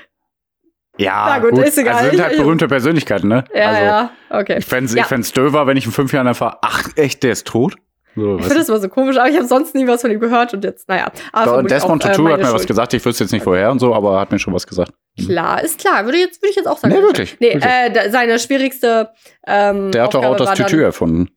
ja, 0.98 1.26
Na 1.28 1.38
gut, 1.38 1.52
gut, 1.52 1.64
ist 1.64 1.78
egal. 1.78 1.94
Also 1.94 2.10
sind 2.10 2.22
halt 2.22 2.36
berühmte 2.36 2.68
Persönlichkeiten, 2.68 3.28
ne? 3.28 3.44
Ja, 3.54 3.68
also, 3.68 3.82
ja, 3.82 4.10
okay. 4.28 4.56
Ich 4.58 4.66
fände 4.66 4.94
ja. 4.94 5.06
ich 5.10 5.32
döver, 5.32 5.66
wenn 5.66 5.76
ich 5.76 5.86
in 5.86 5.92
fünf 5.92 6.12
Jahren 6.12 6.26
erfahre, 6.26 6.58
ach, 6.60 6.88
echt, 6.96 7.22
der 7.22 7.32
ist 7.32 7.46
tot? 7.46 7.76
So, 8.16 8.36
ich 8.36 8.42
finde 8.42 8.56
das 8.56 8.68
immer 8.68 8.80
so 8.80 8.88
komisch, 8.88 9.16
aber 9.16 9.28
ich 9.28 9.36
habe 9.36 9.46
sonst 9.46 9.74
nie 9.74 9.86
was 9.86 10.02
von 10.02 10.10
ihm 10.10 10.18
gehört 10.18 10.52
und 10.52 10.64
jetzt, 10.64 10.88
naja. 10.88 11.12
Aber 11.32 11.62
Desmond 11.62 12.04
auch, 12.04 12.10
Tutu 12.10 12.28
äh, 12.28 12.32
hat 12.32 12.40
mir 12.40 12.46
Schuld. 12.46 12.60
was 12.60 12.66
gesagt, 12.66 12.92
ich 12.92 13.04
wüsste 13.04 13.24
jetzt 13.24 13.30
nicht 13.30 13.46
woher 13.46 13.70
und 13.70 13.78
so, 13.78 13.94
aber 13.94 14.14
er 14.14 14.20
hat 14.20 14.32
mir 14.32 14.38
schon 14.38 14.52
was 14.52 14.66
gesagt. 14.66 14.92
Klar, 15.16 15.62
ist 15.62 15.78
klar. 15.78 16.04
Würde, 16.04 16.18
jetzt, 16.18 16.42
würde 16.42 16.50
ich 16.50 16.56
jetzt 16.56 16.66
auch 16.66 16.78
sagen. 16.78 16.92
Nee, 16.92 17.02
wirklich. 17.02 17.36
Nee, 17.38 17.54
wirklich. 17.54 17.64
Äh, 17.64 18.10
seine 18.10 18.38
schwierigste. 18.38 19.10
Ähm, 19.46 19.92
der 19.92 20.04
hat 20.04 20.14
doch 20.14 20.24
auch 20.24 20.36
das 20.36 20.54
Tütü 20.54 20.82
erfunden. 20.82 21.30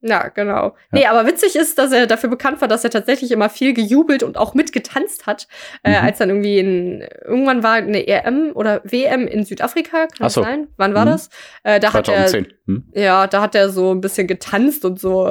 Ja, 0.00 0.28
genau. 0.28 0.66
Ja. 0.66 0.72
Nee, 0.92 1.06
aber 1.06 1.26
witzig 1.26 1.56
ist, 1.56 1.76
dass 1.78 1.90
er 1.90 2.06
dafür 2.06 2.30
bekannt 2.30 2.60
war, 2.60 2.68
dass 2.68 2.84
er 2.84 2.90
tatsächlich 2.90 3.32
immer 3.32 3.50
viel 3.50 3.74
gejubelt 3.74 4.22
und 4.22 4.36
auch 4.36 4.54
mitgetanzt 4.54 5.26
hat, 5.26 5.48
äh, 5.82 5.90
mhm. 5.90 5.94
äh, 5.94 5.98
als 5.98 6.18
dann 6.18 6.28
irgendwie 6.28 6.58
in, 6.58 7.04
irgendwann 7.24 7.64
war 7.64 7.74
eine 7.74 8.06
EM 8.06 8.52
oder 8.54 8.80
WM 8.84 9.26
in 9.26 9.44
Südafrika, 9.44 10.06
kann 10.06 10.08
das 10.20 10.34
so. 10.34 10.42
sein? 10.42 10.68
Wann 10.76 10.94
war 10.94 11.04
mhm. 11.04 11.10
das? 11.10 11.30
Äh, 11.64 11.80
da 11.80 11.90
2010. 11.90 12.44
hat 12.44 12.50
er, 12.50 12.72
hm? 12.72 12.84
ja, 12.94 13.26
da 13.26 13.42
hat 13.42 13.56
er 13.56 13.70
so 13.70 13.92
ein 13.92 14.00
bisschen 14.00 14.28
getanzt 14.28 14.84
und 14.84 15.00
so. 15.00 15.26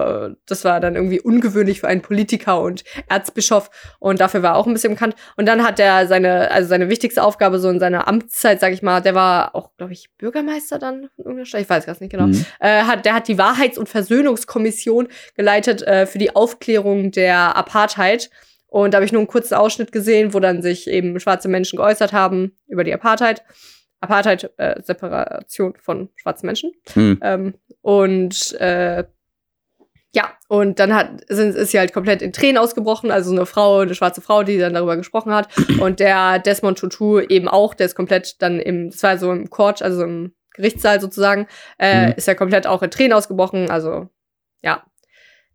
Das 0.46 0.66
war 0.66 0.82
dann 0.82 0.96
irgendwie 0.96 1.22
ungewöhnlich 1.22 1.80
für 1.80 1.88
einen 1.88 2.02
Politiker 2.02 2.60
und 2.60 2.84
Erzbischof 3.08 3.70
und 4.00 4.20
dafür 4.20 4.44
war 4.44 4.56
er 4.56 4.58
auch 4.58 4.68
ein 4.68 4.74
bisschen 4.74 4.94
bekannt. 4.94 5.16
Und 5.38 5.46
dann 5.46 5.64
hat 5.64 5.80
er 5.80 6.08
seine, 6.08 6.52
also 6.52 6.68
seine 6.68 6.90
wichtigste 6.90 7.24
Aufgabe 7.24 7.60
so 7.60 7.70
in 7.70 7.80
seiner 7.80 8.08
Amtszeit, 8.10 8.60
sag 8.60 8.74
ich 8.74 8.82
mal, 8.82 9.02
der 9.02 9.16
war 9.16 9.56
auch, 9.56 9.72
glaube 9.78 9.94
ich, 9.94 10.10
Bürgermeister 10.18 10.78
dann 10.78 11.10
von 11.16 11.26
irgendeiner 11.26 11.46
Stadt, 11.46 11.62
ich 11.62 11.70
weiß 11.70 11.86
gar 11.86 11.96
nicht 11.98 12.12
genau. 12.12 12.28
Mhm. 12.28 12.46
Äh, 12.60 12.84
hat, 12.84 13.06
der 13.06 13.14
hat 13.14 13.30
die 13.30 13.38
Wahrheits- 13.38 13.78
und 13.78 13.88
Versöhnungskommission 13.88 14.57
Kommission 14.58 15.08
geleitet 15.36 15.84
äh, 15.84 16.08
für 16.08 16.18
die 16.18 16.36
Aufklärung 16.36 17.12
der 17.12 17.56
Apartheid. 17.56 18.32
Und 18.68 18.94
da 18.94 18.98
habe 18.98 19.06
ich 19.06 19.12
nur 19.12 19.22
einen 19.22 19.28
kurzen 19.28 19.54
Ausschnitt 19.54 19.92
gesehen, 19.92 20.34
wo 20.34 20.40
dann 20.40 20.64
sich 20.64 20.88
eben 20.88 21.20
schwarze 21.20 21.48
Menschen 21.48 21.78
geäußert 21.78 22.12
haben 22.12 22.58
über 22.68 22.84
die 22.84 22.94
Apartheid. 22.94 23.44
Apartheid, 24.00 24.52
äh, 24.58 24.82
Separation 24.82 25.74
von 25.80 26.10
schwarzen 26.16 26.48
Menschen. 26.48 26.72
Mhm. 26.96 27.20
Ähm, 27.22 27.54
und 27.82 28.54
äh, 28.60 29.04
ja, 30.16 30.32
und 30.48 30.80
dann 30.80 30.96
hat, 30.96 31.12
sind, 31.28 31.56
ist 31.56 31.72
sie 31.72 31.80
halt 31.80 31.94
komplett 31.94 32.24
in 32.24 32.34
Tränen 32.34 32.58
ausgebrochen, 32.58 33.12
also 33.12 33.32
eine 33.32 33.46
Frau, 33.46 33.80
eine 33.80 33.94
schwarze 33.94 34.22
Frau, 34.22 34.44
die 34.44 34.58
dann 34.58 34.74
darüber 34.74 34.98
gesprochen 34.98 35.34
hat. 35.34 35.50
Und 35.80 36.00
der 36.00 36.40
Desmond 36.40 36.80
Tutu 36.80 37.20
eben 37.20 37.48
auch, 37.48 37.76
der 37.76 37.86
ist 37.86 37.96
komplett 37.96 38.42
dann 38.42 38.60
im, 38.60 38.90
das 38.90 39.04
war 39.04 39.18
so 39.18 39.32
im 39.32 39.50
Court, 39.50 39.82
also 39.82 40.04
im 40.04 40.34
Gerichtssaal 40.56 41.00
sozusagen, 41.00 41.48
äh, 41.78 42.08
mhm. 42.08 42.14
ist 42.18 42.28
ja 42.28 42.36
komplett 42.36 42.68
auch 42.68 42.82
in 42.82 42.92
Tränen 42.92 43.14
ausgebrochen, 43.14 43.70
also 43.70 44.10
ja, 44.62 44.84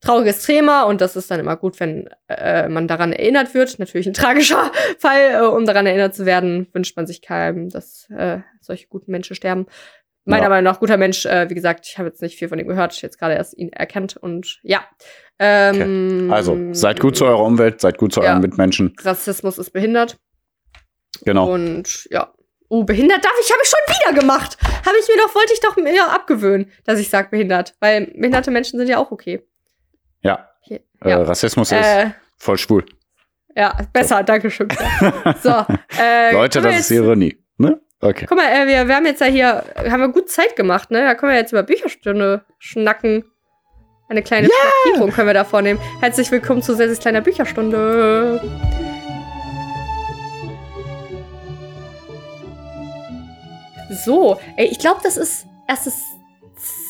trauriges 0.02 0.42
Thema 0.44 0.82
und 0.82 1.00
das 1.00 1.16
ist 1.16 1.30
dann 1.30 1.40
immer 1.40 1.56
gut, 1.56 1.80
wenn 1.80 2.08
äh, 2.28 2.68
man 2.68 2.88
daran 2.88 3.12
erinnert 3.12 3.54
wird. 3.54 3.78
Natürlich 3.78 4.06
ein 4.06 4.14
tragischer 4.14 4.70
Fall, 4.98 5.34
äh, 5.34 5.46
um 5.46 5.64
daran 5.64 5.86
erinnert 5.86 6.14
zu 6.14 6.26
werden, 6.26 6.68
wünscht 6.72 6.96
man 6.96 7.06
sich 7.06 7.22
keinem, 7.22 7.70
dass 7.70 8.08
äh, 8.10 8.40
solche 8.60 8.88
guten 8.88 9.10
Menschen 9.10 9.36
sterben. 9.36 9.66
Meiner 10.24 10.44
ja. 10.44 10.48
Meinung 10.50 10.72
nach 10.72 10.78
guter 10.78 10.98
Mensch, 10.98 11.26
äh, 11.26 11.50
wie 11.50 11.54
gesagt, 11.54 11.86
ich 11.88 11.98
habe 11.98 12.08
jetzt 12.08 12.22
nicht 12.22 12.38
viel 12.38 12.48
von 12.48 12.58
ihm 12.58 12.68
gehört, 12.68 13.00
jetzt 13.02 13.18
gerade 13.18 13.34
erst 13.34 13.56
ihn 13.56 13.72
erkannt 13.72 14.16
und 14.16 14.60
ja. 14.62 14.84
Ähm, 15.40 16.26
okay. 16.28 16.34
Also 16.34 16.58
seid 16.72 17.00
gut 17.00 17.16
zu 17.16 17.24
eurer 17.24 17.44
Umwelt, 17.44 17.80
seid 17.80 17.98
gut 17.98 18.12
zu 18.12 18.20
ja. 18.20 18.30
euren 18.30 18.40
Mitmenschen. 18.40 18.94
Rassismus 19.00 19.58
ist 19.58 19.70
behindert. 19.70 20.18
Genau. 21.24 21.52
Und 21.52 22.06
ja, 22.10 22.32
Oh, 22.74 22.84
behindert 22.84 23.22
darf 23.22 23.34
ich, 23.38 23.52
habe 23.52 23.60
ich 23.62 23.68
schon 23.68 23.94
wieder 23.94 24.18
gemacht. 24.18 24.56
Habe 24.84 24.96
ich 25.00 25.08
mir 25.08 25.16
doch, 25.22 25.34
wollte 25.34 25.52
ich 25.52 25.60
doch 25.60 25.76
mir 25.76 26.12
abgewöhnen, 26.12 26.70
dass 26.84 26.98
ich 26.98 27.08
sage 27.08 27.28
behindert. 27.30 27.74
Weil 27.80 28.06
behinderte 28.06 28.50
Menschen 28.50 28.78
sind 28.78 28.88
ja 28.88 28.98
auch 28.98 29.10
okay. 29.10 29.46
Ja. 30.22 30.48
Hier, 30.60 30.80
ja. 31.04 31.20
Äh, 31.20 31.22
Rassismus 31.22 31.72
ist 31.72 31.78
äh, 31.78 32.10
voll 32.36 32.58
schwul. 32.58 32.84
Ja, 33.56 33.76
besser, 33.92 34.18
so. 34.18 34.22
danke 34.24 34.50
schön. 34.50 34.68
So, 35.42 35.64
äh, 36.00 36.32
Leute, 36.32 36.60
das 36.60 36.80
ist 36.80 36.90
Ironie. 36.90 37.36
Ne? 37.58 37.80
Okay. 38.00 38.26
Guck 38.28 38.36
mal, 38.36 38.48
äh, 38.48 38.66
wir, 38.66 38.88
wir 38.88 38.96
haben 38.96 39.06
jetzt 39.06 39.20
ja 39.20 39.26
hier, 39.26 39.64
haben 39.76 40.00
wir 40.00 40.08
gut 40.08 40.30
Zeit 40.30 40.56
gemacht, 40.56 40.90
ne? 40.90 41.04
Da 41.04 41.14
können 41.14 41.32
wir 41.32 41.38
jetzt 41.38 41.52
über 41.52 41.62
Bücherstunde 41.62 42.44
schnacken. 42.58 43.24
Eine 44.08 44.22
kleine 44.22 44.48
yeah. 44.48 45.10
können 45.10 45.26
wir 45.28 45.34
da 45.34 45.44
vornehmen. 45.44 45.80
Herzlich 46.00 46.30
willkommen 46.30 46.62
zu 46.62 46.74
Sessis 46.74 46.98
kleiner 46.98 47.20
Bücherstunde. 47.20 48.40
So, 53.92 54.40
ey, 54.56 54.66
ich 54.66 54.78
glaube, 54.78 55.00
das 55.02 55.16
ist 55.16 55.46
erst 55.68 55.86
das 55.86 56.02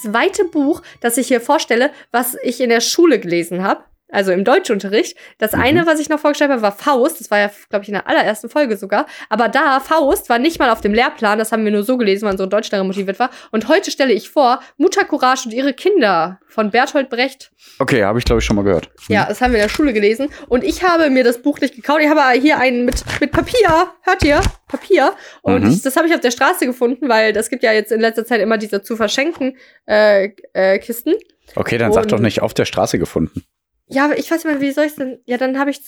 zweite 0.03 0.45
Buch, 0.45 0.83
das 1.01 1.17
ich 1.17 1.29
hier 1.29 1.41
vorstelle, 1.41 1.91
was 2.11 2.37
ich 2.43 2.61
in 2.61 2.71
der 2.71 2.81
Schule 2.81 3.19
gelesen 3.19 3.63
habe 3.63 3.85
also 4.13 4.31
im 4.31 4.45
Deutschunterricht. 4.45 5.17
Das 5.39 5.53
mhm. 5.53 5.61
eine, 5.61 5.87
was 5.87 5.99
ich 5.99 6.09
noch 6.09 6.21
vorgestellt 6.21 6.51
habe, 6.51 6.63
war 6.63 6.73
Faust. 6.73 7.21
Das 7.21 7.31
war 7.31 7.39
ja, 7.39 7.51
glaube 7.71 7.83
ich, 7.83 7.89
in 7.89 7.95
der 7.95 8.07
allerersten 8.07 8.49
Folge 8.49 8.77
sogar. 8.77 9.07
Aber 9.29 9.49
da, 9.49 9.81
Faust 9.81 10.29
war 10.29 10.39
nicht 10.39 10.59
mal 10.59 10.71
auf 10.71 10.81
dem 10.81 10.95
Lehrplan. 10.95 11.39
Das 11.39 11.51
haben 11.51 11.65
wir 11.65 11.73
nur 11.73 11.83
so 11.83 11.97
gelesen, 11.97 12.27
weil 12.27 12.33
unsere 12.33 12.49
Deutschlehrer 12.49 12.85
motiviert 12.85 13.19
war. 13.19 13.31
Und 13.51 13.69
heute 13.69 13.91
stelle 13.91 14.13
ich 14.13 14.31
vor, 14.31 14.61
Mutter 14.77 15.05
Courage 15.05 15.47
und 15.47 15.55
ihre 15.55 15.73
Kinder 15.73 16.39
von 16.47 16.71
Bertolt 16.71 17.09
Brecht. 17.09 17.51
Okay, 17.79 18.05
habe 18.05 18.19
ich, 18.19 18.25
glaube 18.25 18.41
ich, 18.41 18.45
schon 18.45 18.57
mal 18.57 18.63
gehört. 18.63 18.91
Mhm. 19.09 19.15
Ja, 19.15 19.25
das 19.27 19.41
haben 19.41 19.53
wir 19.53 19.59
in 19.59 19.65
der 19.65 19.75
Schule 19.75 19.93
gelesen. 19.93 20.29
Und 20.49 20.63
ich 20.63 20.83
habe 20.83 21.11
mir 21.11 21.25
das 21.25 21.41
Buch 21.41 21.59
nicht 21.61 21.75
gekauft. 21.75 22.01
Ich 22.03 22.09
habe 22.09 22.21
hier 22.39 22.59
einen 22.59 22.85
mit, 22.85 23.03
mit 23.21 23.33
Papier. 23.33 23.89
Hört 24.03 24.23
ihr? 24.23 24.41
Papier. 24.69 25.13
Und 25.41 25.65
mhm. 25.65 25.71
ich, 25.71 25.83
das 25.83 25.97
habe 25.97 26.07
ich 26.07 26.15
auf 26.15 26.21
der 26.21 26.31
Straße 26.31 26.67
gefunden, 26.67 27.09
weil 27.09 27.33
das 27.33 27.49
gibt 27.49 27.63
ja 27.63 27.73
jetzt 27.73 27.93
in 27.93 28.01
letzter 28.01 28.27
Zeit 28.27 28.41
immer 28.41 28.59
diese 28.59 28.83
zu 28.83 28.97
verschenken 28.97 29.57
äh, 29.87 30.31
äh, 30.53 30.79
Kisten. 30.79 31.15
Okay, 31.55 31.79
dann 31.79 31.89
und 31.89 31.95
sag 31.95 32.09
doch 32.09 32.21
nicht 32.21 32.41
auf 32.43 32.55
der 32.55 32.65
Straße 32.65 32.99
gefunden. 32.99 33.45
Ja, 33.93 34.07
aber 34.07 34.19
ich 34.19 34.31
weiß 34.31 34.45
nicht 34.45 34.53
mehr, 34.53 34.61
wie 34.61 34.73
soll 34.73 34.87
ich 34.87 34.95
denn? 34.95 35.19
Ja, 35.27 35.37
dann 35.37 35.59
habe 35.59 35.71
ich 35.71 35.81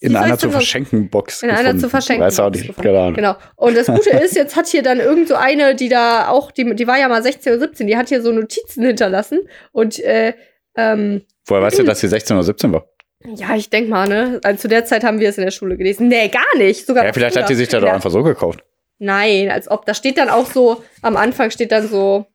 in 0.00 0.14
einer 0.14 0.38
zu 0.38 0.50
verschenken 0.50 1.10
Box. 1.10 1.42
In 1.42 1.50
einer 1.50 1.76
zu 1.76 1.88
verschenken 1.88 2.24
Weiß 2.24 2.38
auch 2.38 2.50
nicht, 2.50 2.78
Ahnung. 2.78 3.14
Genau. 3.14 3.36
Und 3.56 3.76
das 3.76 3.86
Gute 3.86 4.10
ist, 4.24 4.36
jetzt 4.36 4.54
hat 4.54 4.68
hier 4.68 4.82
dann 4.82 5.00
irgend 5.00 5.28
so 5.28 5.34
eine, 5.34 5.74
die 5.74 5.88
da 5.88 6.28
auch, 6.28 6.52
die, 6.52 6.74
die 6.76 6.86
war 6.86 6.98
ja 6.98 7.08
mal 7.08 7.22
16 7.22 7.52
oder 7.52 7.60
17, 7.62 7.86
die 7.86 7.96
hat 7.96 8.08
hier 8.08 8.22
so 8.22 8.30
Notizen 8.30 8.84
hinterlassen. 8.84 9.40
Und, 9.72 9.98
äh, 9.98 10.34
ähm. 10.76 11.22
Woher 11.46 11.62
weißt 11.62 11.80
du, 11.80 11.82
dass 11.82 12.00
sie 12.00 12.08
16 12.08 12.36
oder 12.36 12.44
17 12.44 12.72
war? 12.72 12.88
Ja, 13.24 13.56
ich 13.56 13.68
denk 13.70 13.88
mal, 13.88 14.08
ne? 14.08 14.40
Also 14.44 14.62
zu 14.62 14.68
der 14.68 14.84
Zeit 14.84 15.02
haben 15.02 15.18
wir 15.18 15.28
es 15.28 15.38
in 15.38 15.44
der 15.44 15.50
Schule 15.50 15.76
gelesen. 15.76 16.06
Nee, 16.06 16.28
gar 16.28 16.56
nicht. 16.56 16.86
Sogar 16.86 17.04
ja, 17.04 17.12
vielleicht 17.12 17.36
hat 17.36 17.48
die 17.48 17.56
sich 17.56 17.68
da 17.68 17.80
doch 17.80 17.92
einfach 17.92 18.10
so 18.10 18.22
gekauft. 18.22 18.62
Nein, 18.98 19.50
als 19.50 19.68
ob. 19.68 19.84
Da 19.86 19.94
steht 19.94 20.18
dann 20.18 20.28
auch 20.28 20.46
so, 20.46 20.82
am 21.02 21.16
Anfang 21.16 21.50
steht 21.50 21.72
dann 21.72 21.88
so, 21.88 22.26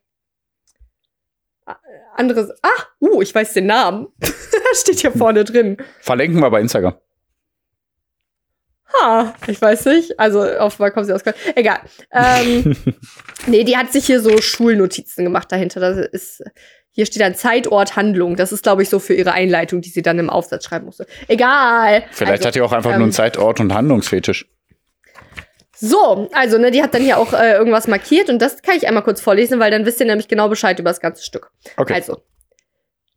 andere. 2.15 2.55
Ah, 2.61 2.83
uh, 2.99 3.21
ich 3.21 3.33
weiß 3.33 3.53
den 3.53 3.67
Namen. 3.67 4.07
Steht 4.73 4.99
hier 4.99 5.11
vorne 5.11 5.43
drin. 5.43 5.77
Verlinken 6.01 6.41
wir 6.41 6.49
bei 6.49 6.61
Instagram. 6.61 6.95
Ha, 8.93 9.33
ich 9.47 9.61
weiß 9.61 9.85
nicht. 9.85 10.19
Also 10.19 10.41
offenbar 10.59 10.91
kommt 10.91 11.07
sie 11.07 11.13
aus 11.13 11.23
Köln. 11.23 11.35
Egal. 11.55 11.79
Ähm, 12.11 12.75
nee, 13.47 13.63
die 13.63 13.75
hat 13.75 13.91
sich 13.91 14.05
hier 14.05 14.19
so 14.19 14.37
Schulnotizen 14.39 15.23
gemacht 15.23 15.51
dahinter. 15.51 15.79
Das 15.79 15.97
ist, 15.97 16.43
hier 16.91 17.05
steht 17.05 17.21
dann 17.21 17.35
Zeitort, 17.35 17.95
Handlung. 17.95 18.35
Das 18.35 18.51
ist, 18.51 18.63
glaube 18.63 18.83
ich, 18.83 18.89
so 18.89 18.99
für 18.99 19.15
ihre 19.15 19.31
Einleitung, 19.31 19.81
die 19.81 19.89
sie 19.89 20.03
dann 20.03 20.19
im 20.19 20.29
Aufsatz 20.29 20.65
schreiben 20.65 20.85
musste. 20.85 21.07
Egal. 21.27 22.03
Vielleicht 22.11 22.31
also, 22.31 22.47
hat 22.47 22.55
die 22.55 22.61
auch 22.61 22.71
einfach 22.71 22.91
ähm, 22.91 22.97
nur 22.97 23.05
einen 23.05 23.13
Zeitort 23.13 23.59
und 23.59 23.73
Handlungsfetisch. 23.73 24.47
So, 25.85 26.29
also, 26.31 26.57
ne, 26.57 26.71
die 26.71 26.81
hat 26.81 26.93
dann 26.93 27.01
hier 27.01 27.17
auch 27.17 27.33
äh, 27.33 27.55
irgendwas 27.55 27.89
markiert 27.89 28.29
und 28.29 28.41
das 28.41 28.61
kann 28.61 28.77
ich 28.77 28.87
einmal 28.87 29.03
kurz 29.03 29.19
vorlesen, 29.19 29.59
weil 29.59 29.69
dann 29.69 29.85
wisst 29.85 29.99
ihr 29.99 30.05
nämlich 30.05 30.29
genau 30.29 30.47
Bescheid 30.47 30.79
über 30.79 30.89
das 30.89 31.01
ganze 31.01 31.23
Stück. 31.25 31.51
Okay. 31.75 31.93
Also, 31.93 32.23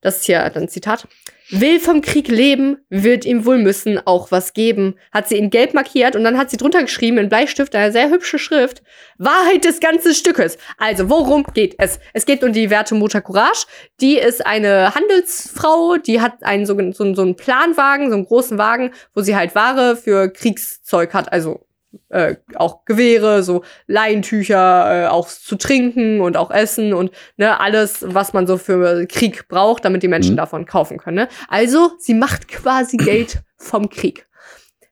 das 0.00 0.16
ist 0.16 0.24
hier 0.24 0.40
dann 0.50 0.64
ein 0.64 0.68
Zitat. 0.68 1.07
Will 1.50 1.79
vom 1.79 2.00
Krieg 2.00 2.26
leben, 2.26 2.79
wird 2.88 3.24
ihm 3.24 3.46
wohl 3.46 3.59
müssen 3.59 4.05
auch 4.05 4.33
was 4.33 4.52
geben. 4.52 4.96
Hat 5.12 5.29
sie 5.29 5.37
in 5.37 5.50
gelb 5.50 5.74
markiert 5.74 6.16
und 6.16 6.24
dann 6.24 6.37
hat 6.37 6.50
sie 6.50 6.57
drunter 6.57 6.83
geschrieben 6.83 7.18
in 7.18 7.29
Bleistift, 7.29 7.72
eine 7.76 7.92
sehr 7.92 8.11
hübsche 8.11 8.40
Schrift, 8.40 8.83
Wahrheit 9.16 9.64
des 9.64 9.79
ganzen 9.79 10.12
Stückes. 10.12 10.59
Also, 10.76 11.09
worum 11.09 11.44
geht 11.55 11.76
es? 11.79 12.00
Es 12.14 12.26
geht 12.26 12.42
um 12.42 12.52
die 12.52 12.68
Werte 12.70 12.96
Mutter 12.96 13.20
Courage. 13.20 13.66
Die 14.00 14.18
ist 14.18 14.44
eine 14.44 14.92
Handelsfrau, 14.92 15.98
die 15.98 16.20
hat 16.20 16.42
einen 16.42 16.66
so, 16.66 16.76
so, 16.90 17.14
so 17.14 17.22
einen 17.22 17.37
Planwagen, 17.37 18.09
so 18.09 18.16
einen 18.16 18.26
großen 18.26 18.59
Wagen, 18.59 18.90
wo 19.14 19.20
sie 19.20 19.37
halt 19.37 19.55
Ware 19.55 19.94
für 19.94 20.33
Kriegszeug 20.33 21.14
hat, 21.14 21.31
also 21.33 21.65
äh, 22.09 22.37
auch 22.54 22.85
Gewehre, 22.85 23.42
so 23.42 23.62
Leintücher, 23.87 25.04
äh, 25.04 25.06
auch 25.09 25.28
zu 25.28 25.56
trinken 25.56 26.20
und 26.20 26.37
auch 26.37 26.50
Essen 26.50 26.94
und 26.94 27.11
ne, 27.37 27.61
alles, 27.61 28.04
was 28.06 28.32
man 28.32 28.46
so 28.46 28.59
für 28.59 29.06
Krieg 29.06 29.48
braucht, 29.48 29.85
damit 29.85 30.02
die 30.02 30.09
Menschen 30.09 30.32
mhm. 30.32 30.38
davon 30.38 30.66
kaufen 30.66 30.98
können. 30.98 31.16
Ne? 31.16 31.28
Also, 31.48 31.92
sie 31.98 32.14
macht 32.14 32.48
quasi 32.48 32.96
Geld 32.98 33.42
vom 33.56 33.88
Krieg. 33.88 34.26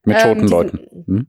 Mit 0.05 0.21
toten 0.21 0.41
ähm, 0.41 0.49
Leuten. 0.49 0.79
Hm? 1.07 1.27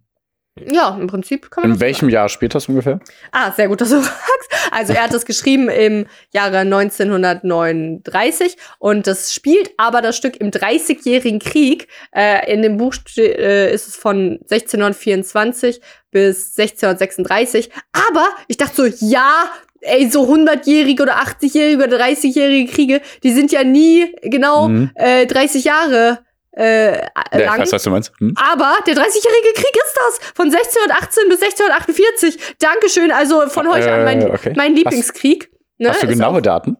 Ja, 0.71 0.97
im 0.97 1.07
Prinzip 1.07 1.51
kann 1.51 1.63
man. 1.63 1.71
In 1.71 1.79
welchem 1.81 2.07
Jahr 2.07 2.29
spielt 2.29 2.55
das 2.55 2.69
ungefähr? 2.69 2.99
Ah, 3.31 3.51
sehr 3.51 3.67
gut, 3.67 3.81
dass 3.81 3.89
du 3.89 4.01
fragst. 4.01 4.64
Also 4.75 4.91
er 4.91 5.03
hat 5.03 5.13
das 5.13 5.25
geschrieben 5.25 5.69
im 5.69 6.05
Jahre 6.33 6.57
1939 6.57 8.57
und 8.77 9.07
das 9.07 9.33
spielt 9.33 9.71
aber 9.77 10.01
das 10.01 10.17
Stück 10.17 10.41
im 10.41 10.51
Dreißigjährigen 10.51 11.39
Krieg. 11.39 11.87
Äh, 12.13 12.51
in 12.51 12.61
dem 12.61 12.75
Buch 12.75 12.93
äh, 13.15 13.73
ist 13.73 13.87
es 13.87 13.95
von 13.95 14.39
1624 14.51 15.79
bis 16.11 16.59
1636. 16.59 17.69
Aber 17.93 18.27
ich 18.49 18.57
dachte 18.57 18.75
so, 18.75 18.85
ja, 19.05 19.45
ey, 19.79 20.09
so 20.09 20.29
100-jährige 20.29 21.03
oder 21.03 21.21
80-jährige 21.21 21.81
oder 21.81 21.97
30-jährige 21.97 22.69
Kriege, 22.69 23.01
die 23.23 23.31
sind 23.31 23.53
ja 23.53 23.63
nie 23.63 24.13
genau 24.23 24.67
mhm. 24.67 24.91
äh, 24.95 25.25
30 25.25 25.63
Jahre 25.63 26.19
äh, 26.55 26.93
ja, 26.93 27.05
lang. 27.31 27.59
Weiß, 27.59 27.71
was 27.73 27.83
du 27.83 27.89
meinst. 27.89 28.13
Hm? 28.19 28.33
Aber 28.37 28.77
der 28.87 28.95
30-jährige 28.95 29.53
Krieg 29.55 29.75
ist 29.85 29.95
das. 29.95 30.31
Von 30.33 30.45
1618 30.45 31.29
bis 31.29 31.41
1648. 31.41 32.55
Dankeschön. 32.59 33.11
Also 33.11 33.47
von 33.49 33.67
heute 33.69 33.89
äh, 33.89 33.91
an 33.91 34.03
mein, 34.05 34.31
okay. 34.31 34.53
mein 34.55 34.73
Lieblingskrieg. 34.73 35.51
Ne, 35.77 35.89
hast 35.89 36.03
du 36.03 36.07
genaue 36.07 36.41
Daten? 36.41 36.77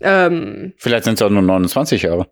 Ähm, 0.00 0.72
Vielleicht 0.76 1.04
sind 1.04 1.14
es 1.14 1.22
auch 1.22 1.30
nur 1.30 1.42
29 1.42 2.02
Jahre. 2.02 2.26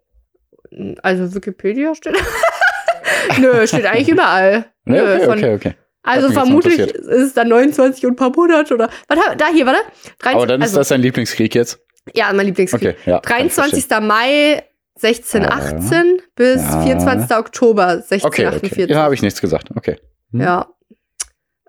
Also 1.02 1.32
Wikipedia 1.34 1.94
steht. 1.94 2.16
Nö, 3.38 3.66
steht 3.66 3.86
eigentlich 3.86 4.08
überall. 4.08 4.66
Nö, 4.84 5.00
okay, 5.00 5.24
von, 5.24 5.38
okay, 5.38 5.54
okay. 5.54 5.74
Also 6.02 6.30
vermutlich 6.30 6.78
ist 6.78 7.06
es 7.06 7.34
dann 7.34 7.48
29 7.48 8.04
und 8.06 8.12
ein 8.12 8.16
paar 8.16 8.30
Monate 8.30 8.74
oder. 8.74 8.90
Warte, 9.06 9.36
da 9.36 9.46
hier, 9.48 9.66
warte. 9.66 9.80
23, 10.18 10.34
Aber 10.34 10.46
dann 10.46 10.60
ist 10.62 10.68
also, 10.68 10.78
das 10.78 10.88
dein 10.88 11.02
Lieblingskrieg 11.02 11.54
jetzt? 11.54 11.78
Ja, 12.14 12.32
mein 12.32 12.46
Lieblingskrieg. 12.46 12.96
Okay, 12.98 13.10
ja, 13.10 13.20
23. 13.20 13.84
Mai 14.00 14.64
1618 15.02 15.90
ja. 15.90 16.22
bis 16.34 16.62
ja. 16.62 16.82
24. 16.82 17.36
Oktober 17.36 17.88
1648. 17.88 18.24
Okay, 18.24 18.82
okay. 18.84 18.92
Ja, 18.92 19.02
habe 19.02 19.14
ich 19.14 19.22
nichts 19.22 19.40
gesagt. 19.40 19.70
Okay. 19.74 19.96
Hm. 20.32 20.40
Ja. 20.40 20.68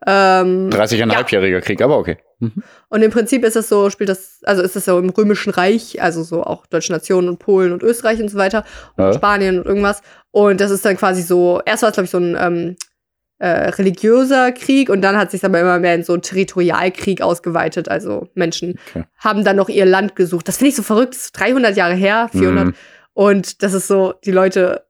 Ähm, 0.05 0.69
30,5-jähriger 0.71 1.47
ja. 1.47 1.61
Krieg, 1.61 1.81
aber 1.81 1.97
okay. 1.97 2.17
Mhm. 2.39 2.63
Und 2.89 3.03
im 3.03 3.11
Prinzip 3.11 3.45
ist 3.45 3.55
es 3.55 3.69
so, 3.69 3.91
spielt 3.91 4.09
das, 4.09 4.39
also 4.43 4.63
ist 4.63 4.75
es 4.75 4.85
so 4.85 4.97
im 4.97 5.09
Römischen 5.09 5.51
Reich, 5.51 6.01
also 6.01 6.23
so 6.23 6.43
auch 6.43 6.65
deutsche 6.65 6.91
Nationen 6.91 7.29
und 7.29 7.37
Polen 7.37 7.71
und 7.71 7.83
Österreich 7.83 8.19
und 8.19 8.29
so 8.29 8.37
weiter 8.37 8.65
und 8.97 9.05
ja. 9.05 9.13
Spanien 9.13 9.59
und 9.59 9.67
irgendwas. 9.67 10.01
Und 10.31 10.59
das 10.59 10.71
ist 10.71 10.83
dann 10.85 10.97
quasi 10.97 11.21
so, 11.21 11.61
erst 11.65 11.83
war 11.83 11.89
es, 11.89 11.93
glaube 11.93 12.05
ich, 12.05 12.11
so 12.11 12.17
ein 12.17 12.35
ähm, 12.39 12.75
äh, 13.37 13.69
religiöser 13.69 14.51
Krieg 14.51 14.89
und 14.89 15.01
dann 15.01 15.17
hat 15.17 15.31
sich 15.31 15.45
aber 15.45 15.59
immer 15.59 15.77
mehr 15.77 15.95
in 15.95 16.03
so 16.03 16.13
einen 16.13 16.23
Territorialkrieg 16.23 17.21
ausgeweitet. 17.21 17.89
Also 17.89 18.27
Menschen 18.33 18.79
okay. 18.89 19.05
haben 19.17 19.43
dann 19.43 19.55
noch 19.55 19.69
ihr 19.69 19.85
Land 19.85 20.15
gesucht. 20.15 20.47
Das 20.47 20.57
finde 20.57 20.69
ich 20.69 20.75
so 20.75 20.83
verrückt, 20.83 21.13
das 21.13 21.25
ist 21.25 21.39
300 21.39 21.75
Jahre 21.75 21.93
her, 21.93 22.29
400. 22.31 22.65
Mhm. 22.67 22.73
Und 23.13 23.63
das 23.63 23.73
ist 23.73 23.87
so, 23.87 24.13
die 24.23 24.31
Leute 24.31 24.85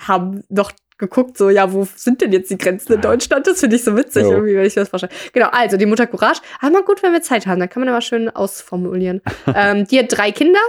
haben 0.00 0.44
noch 0.48 0.72
geguckt, 1.00 1.36
so, 1.36 1.50
ja, 1.50 1.72
wo 1.72 1.88
sind 1.96 2.20
denn 2.20 2.32
jetzt 2.32 2.50
die 2.50 2.58
Grenzen 2.58 2.92
in 2.92 3.00
Deutschland? 3.00 3.46
Das 3.46 3.58
finde 3.58 3.74
ich 3.74 3.82
so 3.82 3.96
witzig, 3.96 4.22
jo. 4.22 4.32
irgendwie, 4.32 4.54
wenn 4.54 4.66
ich 4.66 4.76
mir 4.76 4.82
das 4.82 4.90
vorstelle. 4.90 5.12
Genau, 5.32 5.48
also 5.50 5.76
die 5.76 5.86
Mutter 5.86 6.06
Courage. 6.06 6.40
Aber 6.60 6.70
mal 6.70 6.82
gut, 6.82 7.02
wenn 7.02 7.12
wir 7.12 7.22
Zeit 7.22 7.46
haben, 7.46 7.58
dann 7.58 7.68
kann 7.68 7.80
man 7.80 7.88
aber 7.88 8.02
schön 8.02 8.28
ausformulieren. 8.28 9.22
ähm, 9.54 9.86
die 9.86 9.98
hat 9.98 10.06
drei 10.08 10.30
Kinder, 10.30 10.60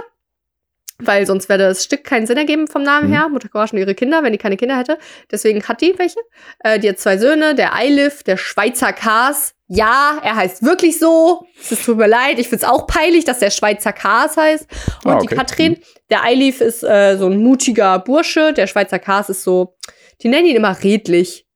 weil 0.98 1.26
sonst 1.26 1.48
wäre 1.48 1.58
das 1.58 1.84
Stück 1.84 2.02
keinen 2.02 2.26
Sinn 2.26 2.38
ergeben 2.38 2.66
vom 2.66 2.82
Namen 2.82 3.08
mhm. 3.08 3.12
her. 3.12 3.28
Mutter 3.28 3.48
Courage 3.48 3.74
und 3.74 3.78
ihre 3.78 3.94
Kinder, 3.94 4.22
wenn 4.22 4.32
die 4.32 4.38
keine 4.38 4.56
Kinder 4.56 4.76
hätte. 4.76 4.98
Deswegen 5.30 5.62
hat 5.62 5.80
die 5.80 5.94
welche. 5.98 6.18
Äh, 6.60 6.78
die 6.80 6.88
hat 6.88 6.98
zwei 6.98 7.18
Söhne, 7.18 7.54
der 7.54 7.74
Eilif, 7.74 8.22
der 8.22 8.36
Schweizer 8.36 8.92
Kars. 8.92 9.54
Ja, 9.74 10.20
er 10.22 10.36
heißt 10.36 10.62
wirklich 10.62 10.98
so. 10.98 11.46
Es 11.70 11.84
tut 11.84 11.96
mir 11.96 12.06
leid, 12.06 12.38
ich 12.38 12.48
finde 12.48 12.64
es 12.64 12.70
auch 12.70 12.86
peinlich, 12.86 13.24
dass 13.24 13.38
der 13.38 13.50
Schweizer 13.50 13.92
Kars 13.92 14.36
heißt. 14.36 14.66
Und 15.04 15.10
ah, 15.10 15.16
okay. 15.16 15.26
die 15.28 15.34
Katrin, 15.34 15.72
mhm. 15.72 15.78
der 16.10 16.24
Eilif 16.24 16.60
ist 16.60 16.82
äh, 16.82 17.16
so 17.16 17.26
ein 17.26 17.38
mutiger 17.38 17.98
Bursche, 17.98 18.52
der 18.52 18.66
Schweizer 18.66 18.98
Kars 18.98 19.30
ist 19.30 19.42
so, 19.42 19.76
die 20.22 20.28
nennen 20.28 20.46
ihn 20.46 20.56
immer 20.56 20.82
redlich 20.82 21.46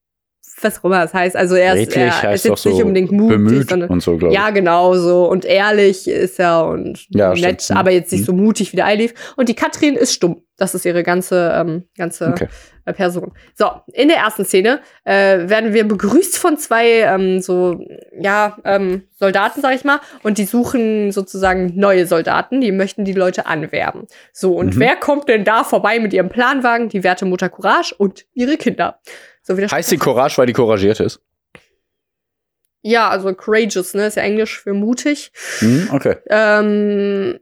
was 0.62 0.79
auch 0.79 0.85
immer 0.85 1.02
das 1.02 1.12
heißt. 1.12 1.37
Also 1.37 1.55
er 1.55 1.74
ist, 1.74 1.94
er, 1.94 2.33
ist 2.33 2.44
jetzt 2.44 2.62
so 2.62 2.70
nicht 2.70 2.83
unbedingt 2.83 3.12
mutig, 3.12 3.68
sondern 3.68 3.90
und 3.90 4.02
so, 4.02 4.16
ja, 4.31 4.50
genau 4.50 4.94
so 4.94 5.29
und 5.29 5.44
ehrlich 5.44 6.09
ist 6.09 6.38
er 6.38 6.66
und 6.66 7.07
ja, 7.11 7.35
nett, 7.35 7.62
stimmt. 7.62 7.79
aber 7.79 7.90
jetzt 7.90 8.12
nicht 8.12 8.24
so 8.24 8.33
mutig 8.33 8.72
wie 8.72 8.76
der 8.76 8.87
Eilif. 8.87 9.12
Und 9.37 9.48
die 9.48 9.55
Katrin 9.55 9.96
ist 9.96 10.14
stumm. 10.14 10.42
Das 10.57 10.74
ist 10.74 10.87
ihre 10.87 11.02
ganze 11.02 11.52
ähm, 11.55 11.85
ganze 11.96 12.29
okay. 12.29 12.48
Äh, 12.87 12.92
Person. 12.92 13.33
So 13.55 13.68
in 13.92 14.07
der 14.07 14.18
ersten 14.18 14.44
Szene 14.44 14.81
äh, 15.03 15.49
werden 15.49 15.75
wir 15.75 15.87
begrüßt 15.88 16.38
von 16.38 16.57
zwei 16.57 17.01
ähm, 17.01 17.40
so 17.40 17.85
ja 18.18 18.57
ähm, 18.64 19.03
Soldaten, 19.18 19.61
sag 19.61 19.75
ich 19.75 19.83
mal, 19.83 19.99
und 20.22 20.38
die 20.38 20.44
suchen 20.44 21.11
sozusagen 21.11 21.72
neue 21.75 22.07
Soldaten. 22.07 22.61
Die 22.61 22.70
möchten 22.70 23.05
die 23.05 23.12
Leute 23.12 23.46
anwerben. 23.46 24.07
So 24.33 24.55
und 24.55 24.77
mhm. 24.77 24.81
wer 24.81 24.94
kommt 24.94 25.29
denn 25.29 25.44
da 25.44 25.64
vorbei 25.64 25.99
mit 25.99 26.12
ihrem 26.12 26.29
Planwagen? 26.29 26.88
Die 26.88 27.03
werte 27.03 27.25
Mutter 27.25 27.49
Courage 27.49 27.92
und 27.99 28.25
ihre 28.35 28.57
Kinder. 28.57 29.01
So 29.42 29.59
wie 29.59 29.66
heißt 29.66 29.88
sie 29.88 29.99
Courage, 29.99 30.38
weil 30.38 30.46
die 30.46 30.53
couragiert 30.53 31.01
ist? 31.01 31.20
Ja, 32.83 33.09
also 33.09 33.35
courageous, 33.35 33.94
ne? 33.94 34.07
Ist 34.07 34.16
ja 34.16 34.22
Englisch 34.22 34.61
für 34.61 34.75
mutig. 34.75 35.33
Hm, 35.59 35.88
okay. 35.92 36.18
Ähm, 36.29 37.40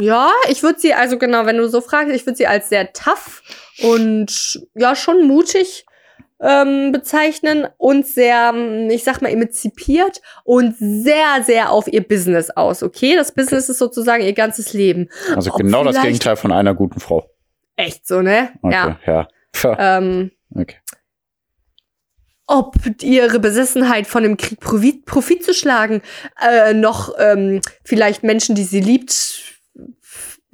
ja, 0.00 0.30
ich 0.48 0.62
würde 0.62 0.78
sie, 0.78 0.94
also 0.94 1.18
genau, 1.18 1.46
wenn 1.46 1.56
du 1.56 1.68
so 1.68 1.80
fragst, 1.80 2.14
ich 2.14 2.26
würde 2.26 2.36
sie 2.36 2.46
als 2.46 2.68
sehr 2.68 2.92
tough 2.92 3.42
und 3.82 4.60
ja, 4.74 4.94
schon 4.94 5.26
mutig 5.26 5.86
ähm, 6.40 6.92
bezeichnen 6.92 7.66
und 7.78 8.06
sehr, 8.06 8.54
ich 8.90 9.04
sag 9.04 9.22
mal, 9.22 9.30
emanzipiert 9.30 10.20
und 10.44 10.76
sehr, 10.78 11.42
sehr 11.42 11.70
auf 11.70 11.88
ihr 11.88 12.06
Business 12.06 12.50
aus, 12.50 12.82
okay? 12.82 13.16
Das 13.16 13.32
Business 13.32 13.68
ist 13.68 13.78
sozusagen 13.78 14.22
ihr 14.22 14.34
ganzes 14.34 14.72
Leben. 14.72 15.08
Also 15.34 15.52
Ob 15.52 15.58
genau 15.58 15.84
das 15.84 16.00
Gegenteil 16.00 16.36
von 16.36 16.52
einer 16.52 16.74
guten 16.74 17.00
Frau. 17.00 17.30
Echt 17.76 18.06
so, 18.06 18.22
ne? 18.22 18.50
Okay, 18.62 18.96
ja. 19.06 19.28
ja. 19.62 19.98
Ähm, 19.98 20.30
okay 20.54 20.76
ob 22.46 22.76
ihre 23.02 23.40
Besessenheit 23.40 24.06
von 24.06 24.22
dem 24.22 24.36
Krieg 24.36 24.60
Profit, 24.60 25.04
Profit 25.04 25.44
zu 25.44 25.52
schlagen 25.52 26.02
äh, 26.40 26.74
noch 26.74 27.12
ähm, 27.18 27.60
vielleicht 27.84 28.22
Menschen, 28.22 28.54
die 28.54 28.62
sie 28.62 28.80
liebt, 28.80 29.55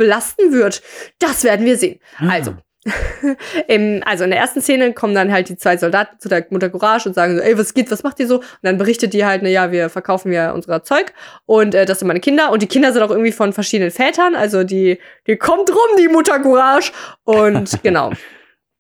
belasten 0.03 0.53
wird. 0.53 0.83
Das 1.21 1.45
werden 1.45 1.65
wir 1.65 1.77
sehen. 1.77 2.01
Ah. 2.19 2.29
Also. 2.31 2.57
Im, 3.69 4.03
also 4.05 4.25
in 4.25 4.31
der 4.31 4.41
ersten 4.41 4.61
Szene 4.61 4.93
kommen 4.93 5.15
dann 5.15 5.31
halt 5.31 5.49
die 5.49 5.57
zwei 5.57 5.77
Soldaten 5.77 6.19
zu 6.19 6.29
der 6.29 6.45
Mutter 6.51 6.69
Courage 6.69 7.09
und 7.09 7.15
sagen 7.15 7.37
so, 7.37 7.41
ey, 7.41 7.57
was 7.57 7.75
geht, 7.75 7.89
was 7.93 8.03
macht 8.03 8.19
ihr 8.19 8.27
so? 8.27 8.39
Und 8.39 8.45
dann 8.63 8.77
berichtet 8.77 9.13
die 9.13 9.25
halt, 9.25 9.43
na 9.45 9.49
ja, 9.49 9.71
wir 9.71 9.89
verkaufen 9.89 10.33
ja 10.33 10.51
unser 10.51 10.83
Zeug 10.83 11.13
und 11.47 11.77
äh, 11.77 11.87
das 11.87 12.01
sind 12.01 12.09
meine 12.09 12.19
Kinder 12.19 12.51
und 12.51 12.61
die 12.61 12.67
Kinder 12.67 12.93
sind 12.93 13.03
auch 13.03 13.13
irgendwie 13.13 13.31
von 13.31 13.53
verschiedenen 13.53 13.93
Vätern, 13.93 14.35
also 14.35 14.65
die, 14.65 14.99
die 15.29 15.37
kommt 15.37 15.71
rum, 15.71 15.97
die 15.97 16.09
Mutter 16.09 16.41
Courage 16.41 16.91
und 17.23 17.81
genau. 17.85 18.11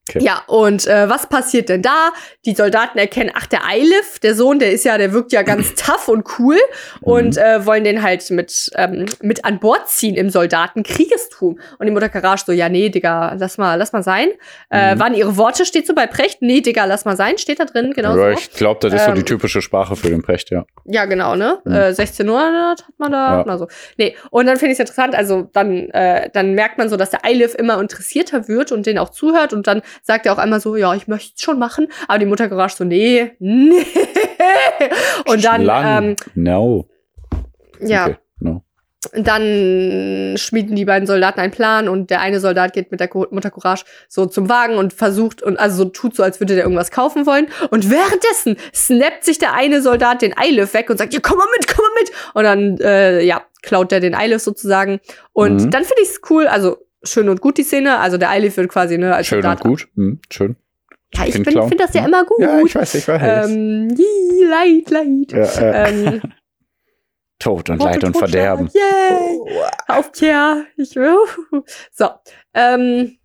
Okay. 0.08 0.24
Ja, 0.24 0.42
und 0.48 0.86
äh, 0.88 1.08
was 1.08 1.28
passiert 1.28 1.68
denn 1.68 1.80
da? 1.80 2.10
Die 2.44 2.54
Soldaten 2.54 2.98
erkennen, 2.98 3.30
ach, 3.34 3.46
der 3.46 3.64
Eilif, 3.64 4.18
der 4.18 4.34
Sohn, 4.34 4.58
der 4.58 4.72
ist 4.72 4.84
ja, 4.84 4.98
der 4.98 5.12
wirkt 5.12 5.32
ja 5.32 5.42
ganz 5.42 5.74
tough 5.76 6.08
und 6.08 6.26
cool 6.38 6.58
und 7.00 7.36
mhm. 7.36 7.42
äh, 7.42 7.64
wollen 7.66 7.84
den 7.84 8.02
halt 8.02 8.28
mit, 8.30 8.70
ähm, 8.74 9.06
mit 9.22 9.44
an 9.44 9.60
Bord 9.60 9.88
ziehen 9.88 10.16
im 10.16 10.28
Soldatenkriegestum. 10.28 11.60
Und 11.78 11.86
die 11.86 11.92
Mutter 11.92 12.08
Karage 12.08 12.42
so, 12.44 12.50
ja, 12.50 12.68
nee, 12.68 12.88
Digga, 12.88 13.36
lass 13.38 13.58
mal, 13.58 13.76
lass 13.76 13.92
mal 13.92 14.02
sein. 14.02 14.30
Äh, 14.70 14.94
mhm. 14.94 14.98
Äh, 14.98 15.00
waren 15.00 15.14
ihre 15.14 15.36
Worte, 15.36 15.64
steht 15.64 15.86
so 15.86 15.94
bei 15.94 16.08
Precht? 16.08 16.42
Nee, 16.42 16.62
Digga, 16.62 16.84
lass 16.84 17.04
mal 17.04 17.16
sein, 17.16 17.38
steht 17.38 17.60
da 17.60 17.64
drin, 17.64 17.92
genau. 17.94 18.16
Ja, 18.16 18.32
ich 18.32 18.50
glaube, 18.50 18.80
das 18.80 18.92
ist 18.92 19.02
ähm, 19.02 19.06
so 19.06 19.12
die 19.12 19.20
ähm, 19.20 19.26
typische 19.26 19.62
Sprache 19.62 19.94
für 19.94 20.10
den 20.10 20.22
Precht, 20.22 20.50
ja. 20.50 20.64
Ja, 20.84 21.04
genau, 21.04 21.36
ne? 21.36 21.60
Mhm. 21.64 21.72
Äh, 21.72 21.84
1600 21.86 22.82
hat 22.82 22.98
man 22.98 23.12
da, 23.12 23.36
ja. 23.36 23.44
oder 23.44 23.56
so. 23.56 23.68
Nee, 23.98 24.16
und 24.30 24.46
dann 24.46 24.56
finde 24.56 24.72
ich 24.72 24.80
es 24.80 24.80
interessant, 24.80 25.14
also 25.14 25.48
dann, 25.52 25.90
äh, 25.90 26.28
dann 26.32 26.54
merkt 26.54 26.78
man 26.78 26.88
so, 26.88 26.96
dass 26.96 27.10
der 27.10 27.24
Eilif 27.24 27.54
immer 27.54 27.80
interessierter 27.80 28.48
wird 28.48 28.72
und 28.72 28.84
den 28.84 28.98
auch 28.98 29.10
zuhört 29.10 29.52
und 29.52 29.68
dann 29.68 29.80
sagt 30.02 30.26
er 30.26 30.32
auch 30.32 30.38
einmal 30.38 30.60
so, 30.60 30.76
ja, 30.76 30.94
ich 30.94 31.08
möchte 31.08 31.32
es 31.36 31.42
schon 31.42 31.58
machen. 31.58 31.88
Aber 32.08 32.18
die 32.18 32.26
Mutter 32.26 32.48
Garage 32.48 32.76
so, 32.76 32.84
nee, 32.84 33.32
nee. 33.38 33.86
Und 35.26 35.44
dann, 35.44 35.68
ähm, 35.70 36.16
no. 36.34 36.88
Ja. 37.80 38.06
Okay, 38.06 38.16
no. 38.40 38.62
dann 39.12 40.34
schmieden 40.36 40.76
die 40.76 40.84
beiden 40.84 41.06
Soldaten 41.06 41.40
einen 41.40 41.52
Plan 41.52 41.88
und 41.88 42.10
der 42.10 42.20
eine 42.20 42.38
Soldat 42.40 42.72
geht 42.72 42.90
mit 42.90 43.00
der 43.00 43.10
Mutter 43.30 43.50
Courage 43.50 43.84
so 44.08 44.26
zum 44.26 44.48
Wagen 44.48 44.76
und 44.76 44.92
versucht 44.92 45.42
und 45.42 45.58
also 45.58 45.84
so 45.84 45.84
tut 45.86 46.14
so, 46.14 46.22
als 46.22 46.40
würde 46.40 46.54
der 46.54 46.64
irgendwas 46.64 46.90
kaufen 46.90 47.26
wollen. 47.26 47.48
Und 47.70 47.90
währenddessen 47.90 48.56
snappt 48.74 49.24
sich 49.24 49.38
der 49.38 49.54
eine 49.54 49.82
Soldat 49.82 50.22
den 50.22 50.36
Eilif 50.36 50.74
weg 50.74 50.90
und 50.90 50.98
sagt, 50.98 51.12
ja, 51.12 51.20
komm 51.20 51.38
mal 51.38 51.48
mit, 51.56 51.66
komm 51.68 51.84
mal 51.84 52.00
mit. 52.00 52.12
Und 52.34 52.44
dann, 52.44 52.78
äh, 52.78 53.22
ja, 53.22 53.42
klaut 53.62 53.90
der 53.90 54.00
den 54.00 54.14
Eilif 54.14 54.42
sozusagen. 54.42 55.00
Und 55.32 55.64
mhm. 55.64 55.70
dann 55.70 55.84
finde 55.84 56.02
ich 56.02 56.10
es 56.10 56.20
cool, 56.30 56.46
also 56.46 56.78
schön 57.04 57.28
und 57.28 57.40
gut 57.40 57.58
die 57.58 57.62
Szene. 57.62 57.98
Also 57.98 58.18
der 58.18 58.30
Eilif 58.30 58.56
wird 58.56 58.68
quasi, 58.68 58.98
ne, 58.98 59.14
als 59.14 59.26
schön 59.26 59.42
Soldat. 59.42 59.64
und 59.64 59.70
gut, 59.70 59.88
mhm, 59.94 60.20
schön. 60.30 60.56
Ja, 61.14 61.26
ich 61.26 61.32
finde 61.34 61.50
find 61.50 61.80
das 61.80 61.92
ja 61.94 62.06
immer 62.06 62.24
gut. 62.24 62.40
Ja, 62.40 62.60
ich 62.60 62.74
weiß, 62.74 62.94
ich 62.94 63.06
weiß. 63.06 63.50
Ähm, 63.50 63.88
leid, 63.88 64.90
leid. 64.90 65.32
Ja, 65.32 65.60
äh. 65.60 65.90
ähm, 65.90 66.22
Tod 67.38 67.68
und 67.70 67.82
Leid 67.82 68.04
und, 68.04 68.16
Verderben. 68.16 68.70
Yay! 68.72 69.38
Oh. 69.40 69.48
Auf 69.88 70.12
Tja. 70.12 70.62
Ich 70.76 70.94
will. 70.94 71.16
So. 71.90 72.08
Ähm, 72.54 73.18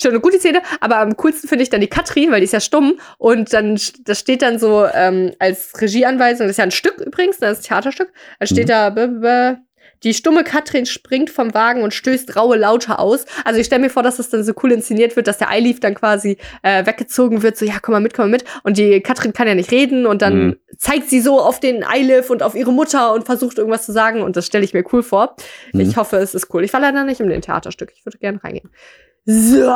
schon 0.00 0.12
eine 0.12 0.20
gute 0.20 0.38
Szene, 0.38 0.62
aber 0.80 0.98
am 0.98 1.16
coolsten 1.16 1.48
finde 1.48 1.62
ich 1.64 1.70
dann 1.70 1.80
die 1.80 1.88
Katrin, 1.88 2.30
weil 2.30 2.40
die 2.40 2.44
ist 2.44 2.52
ja 2.52 2.60
stumm 2.60 2.98
und 3.18 3.52
dann 3.52 3.78
das 4.04 4.20
steht 4.20 4.42
dann 4.42 4.58
so 4.58 4.86
ähm, 4.92 5.32
als 5.38 5.72
Regieanweisung, 5.80 6.46
das 6.46 6.52
ist 6.52 6.58
ja 6.58 6.64
ein 6.64 6.70
Stück 6.70 6.98
übrigens, 7.00 7.38
das 7.38 7.58
ist 7.58 7.64
ein 7.64 7.68
Theaterstück, 7.68 8.12
dann 8.38 8.48
steht 8.48 8.66
mhm. 8.66 8.68
da 8.68 9.56
die 10.04 10.14
stumme 10.14 10.44
Katrin 10.44 10.86
springt 10.86 11.30
vom 11.30 11.54
Wagen 11.54 11.82
und 11.82 11.94
stößt 11.94 12.36
raue 12.36 12.56
Laute 12.56 12.98
aus. 12.98 13.24
Also 13.44 13.58
ich 13.58 13.66
stelle 13.66 13.82
mir 13.82 13.90
vor, 13.90 14.02
dass 14.02 14.18
das 14.18 14.28
dann 14.28 14.44
so 14.44 14.52
cool 14.62 14.72
inszeniert 14.72 15.16
wird, 15.16 15.26
dass 15.26 15.38
der 15.38 15.48
Eilief 15.50 15.80
dann 15.80 15.94
quasi 15.94 16.36
äh, 16.62 16.86
weggezogen 16.86 17.42
wird, 17.42 17.56
so 17.56 17.64
ja, 17.64 17.78
komm 17.80 17.92
mal 17.92 18.00
mit, 18.00 18.14
komm 18.14 18.26
mal 18.26 18.30
mit. 18.32 18.44
Und 18.62 18.78
die 18.78 19.00
Katrin 19.00 19.32
kann 19.32 19.48
ja 19.48 19.54
nicht 19.54 19.70
reden 19.70 20.06
und 20.06 20.22
dann 20.22 20.46
mhm. 20.46 20.56
zeigt 20.76 21.08
sie 21.08 21.20
so 21.20 21.40
auf 21.40 21.58
den 21.58 21.82
Eilief 21.82 22.30
und 22.30 22.42
auf 22.42 22.54
ihre 22.54 22.72
Mutter 22.72 23.14
und 23.14 23.24
versucht 23.24 23.58
irgendwas 23.58 23.86
zu 23.86 23.92
sagen 23.92 24.22
und 24.22 24.36
das 24.36 24.46
stelle 24.46 24.64
ich 24.64 24.74
mir 24.74 24.84
cool 24.92 25.02
vor. 25.02 25.36
Mhm. 25.72 25.80
Ich 25.80 25.96
hoffe, 25.96 26.18
es 26.18 26.34
ist 26.34 26.52
cool. 26.54 26.64
Ich 26.64 26.72
war 26.72 26.80
leider 26.80 27.04
nicht 27.04 27.20
in 27.20 27.28
dem 27.28 27.40
Theaterstück. 27.40 27.92
Ich 27.96 28.04
würde 28.04 28.18
gerne 28.18 28.42
reingehen. 28.44 28.70
So, 29.24 29.74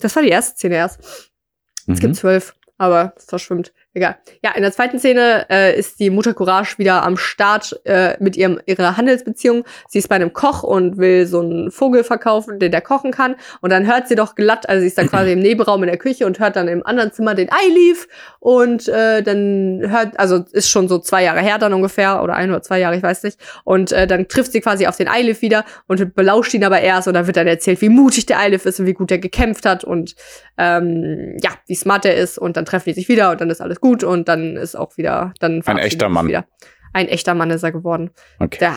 das 0.00 0.14
war 0.14 0.22
die 0.22 0.28
erste 0.28 0.56
Szene 0.56 0.76
erst. 0.76 1.00
Es 1.00 1.86
mhm. 1.86 1.98
gibt 1.98 2.16
zwölf, 2.16 2.54
aber 2.76 3.14
es 3.16 3.24
verschwimmt. 3.24 3.72
Egal. 3.94 4.16
Ja, 4.42 4.52
in 4.52 4.62
der 4.62 4.72
zweiten 4.72 4.98
Szene 4.98 5.44
äh, 5.50 5.78
ist 5.78 6.00
die 6.00 6.08
Mutter 6.08 6.32
Courage 6.32 6.78
wieder 6.78 7.02
am 7.02 7.18
Start 7.18 7.78
äh, 7.84 8.16
mit 8.20 8.38
ihrem 8.38 8.58
ihrer 8.64 8.96
Handelsbeziehung. 8.96 9.64
Sie 9.86 9.98
ist 9.98 10.08
bei 10.08 10.14
einem 10.14 10.32
Koch 10.32 10.62
und 10.62 10.96
will 10.96 11.26
so 11.26 11.40
einen 11.40 11.70
Vogel 11.70 12.02
verkaufen, 12.02 12.58
den 12.58 12.72
der 12.72 12.80
kochen 12.80 13.10
kann. 13.10 13.36
Und 13.60 13.68
dann 13.68 13.86
hört 13.86 14.08
sie 14.08 14.14
doch 14.14 14.34
glatt, 14.34 14.66
also 14.66 14.80
sie 14.80 14.86
ist 14.86 14.96
dann 14.96 15.10
quasi 15.10 15.32
im 15.32 15.40
Nebenraum 15.40 15.82
in 15.82 15.88
der 15.88 15.98
Küche 15.98 16.24
und 16.24 16.40
hört 16.40 16.56
dann 16.56 16.68
im 16.68 16.86
anderen 16.86 17.12
Zimmer 17.12 17.34
den 17.34 17.50
Eilief. 17.52 18.08
Und 18.40 18.88
äh, 18.88 19.22
dann 19.22 19.82
hört, 19.84 20.18
also 20.18 20.42
ist 20.52 20.70
schon 20.70 20.88
so 20.88 20.98
zwei 20.98 21.24
Jahre 21.24 21.40
her 21.40 21.58
dann 21.58 21.74
ungefähr, 21.74 22.22
oder 22.22 22.34
ein 22.34 22.48
oder 22.48 22.62
zwei 22.62 22.78
Jahre, 22.78 22.96
ich 22.96 23.02
weiß 23.02 23.24
nicht. 23.24 23.38
Und 23.64 23.92
äh, 23.92 24.06
dann 24.06 24.26
trifft 24.26 24.52
sie 24.52 24.62
quasi 24.62 24.86
auf 24.86 24.96
den 24.96 25.08
Eilief 25.08 25.42
wieder 25.42 25.66
und 25.86 26.14
belauscht 26.14 26.54
ihn 26.54 26.64
aber 26.64 26.80
erst. 26.80 27.08
Und 27.08 27.14
dann 27.14 27.26
wird 27.26 27.36
dann 27.36 27.46
erzählt, 27.46 27.82
wie 27.82 27.90
mutig 27.90 28.24
der 28.24 28.38
Eilief 28.38 28.64
ist 28.64 28.80
und 28.80 28.86
wie 28.86 28.94
gut 28.94 29.10
er 29.10 29.18
gekämpft 29.18 29.66
hat 29.66 29.84
und 29.84 30.14
ähm, 30.56 31.36
ja, 31.42 31.50
wie 31.66 31.74
smart 31.74 32.06
er 32.06 32.16
ist. 32.16 32.38
Und 32.38 32.56
dann 32.56 32.64
treffen 32.64 32.84
die 32.86 32.94
sich 32.94 33.08
wieder 33.10 33.32
und 33.32 33.40
dann 33.42 33.50
ist 33.50 33.60
alles 33.60 33.81
gut 33.82 34.02
und 34.02 34.28
dann 34.28 34.56
ist 34.56 34.74
auch 34.74 34.96
wieder, 34.96 35.34
dann 35.40 35.62
ein 35.66 35.78
echter 35.78 36.08
Mann. 36.08 36.28
Wieder. 36.28 36.46
Ein 36.94 37.08
echter 37.08 37.34
Mann 37.34 37.50
ist 37.50 37.62
er 37.62 37.72
geworden. 37.72 38.10
Okay. 38.38 38.58
Der 38.60 38.74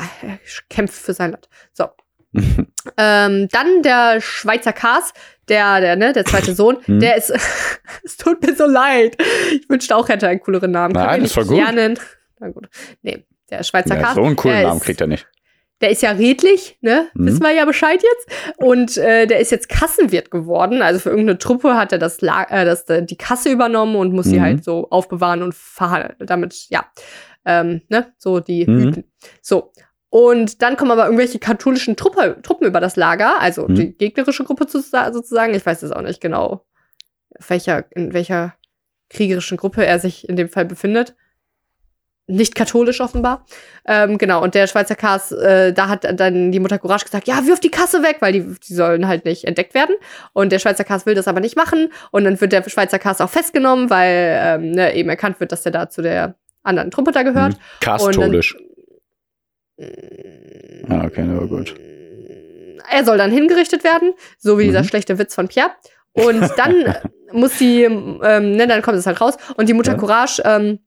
kämpft 0.70 0.96
für 0.96 1.13
sein 1.13 1.32
Land. 1.32 1.48
So. 1.72 1.86
ähm, 2.98 3.48
dann 3.50 3.82
der 3.82 4.20
Schweizer 4.20 4.74
Kars, 4.74 5.13
der, 5.48 5.80
der, 5.80 5.96
ne, 5.96 6.12
der 6.12 6.26
zweite 6.26 6.54
Sohn, 6.54 6.78
mhm. 6.86 7.00
der 7.00 7.15
ist, 7.15 7.30
es 8.04 8.18
tut 8.18 8.46
mir 8.46 8.54
so 8.56 8.65
leid. 8.65 9.15
Ich 9.54 9.70
wünschte 9.70 9.96
auch, 9.96 10.10
hätte 10.10 10.28
einen 10.28 10.41
cooleren 10.41 10.72
Namen. 10.72 10.94
Nein, 10.94 11.22
das 11.22 11.38
war 11.38 11.46
gut. 11.46 11.56
Lernen. 11.56 11.98
Na 12.39 12.50
gut. 12.50 12.68
Nee, 13.02 13.26
der 13.50 13.63
Schweizer 13.63 13.96
ja, 13.96 14.02
Kars. 14.02 14.15
So 14.15 14.24
einen 14.24 14.36
coolen 14.36 14.63
Namen 14.63 14.82
kriegt 14.82 15.00
er 15.00 15.08
nicht 15.08 15.26
der 15.86 15.91
ist 15.91 16.02
ja 16.02 16.12
redlich, 16.12 16.80
ne? 16.82 17.10
Mhm. 17.13 17.28
Wissen 17.28 17.43
wir 17.43 17.52
ja 17.52 17.63
Bescheid 17.63 18.02
jetzt. 18.02 18.58
Und 18.58 18.98
äh, 18.98 19.28
der 19.28 19.39
ist 19.39 19.52
jetzt 19.52 19.69
Kassenwirt 19.69 20.32
geworden. 20.32 20.82
Also 20.82 21.00
für 21.00 21.10
irgendeine 21.10 21.38
Truppe 21.38 21.78
hat 21.78 21.91
er 21.91 22.00
das, 22.00 22.24
äh, 22.24 22.65
das 22.65 22.89
äh, 22.89 23.06
die 23.06 23.17
Kasse 23.17 23.52
übernommen 23.52 23.95
und 23.95 24.12
muss 24.12 24.26
mhm. 24.26 24.30
sie 24.32 24.41
halt 24.41 24.63
so 24.63 24.89
aufbewahren 24.89 25.43
und 25.43 25.56
damit, 26.19 26.65
ja, 26.69 26.86
ähm, 27.45 27.82
ne, 27.89 28.12
so 28.17 28.39
die 28.39 28.65
mhm. 28.65 28.80
hüten. 28.80 29.04
So. 29.43 29.74
Und 30.10 30.63
dann 30.63 30.76
kommen 30.76 30.89
aber 30.89 31.06
irgendwelche 31.06 31.38
katholischen 31.38 31.95
Truppe, 31.95 32.38
Truppen 32.41 32.65
über 32.65 32.80
das 32.80 32.95
Lager, 32.95 33.39
also 33.39 33.67
mhm. 33.67 33.76
die 33.76 33.95
gegnerische 33.95 34.43
Gruppe 34.43 34.65
sozusagen. 34.67 35.54
Ich 35.54 35.65
weiß 35.67 35.84
es 35.84 35.91
auch 35.91 36.02
nicht 36.02 36.19
genau, 36.19 36.65
welcher, 37.48 37.86
in 37.91 38.12
welcher 38.13 38.56
kriegerischen 39.12 39.58
Gruppe 39.58 39.86
er 39.86 40.00
sich 40.00 40.28
in 40.28 40.36
dem 40.36 40.50
Fall 40.50 40.65
befindet 40.65 41.15
nicht 42.28 42.56
katholisch 42.56 43.02
offenbar. 43.02 43.46
Ähm, 43.86 44.18
genau, 44.18 44.42
und 44.42 44.56
der 44.56 44.68
Schweizer 44.68 44.96
Kass, 44.96 45.32
äh, 45.32 45.74
da 45.74 45.90
hat 45.90 46.08
dann 46.20 46.52
die 46.52 46.60
Mutter 46.60 46.80
Courage 46.80 47.06
gesagt, 47.06 47.28
ja, 47.28 47.46
wirf 47.46 47.60
die 47.60 47.70
Kasse 47.70 48.02
weg, 48.02 48.18
weil 48.20 48.34
die, 48.34 48.56
die 48.68 48.74
sollen 48.74 49.08
halt 49.08 49.26
nicht 49.26 49.46
entdeckt 49.46 49.74
werden. 49.74 49.96
Und 50.34 50.52
der 50.52 50.60
Schweizer 50.60 50.84
Kass 50.84 51.06
will 51.06 51.14
das 51.14 51.28
aber 51.28 51.40
nicht 51.40 51.56
machen. 51.56 51.92
Und 52.12 52.24
dann 52.24 52.40
wird 52.42 52.52
der 52.52 52.68
Schweizer 52.68 53.00
Kass 53.00 53.22
auch 53.22 53.30
festgenommen, 53.30 53.90
weil 53.90 54.40
ähm, 54.42 54.72
ne, 54.72 54.96
eben 54.96 55.10
erkannt 55.10 55.40
wird, 55.40 55.52
dass 55.52 55.66
er 55.66 55.72
da 55.72 55.90
zu 55.90 56.02
der 56.02 56.36
anderen 56.64 56.90
Truppe 56.90 57.12
da 57.12 57.24
gehört. 57.24 57.54
Mhm. 57.54 57.60
Katholisch. 57.80 58.56
ah, 60.90 61.06
okay, 61.06 61.22
aber 61.22 61.48
gut. 61.48 61.76
Er 62.90 63.04
soll 63.04 63.18
dann 63.18 63.32
hingerichtet 63.32 63.84
werden, 63.84 64.14
so 64.38 64.58
wie 64.58 64.64
mhm. 64.64 64.70
dieser 64.70 64.84
schlechte 64.84 65.20
Witz 65.20 65.36
von 65.36 65.48
Pierre. 65.48 65.72
Und 66.14 66.50
dann 66.58 66.96
muss 67.32 67.60
sie, 67.60 67.84
ähm, 67.84 68.20
ne, 68.52 68.68
dann 68.68 68.82
kommt 68.82 68.98
es 68.98 69.06
halt 69.06 69.22
raus. 69.22 69.38
Und 69.58 69.70
die 69.70 69.74
Mutter 69.74 69.94
ja. 69.94 69.98
Courage 69.98 70.42
ähm, 70.46 70.80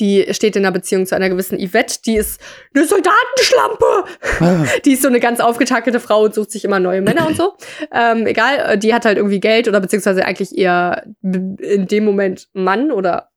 die 0.00 0.26
steht 0.30 0.56
in 0.56 0.64
einer 0.64 0.72
Beziehung 0.72 1.06
zu 1.06 1.14
einer 1.14 1.28
gewissen 1.28 1.58
Yvette, 1.58 1.98
die 2.04 2.16
ist 2.16 2.40
eine 2.74 2.86
Soldatenschlampe. 2.86 4.04
Ah. 4.40 4.64
Die 4.84 4.92
ist 4.92 5.02
so 5.02 5.08
eine 5.08 5.20
ganz 5.20 5.40
aufgetakelte 5.40 6.00
Frau 6.00 6.24
und 6.24 6.34
sucht 6.34 6.50
sich 6.50 6.64
immer 6.64 6.80
neue 6.80 7.02
Männer 7.02 7.26
und 7.26 7.36
so. 7.36 7.54
Ähm, 7.92 8.26
egal, 8.26 8.78
die 8.78 8.94
hat 8.94 9.04
halt 9.04 9.18
irgendwie 9.18 9.40
Geld 9.40 9.68
oder 9.68 9.80
beziehungsweise 9.80 10.24
eigentlich 10.24 10.56
eher 10.56 11.04
in 11.22 11.86
dem 11.86 12.04
Moment 12.04 12.48
Mann 12.54 12.90
oder 12.90 13.30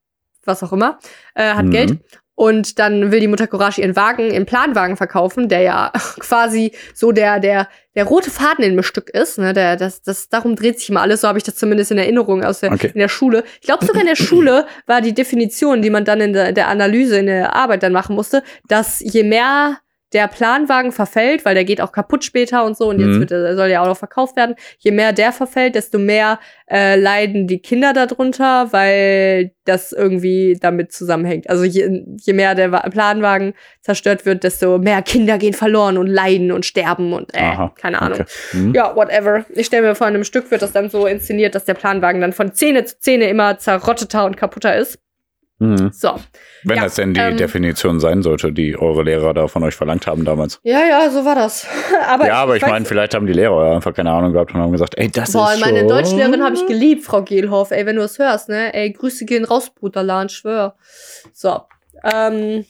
was 0.46 0.64
auch 0.64 0.74
immer, 0.74 1.00
äh, 1.36 1.54
hat 1.54 1.66
mhm. 1.66 1.72
Geld 1.72 2.00
und 2.36 2.80
dann 2.80 3.12
will 3.12 3.20
die 3.20 3.28
Mutter 3.28 3.48
Courage 3.48 3.82
ihren 3.82 3.96
Wagen, 3.96 4.32
ihren 4.32 4.46
Planwagen 4.46 4.98
verkaufen, 4.98 5.50
der 5.50 5.62
ja 5.62 5.92
quasi 6.20 6.72
so 6.94 7.12
der, 7.12 7.40
der, 7.40 7.68
der 7.96 8.06
rote 8.06 8.32
Faden 8.32 8.64
in 8.64 8.76
dem 8.76 8.84
Stück 8.84 9.10
ist. 9.10 9.38
Ne? 9.38 9.54
Der, 9.54 9.76
das, 9.76 10.02
das, 10.02 10.30
darum 10.30 10.56
dreht 10.56 10.80
sich 10.80 10.90
immer 10.90 11.02
alles, 11.02 11.22
so 11.22 11.28
habe 11.28 11.38
ich 11.38 11.44
das 11.44 11.56
zumindest 11.56 11.92
in 11.92 12.00
Erinnerung 12.00 12.44
aus 12.44 12.62
der, 12.62 12.72
okay. 12.72 12.92
in 12.94 13.00
der 13.00 13.10
Schule. 13.10 13.44
Ich 13.62 13.68
glaube 13.68 13.86
sogar 13.86 14.02
in 14.02 14.08
der 14.08 14.16
Schule 14.16 14.66
war 14.88 15.02
die 15.02 15.14
Definition, 15.14 15.82
die 15.82 15.90
man 15.90 16.06
dann 16.06 16.22
in 16.22 16.34
der, 16.34 16.52
der 16.54 16.70
Analyse, 16.70 17.18
in 17.18 17.28
der 17.28 17.56
Arbeit 17.56 17.84
dann 17.84 17.94
machen 17.94 18.16
musste, 18.16 18.44
dass 18.68 19.00
je 19.00 19.24
mehr 19.24 19.78
der 20.14 20.28
Planwagen 20.28 20.92
verfällt, 20.92 21.46
weil 21.46 21.56
der 21.56 21.66
geht 21.66 21.82
auch 21.82 21.92
kaputt 21.92 22.24
später 22.24 22.66
und 22.66 22.78
so 22.78 22.90
und 22.90 23.00
jetzt 23.00 23.16
mhm. 23.16 23.20
wird, 23.20 23.32
er 23.32 23.56
soll 23.56 23.70
ja 23.70 23.82
auch 23.82 23.88
noch 23.88 23.98
verkauft 23.98 24.36
werden. 24.36 24.56
Je 24.80 24.92
mehr 24.92 25.14
der 25.14 25.32
verfällt, 25.32 25.76
desto 25.76 26.00
mehr 26.00 26.40
äh, 26.70 26.96
leiden 26.96 27.48
die 27.48 27.60
Kinder 27.60 27.94
darunter, 27.94 28.72
weil 28.72 29.52
das 29.66 29.92
irgendwie 29.92 30.58
damit 30.60 30.92
zusammenhängt. 30.92 31.50
Also 31.50 31.64
je, 31.64 32.04
je 32.20 32.34
mehr 32.34 32.56
der 32.56 32.70
Planwagen 32.70 33.54
zerstört 33.82 34.26
wird, 34.26 34.44
desto 34.44 34.78
mehr 34.78 35.02
Kinder 35.02 35.38
gehen 35.38 35.54
verloren 35.54 35.98
und 35.98 36.08
leiden 36.08 36.52
und 36.52 36.66
sterben 36.66 37.14
und 37.14 37.34
äh, 37.34 37.40
Aha, 37.40 37.74
keine 37.80 38.02
Ahnung. 38.02 38.22
Okay. 38.22 38.58
Mhm. 38.58 38.74
Ja, 38.74 38.96
whatever. 38.96 39.46
Ich 39.50 39.68
stelle 39.68 39.88
mir 39.88 39.96
vor, 39.96 40.08
in 40.08 40.16
einem 40.16 40.24
Stück 40.24 40.52
wird 40.52 40.62
das 40.62 40.72
dann 40.72 40.90
so 40.90 41.08
inszeniert, 41.08 41.56
dass 41.56 41.66
der 41.66 41.74
Planwagen 41.74 42.22
dann 42.22 42.34
von 42.34 42.54
Szene 42.54 42.86
zu 42.86 42.96
Szene 42.96 43.30
immer 43.30 43.58
zerrotteter 43.58 44.26
und 44.26 44.38
kaputter 44.38 44.76
ist. 44.76 45.00
Mhm. 45.60 45.92
So. 45.94 46.16
Wenn 46.64 46.78
ja, 46.78 46.84
das 46.84 46.96
denn 46.96 47.14
die 47.14 47.20
ähm, 47.20 47.38
Definition 47.38 48.00
sein 48.00 48.22
sollte, 48.22 48.52
die 48.52 48.78
eure 48.78 49.04
Lehrer 49.04 49.34
da 49.34 49.48
von 49.48 49.64
euch 49.64 49.76
verlangt 49.76 50.08
haben 50.08 50.26
damals. 50.26 50.60
Ja, 50.64 50.82
ja, 50.86 51.10
so 51.10 51.24
war 51.24 51.36
das. 51.36 51.68
aber 52.08 52.28
ja, 52.28 52.36
aber 52.36 52.56
ich, 52.56 52.64
ich 52.64 52.70
meine, 52.70 52.86
vielleicht 52.86 53.14
haben 53.14 53.28
die 53.28 53.34
Lehrer 53.34 53.76
einfach 53.76 53.94
keine 53.94 54.12
Ahnung 54.12 54.34
gehabt 54.34 54.54
und 54.54 54.60
haben 54.60 54.72
gesagt, 54.72 54.98
ey, 54.98 55.10
das 55.10 55.32
Boah, 55.32 55.54
ist 55.54 55.62
meine 55.62 55.80
schon... 55.80 55.88
Deutschlehrerin 55.88 56.44
habe 56.44 56.56
ich 56.56 56.66
geliebt, 56.66 57.04
Frau 57.04 57.22
Gehlhoff. 57.22 57.72
Ey, 57.72 57.86
wenn 57.86 57.96
du 57.96 58.02
es 58.02 58.20
hörst, 58.20 58.50
ne? 58.50 58.74
Ey, 58.74 58.92
Grüße 58.92 59.26
gehen 59.26 59.46
raus, 59.46 59.70
Bruderlan, 59.70 60.30
schwör. 60.30 60.76
So. 61.32 61.62
Ähm. 62.04 62.66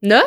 Ne? 0.00 0.22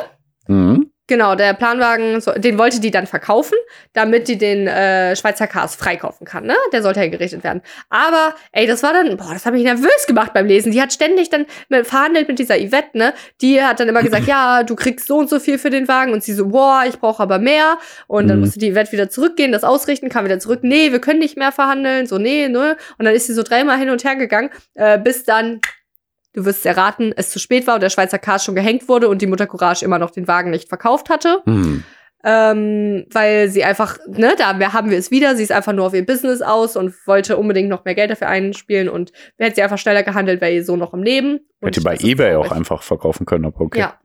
Mhm. 0.46 0.90
Genau, 1.06 1.34
der 1.34 1.52
Planwagen, 1.52 2.22
den 2.36 2.56
wollte 2.56 2.80
die 2.80 2.90
dann 2.90 3.06
verkaufen, 3.06 3.58
damit 3.92 4.26
die 4.26 4.38
den 4.38 4.66
äh, 4.66 5.14
Schweizer 5.14 5.46
Cars 5.46 5.76
freikaufen 5.76 6.26
kann, 6.26 6.46
ne? 6.46 6.56
Der 6.72 6.82
sollte 6.82 7.00
hergerichtet 7.00 7.44
werden. 7.44 7.60
Aber, 7.90 8.34
ey, 8.52 8.66
das 8.66 8.82
war 8.82 8.94
dann, 8.94 9.18
boah, 9.18 9.34
das 9.34 9.44
hat 9.44 9.52
mich 9.52 9.64
nervös 9.64 10.06
gemacht 10.06 10.32
beim 10.32 10.46
Lesen. 10.46 10.72
Die 10.72 10.80
hat 10.80 10.94
ständig 10.94 11.28
dann 11.28 11.44
mit, 11.68 11.86
verhandelt 11.86 12.26
mit 12.28 12.38
dieser 12.38 12.56
Yvette, 12.56 12.96
ne? 12.96 13.12
Die 13.42 13.62
hat 13.62 13.80
dann 13.80 13.88
immer 13.88 14.02
gesagt, 14.02 14.26
ja, 14.26 14.62
du 14.62 14.74
kriegst 14.76 15.06
so 15.06 15.18
und 15.18 15.28
so 15.28 15.40
viel 15.40 15.58
für 15.58 15.68
den 15.68 15.88
Wagen. 15.88 16.14
Und 16.14 16.24
sie 16.24 16.32
so, 16.32 16.48
boah, 16.48 16.84
ich 16.88 16.98
brauche 16.98 17.22
aber 17.22 17.38
mehr. 17.38 17.76
Und 18.06 18.28
dann 18.28 18.38
mhm. 18.38 18.44
musste 18.44 18.58
die 18.58 18.72
Yvette 18.72 18.92
wieder 18.92 19.10
zurückgehen, 19.10 19.52
das 19.52 19.62
ausrichten, 19.62 20.08
kam 20.08 20.24
wieder 20.24 20.38
zurück. 20.38 20.60
Nee, 20.62 20.90
wir 20.90 21.02
können 21.02 21.18
nicht 21.18 21.36
mehr 21.36 21.52
verhandeln. 21.52 22.06
So, 22.06 22.16
nee, 22.16 22.48
ne? 22.48 22.78
Und 22.96 23.04
dann 23.04 23.14
ist 23.14 23.26
sie 23.26 23.34
so 23.34 23.42
dreimal 23.42 23.78
hin 23.78 23.90
und 23.90 24.04
her 24.04 24.16
gegangen, 24.16 24.48
äh, 24.72 24.98
bis 24.98 25.24
dann 25.24 25.60
du 26.34 26.44
wirst 26.44 26.66
erraten, 26.66 27.14
es 27.16 27.30
zu 27.30 27.38
spät 27.38 27.66
war 27.66 27.74
und 27.74 27.82
der 27.82 27.90
Schweizer 27.90 28.18
Cars 28.18 28.44
schon 28.44 28.54
gehängt 28.54 28.88
wurde 28.88 29.08
und 29.08 29.22
die 29.22 29.26
Mutter 29.26 29.46
Courage 29.46 29.84
immer 29.84 29.98
noch 29.98 30.10
den 30.10 30.28
Wagen 30.28 30.50
nicht 30.50 30.68
verkauft 30.68 31.08
hatte. 31.08 31.40
Hm. 31.46 31.82
Ähm, 32.26 33.04
weil 33.12 33.50
sie 33.50 33.64
einfach, 33.64 33.98
ne, 34.06 34.34
da 34.38 34.58
haben 34.72 34.90
wir 34.90 34.96
es 34.96 35.10
wieder, 35.10 35.36
sie 35.36 35.42
ist 35.42 35.52
einfach 35.52 35.74
nur 35.74 35.86
auf 35.86 35.94
ihr 35.94 36.06
Business 36.06 36.40
aus 36.40 36.74
und 36.74 36.94
wollte 37.06 37.36
unbedingt 37.36 37.68
noch 37.68 37.84
mehr 37.84 37.94
Geld 37.94 38.10
dafür 38.10 38.28
einspielen 38.28 38.88
und 38.88 39.12
hätte 39.36 39.56
sie 39.56 39.62
einfach 39.62 39.76
schneller 39.76 40.02
gehandelt, 40.02 40.40
wäre 40.40 40.52
ihr 40.52 40.64
so 40.64 40.76
noch 40.76 40.94
im 40.94 41.02
Leben. 41.02 41.40
Hätte 41.62 41.82
bei 41.82 41.98
Ebay 42.00 42.36
auch 42.36 42.50
einfach 42.50 42.82
verkaufen 42.82 43.26
können, 43.26 43.44
aber 43.44 43.60
okay. 43.60 43.80
Ja. 43.80 44.00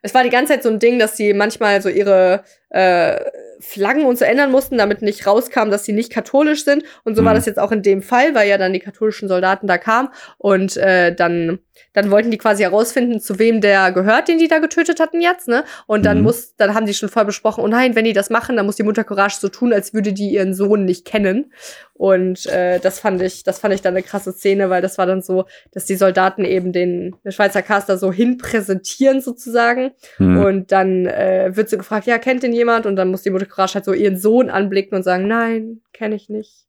es 0.00 0.14
war 0.14 0.22
die 0.22 0.30
ganze 0.30 0.54
Zeit 0.54 0.62
so 0.62 0.70
ein 0.70 0.78
Ding, 0.78 0.98
dass 0.98 1.18
sie 1.18 1.34
manchmal 1.34 1.82
so 1.82 1.90
ihre 1.90 2.42
äh, 2.70 3.20
Flaggen 3.62 4.06
und 4.06 4.18
so 4.18 4.24
ändern 4.24 4.50
mussten, 4.50 4.76
damit 4.76 5.02
nicht 5.02 5.24
rauskam, 5.24 5.70
dass 5.70 5.84
sie 5.84 5.92
nicht 5.92 6.12
katholisch 6.12 6.64
sind. 6.64 6.82
Und 7.04 7.14
so 7.14 7.22
mhm. 7.22 7.26
war 7.26 7.34
das 7.34 7.46
jetzt 7.46 7.60
auch 7.60 7.70
in 7.70 7.82
dem 7.82 8.02
Fall, 8.02 8.34
weil 8.34 8.48
ja 8.48 8.58
dann 8.58 8.72
die 8.72 8.80
katholischen 8.80 9.28
Soldaten 9.28 9.68
da 9.68 9.78
kamen 9.78 10.08
und 10.36 10.76
äh, 10.76 11.14
dann 11.14 11.60
dann 11.92 12.10
wollten 12.10 12.30
die 12.30 12.38
quasi 12.38 12.62
herausfinden, 12.62 13.20
zu 13.20 13.38
wem 13.38 13.60
der 13.60 13.92
gehört, 13.92 14.28
den 14.28 14.38
die 14.38 14.48
da 14.48 14.58
getötet 14.58 15.00
hatten 15.00 15.20
jetzt, 15.20 15.48
ne? 15.48 15.64
Und 15.86 16.04
dann 16.04 16.18
mhm. 16.18 16.24
muss, 16.24 16.54
dann 16.56 16.74
haben 16.74 16.86
die 16.86 16.94
schon 16.94 17.08
voll 17.08 17.24
besprochen, 17.24 17.62
oh 17.64 17.68
nein, 17.68 17.94
wenn 17.94 18.04
die 18.04 18.12
das 18.12 18.30
machen, 18.30 18.56
dann 18.56 18.66
muss 18.66 18.76
die 18.76 18.82
Mutter 18.82 19.04
Courage 19.04 19.36
so 19.40 19.48
tun, 19.48 19.72
als 19.72 19.94
würde 19.94 20.12
die 20.12 20.30
ihren 20.30 20.54
Sohn 20.54 20.84
nicht 20.84 21.04
kennen. 21.04 21.52
Und 21.94 22.46
äh, 22.46 22.80
das 22.80 22.98
fand 22.98 23.22
ich, 23.22 23.44
das 23.44 23.58
fand 23.58 23.74
ich 23.74 23.82
dann 23.82 23.94
eine 23.94 24.02
krasse 24.02 24.32
Szene, 24.32 24.70
weil 24.70 24.82
das 24.82 24.98
war 24.98 25.06
dann 25.06 25.22
so, 25.22 25.44
dass 25.72 25.84
die 25.84 25.96
Soldaten 25.96 26.44
eben 26.44 26.72
den, 26.72 27.14
den 27.24 27.32
Schweizer 27.32 27.62
Caster 27.62 27.98
so 27.98 28.12
hinpräsentieren 28.12 29.20
sozusagen. 29.20 29.92
Mhm. 30.18 30.38
Und 30.38 30.72
dann 30.72 31.06
äh, 31.06 31.52
wird 31.54 31.68
sie 31.68 31.78
gefragt, 31.78 32.06
ja, 32.06 32.18
kennt 32.18 32.42
den 32.42 32.52
jemand? 32.52 32.86
Und 32.86 32.96
dann 32.96 33.08
muss 33.08 33.22
die 33.22 33.30
Mutter 33.30 33.46
Courage 33.46 33.74
halt 33.74 33.84
so 33.84 33.92
ihren 33.92 34.16
Sohn 34.16 34.50
anblicken 34.50 34.96
und 34.96 35.02
sagen, 35.02 35.28
nein, 35.28 35.80
kenne 35.92 36.14
ich 36.14 36.28
nicht. 36.28 36.66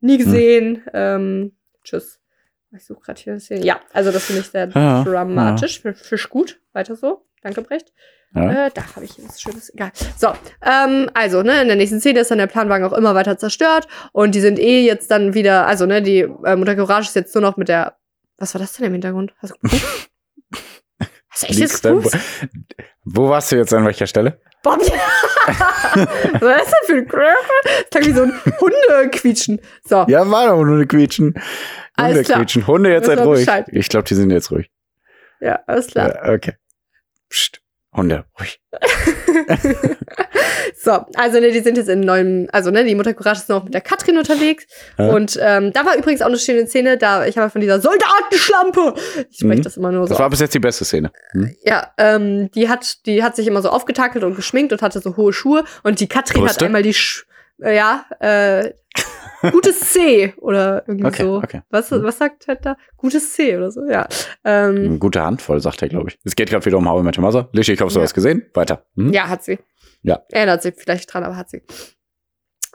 Nie 0.00 0.18
hm. 0.18 0.24
gesehen. 0.24 0.72
Mhm. 0.72 0.90
Ähm, 0.92 1.52
tschüss. 1.84 2.17
Ich 2.76 2.84
suche 2.84 3.00
gerade 3.00 3.20
hier 3.20 3.32
ein 3.32 3.38
bisschen. 3.38 3.62
Ja, 3.62 3.80
also 3.92 4.12
das 4.12 4.24
finde 4.24 4.42
ich 4.42 4.48
sehr 4.48 4.68
ja, 4.68 5.02
dramatisch. 5.02 5.82
Ja. 5.84 5.94
Fisch 5.94 6.28
gut. 6.28 6.60
Weiter 6.72 6.96
so. 6.96 7.24
Danke, 7.42 7.62
Brecht. 7.62 7.92
Ja. 8.34 8.66
Äh, 8.66 8.70
da 8.74 8.82
habe 8.94 9.04
ich 9.06 9.12
was 9.24 9.40
Schönes. 9.40 9.72
Egal. 9.72 9.90
So, 10.16 10.32
ähm, 10.62 11.10
also, 11.14 11.42
ne, 11.42 11.62
in 11.62 11.68
der 11.68 11.76
nächsten 11.76 12.00
Szene 12.00 12.20
ist 12.20 12.30
dann 12.30 12.38
der 12.38 12.46
Planwagen 12.46 12.84
auch 12.84 12.92
immer 12.92 13.14
weiter 13.14 13.38
zerstört 13.38 13.88
und 14.12 14.34
die 14.34 14.40
sind 14.40 14.58
eh 14.58 14.84
jetzt 14.84 15.10
dann 15.10 15.32
wieder, 15.34 15.66
also, 15.66 15.86
ne, 15.86 16.02
die 16.02 16.20
äh, 16.20 16.56
Mutter 16.56 16.76
Courage 16.76 17.08
ist 17.08 17.16
jetzt 17.16 17.34
nur 17.34 17.42
noch 17.42 17.56
mit 17.56 17.68
der. 17.68 17.96
Was 18.36 18.54
war 18.54 18.60
das 18.60 18.74
denn 18.74 18.86
im 18.86 18.92
Hintergrund? 18.92 19.34
Hast 19.38 19.54
du 19.54 19.68
Hast 21.30 21.42
du 21.42 21.46
echt 21.48 21.58
jetzt 21.58 21.82
geguckt? 21.82 22.16
Wo 23.04 23.28
warst 23.28 23.50
du 23.50 23.56
jetzt 23.56 23.72
an 23.72 23.84
welcher 23.84 24.06
Stelle? 24.06 24.40
Bobby. 24.62 24.86
Was 26.40 26.62
ist 26.62 26.72
das 26.72 26.86
für 26.86 26.96
ein 26.96 27.08
Körper? 27.08 27.36
Das 27.64 27.90
klang 27.90 28.04
wie 28.04 28.12
so 28.12 28.22
ein 28.22 28.32
Hundequietschen. 28.60 29.60
So. 29.84 30.04
Ja, 30.08 30.28
war 30.30 30.48
doch 30.48 30.56
Hundequietschen. 30.56 31.26
Hundequietschen. 31.26 31.34
Hunde 31.98 32.90
jetzt 32.90 33.06
seid 33.06 33.18
ruhig. 33.20 33.46
Bescheid. 33.46 33.66
Ich 33.70 33.88
glaube, 33.88 34.06
die 34.08 34.14
sind 34.14 34.30
jetzt 34.30 34.50
ruhig. 34.50 34.70
Ja, 35.40 35.60
alles 35.66 35.88
klar. 35.88 36.14
Ja, 36.14 36.32
okay. 36.32 36.54
Psst. 37.28 37.60
Hunde, 37.94 38.26
ruhig. 38.38 38.60
so, 40.76 40.90
also 41.14 41.40
ne, 41.40 41.50
die 41.50 41.60
sind 41.60 41.78
jetzt 41.78 41.88
in 41.88 42.00
neuem, 42.00 42.46
also 42.52 42.70
ne, 42.70 42.84
die 42.84 42.94
Mutter 42.94 43.14
Courage 43.14 43.40
ist 43.40 43.48
noch 43.48 43.64
mit 43.64 43.72
der 43.72 43.80
Katrin 43.80 44.18
unterwegs. 44.18 44.66
Ja. 44.98 45.08
Und 45.08 45.38
ähm, 45.42 45.72
da 45.72 45.86
war 45.86 45.96
übrigens 45.96 46.20
auch 46.20 46.26
eine 46.26 46.38
schöne 46.38 46.66
Szene, 46.66 46.98
da 46.98 47.26
ich 47.26 47.38
habe 47.38 47.50
von 47.50 47.60
dieser 47.60 47.80
Soldatenschlampe. 47.80 48.94
Ich 49.30 49.38
spreche 49.38 49.60
mhm. 49.60 49.62
das 49.62 49.76
immer 49.78 49.90
nur 49.90 50.06
so. 50.06 50.10
Das 50.10 50.20
war 50.20 50.28
bis 50.30 50.40
jetzt 50.40 50.54
die 50.54 50.60
beste 50.60 50.84
Szene. 50.84 51.10
Mhm. 51.32 51.56
Ja, 51.64 51.92
ähm, 51.96 52.50
die 52.52 52.68
hat, 52.68 53.06
die 53.06 53.22
hat 53.22 53.36
sich 53.36 53.46
immer 53.46 53.62
so 53.62 53.70
aufgetakelt 53.70 54.22
und 54.22 54.36
geschminkt 54.36 54.72
und 54.72 54.82
hatte 54.82 55.00
so 55.00 55.16
hohe 55.16 55.32
Schuhe. 55.32 55.64
Und 55.82 56.00
die 56.00 56.08
Katrin 56.08 56.42
Brüste? 56.42 56.56
hat 56.56 56.62
einmal 56.62 56.82
die, 56.82 56.94
Sch 56.94 57.24
ja, 57.58 58.04
äh, 58.20 58.72
Gutes 59.52 59.80
C 59.80 60.34
oder 60.38 60.84
irgendwie 60.86 61.06
okay, 61.06 61.22
so. 61.22 61.36
Okay. 61.36 61.62
Was, 61.70 61.90
mhm. 61.90 62.02
was 62.02 62.18
sagt 62.18 62.44
Ted 62.44 62.58
da? 62.62 62.76
Gutes 62.96 63.32
C 63.34 63.56
oder 63.56 63.70
so, 63.70 63.84
ja. 63.86 64.08
Ähm, 64.44 64.98
Gute 64.98 65.22
Handvoll, 65.22 65.60
sagt 65.60 65.82
er, 65.82 65.88
glaube 65.88 66.10
ich. 66.10 66.18
Es 66.24 66.36
geht 66.36 66.50
gerade 66.50 66.64
wieder 66.64 66.78
um 66.78 66.88
How 66.88 67.00
I 67.00 67.04
Met 67.04 67.18
Your 67.18 67.24
Mother. 67.24 67.48
Ich 67.52 67.68
hoffe, 67.80 67.92
du 67.92 68.00
ja. 68.00 68.04
hast 68.04 68.14
gesehen. 68.14 68.46
Weiter. 68.54 68.84
Hm? 68.96 69.12
Ja, 69.12 69.28
hat 69.28 69.44
sie. 69.44 69.58
Ja. 70.02 70.22
Erinnert 70.30 70.62
sich 70.62 70.74
vielleicht 70.76 71.12
dran, 71.12 71.24
aber 71.24 71.36
hat 71.36 71.50
sie. 71.50 71.62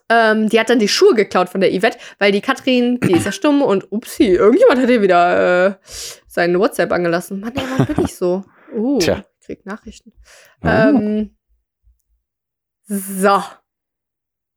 Ähm, 0.10 0.50
die 0.50 0.60
hat 0.60 0.70
dann 0.70 0.80
die 0.80 0.88
Schuhe 0.88 1.16
geklaut 1.16 1.50
von 1.50 1.62
der 1.62 1.72
Yvette, 1.72 1.98
weil 2.20 2.32
die 2.32 2.42
Katrin, 2.42 3.00
die 3.00 3.14
ist 3.14 3.26
ja 3.26 3.32
stumm 3.32 3.62
und 3.62 3.92
upsi, 3.92 4.26
irgendjemand 4.26 4.82
hat 4.82 4.90
ihr 4.90 5.02
wieder 5.02 5.68
äh, 5.68 5.76
seinen 6.28 6.60
WhatsApp 6.60 6.92
angelassen. 6.92 7.40
Mann, 7.40 7.56
ey, 7.56 7.64
wann 7.78 7.88
bin 7.88 8.06
ich 8.06 8.16
so? 8.16 8.44
Uh, 8.76 9.00
Tja. 9.00 9.24
krieg 9.46 9.66
Nachrichten. 9.66 10.14
Oh. 10.62 10.68
Ähm, 10.68 11.38
so 12.86 13.42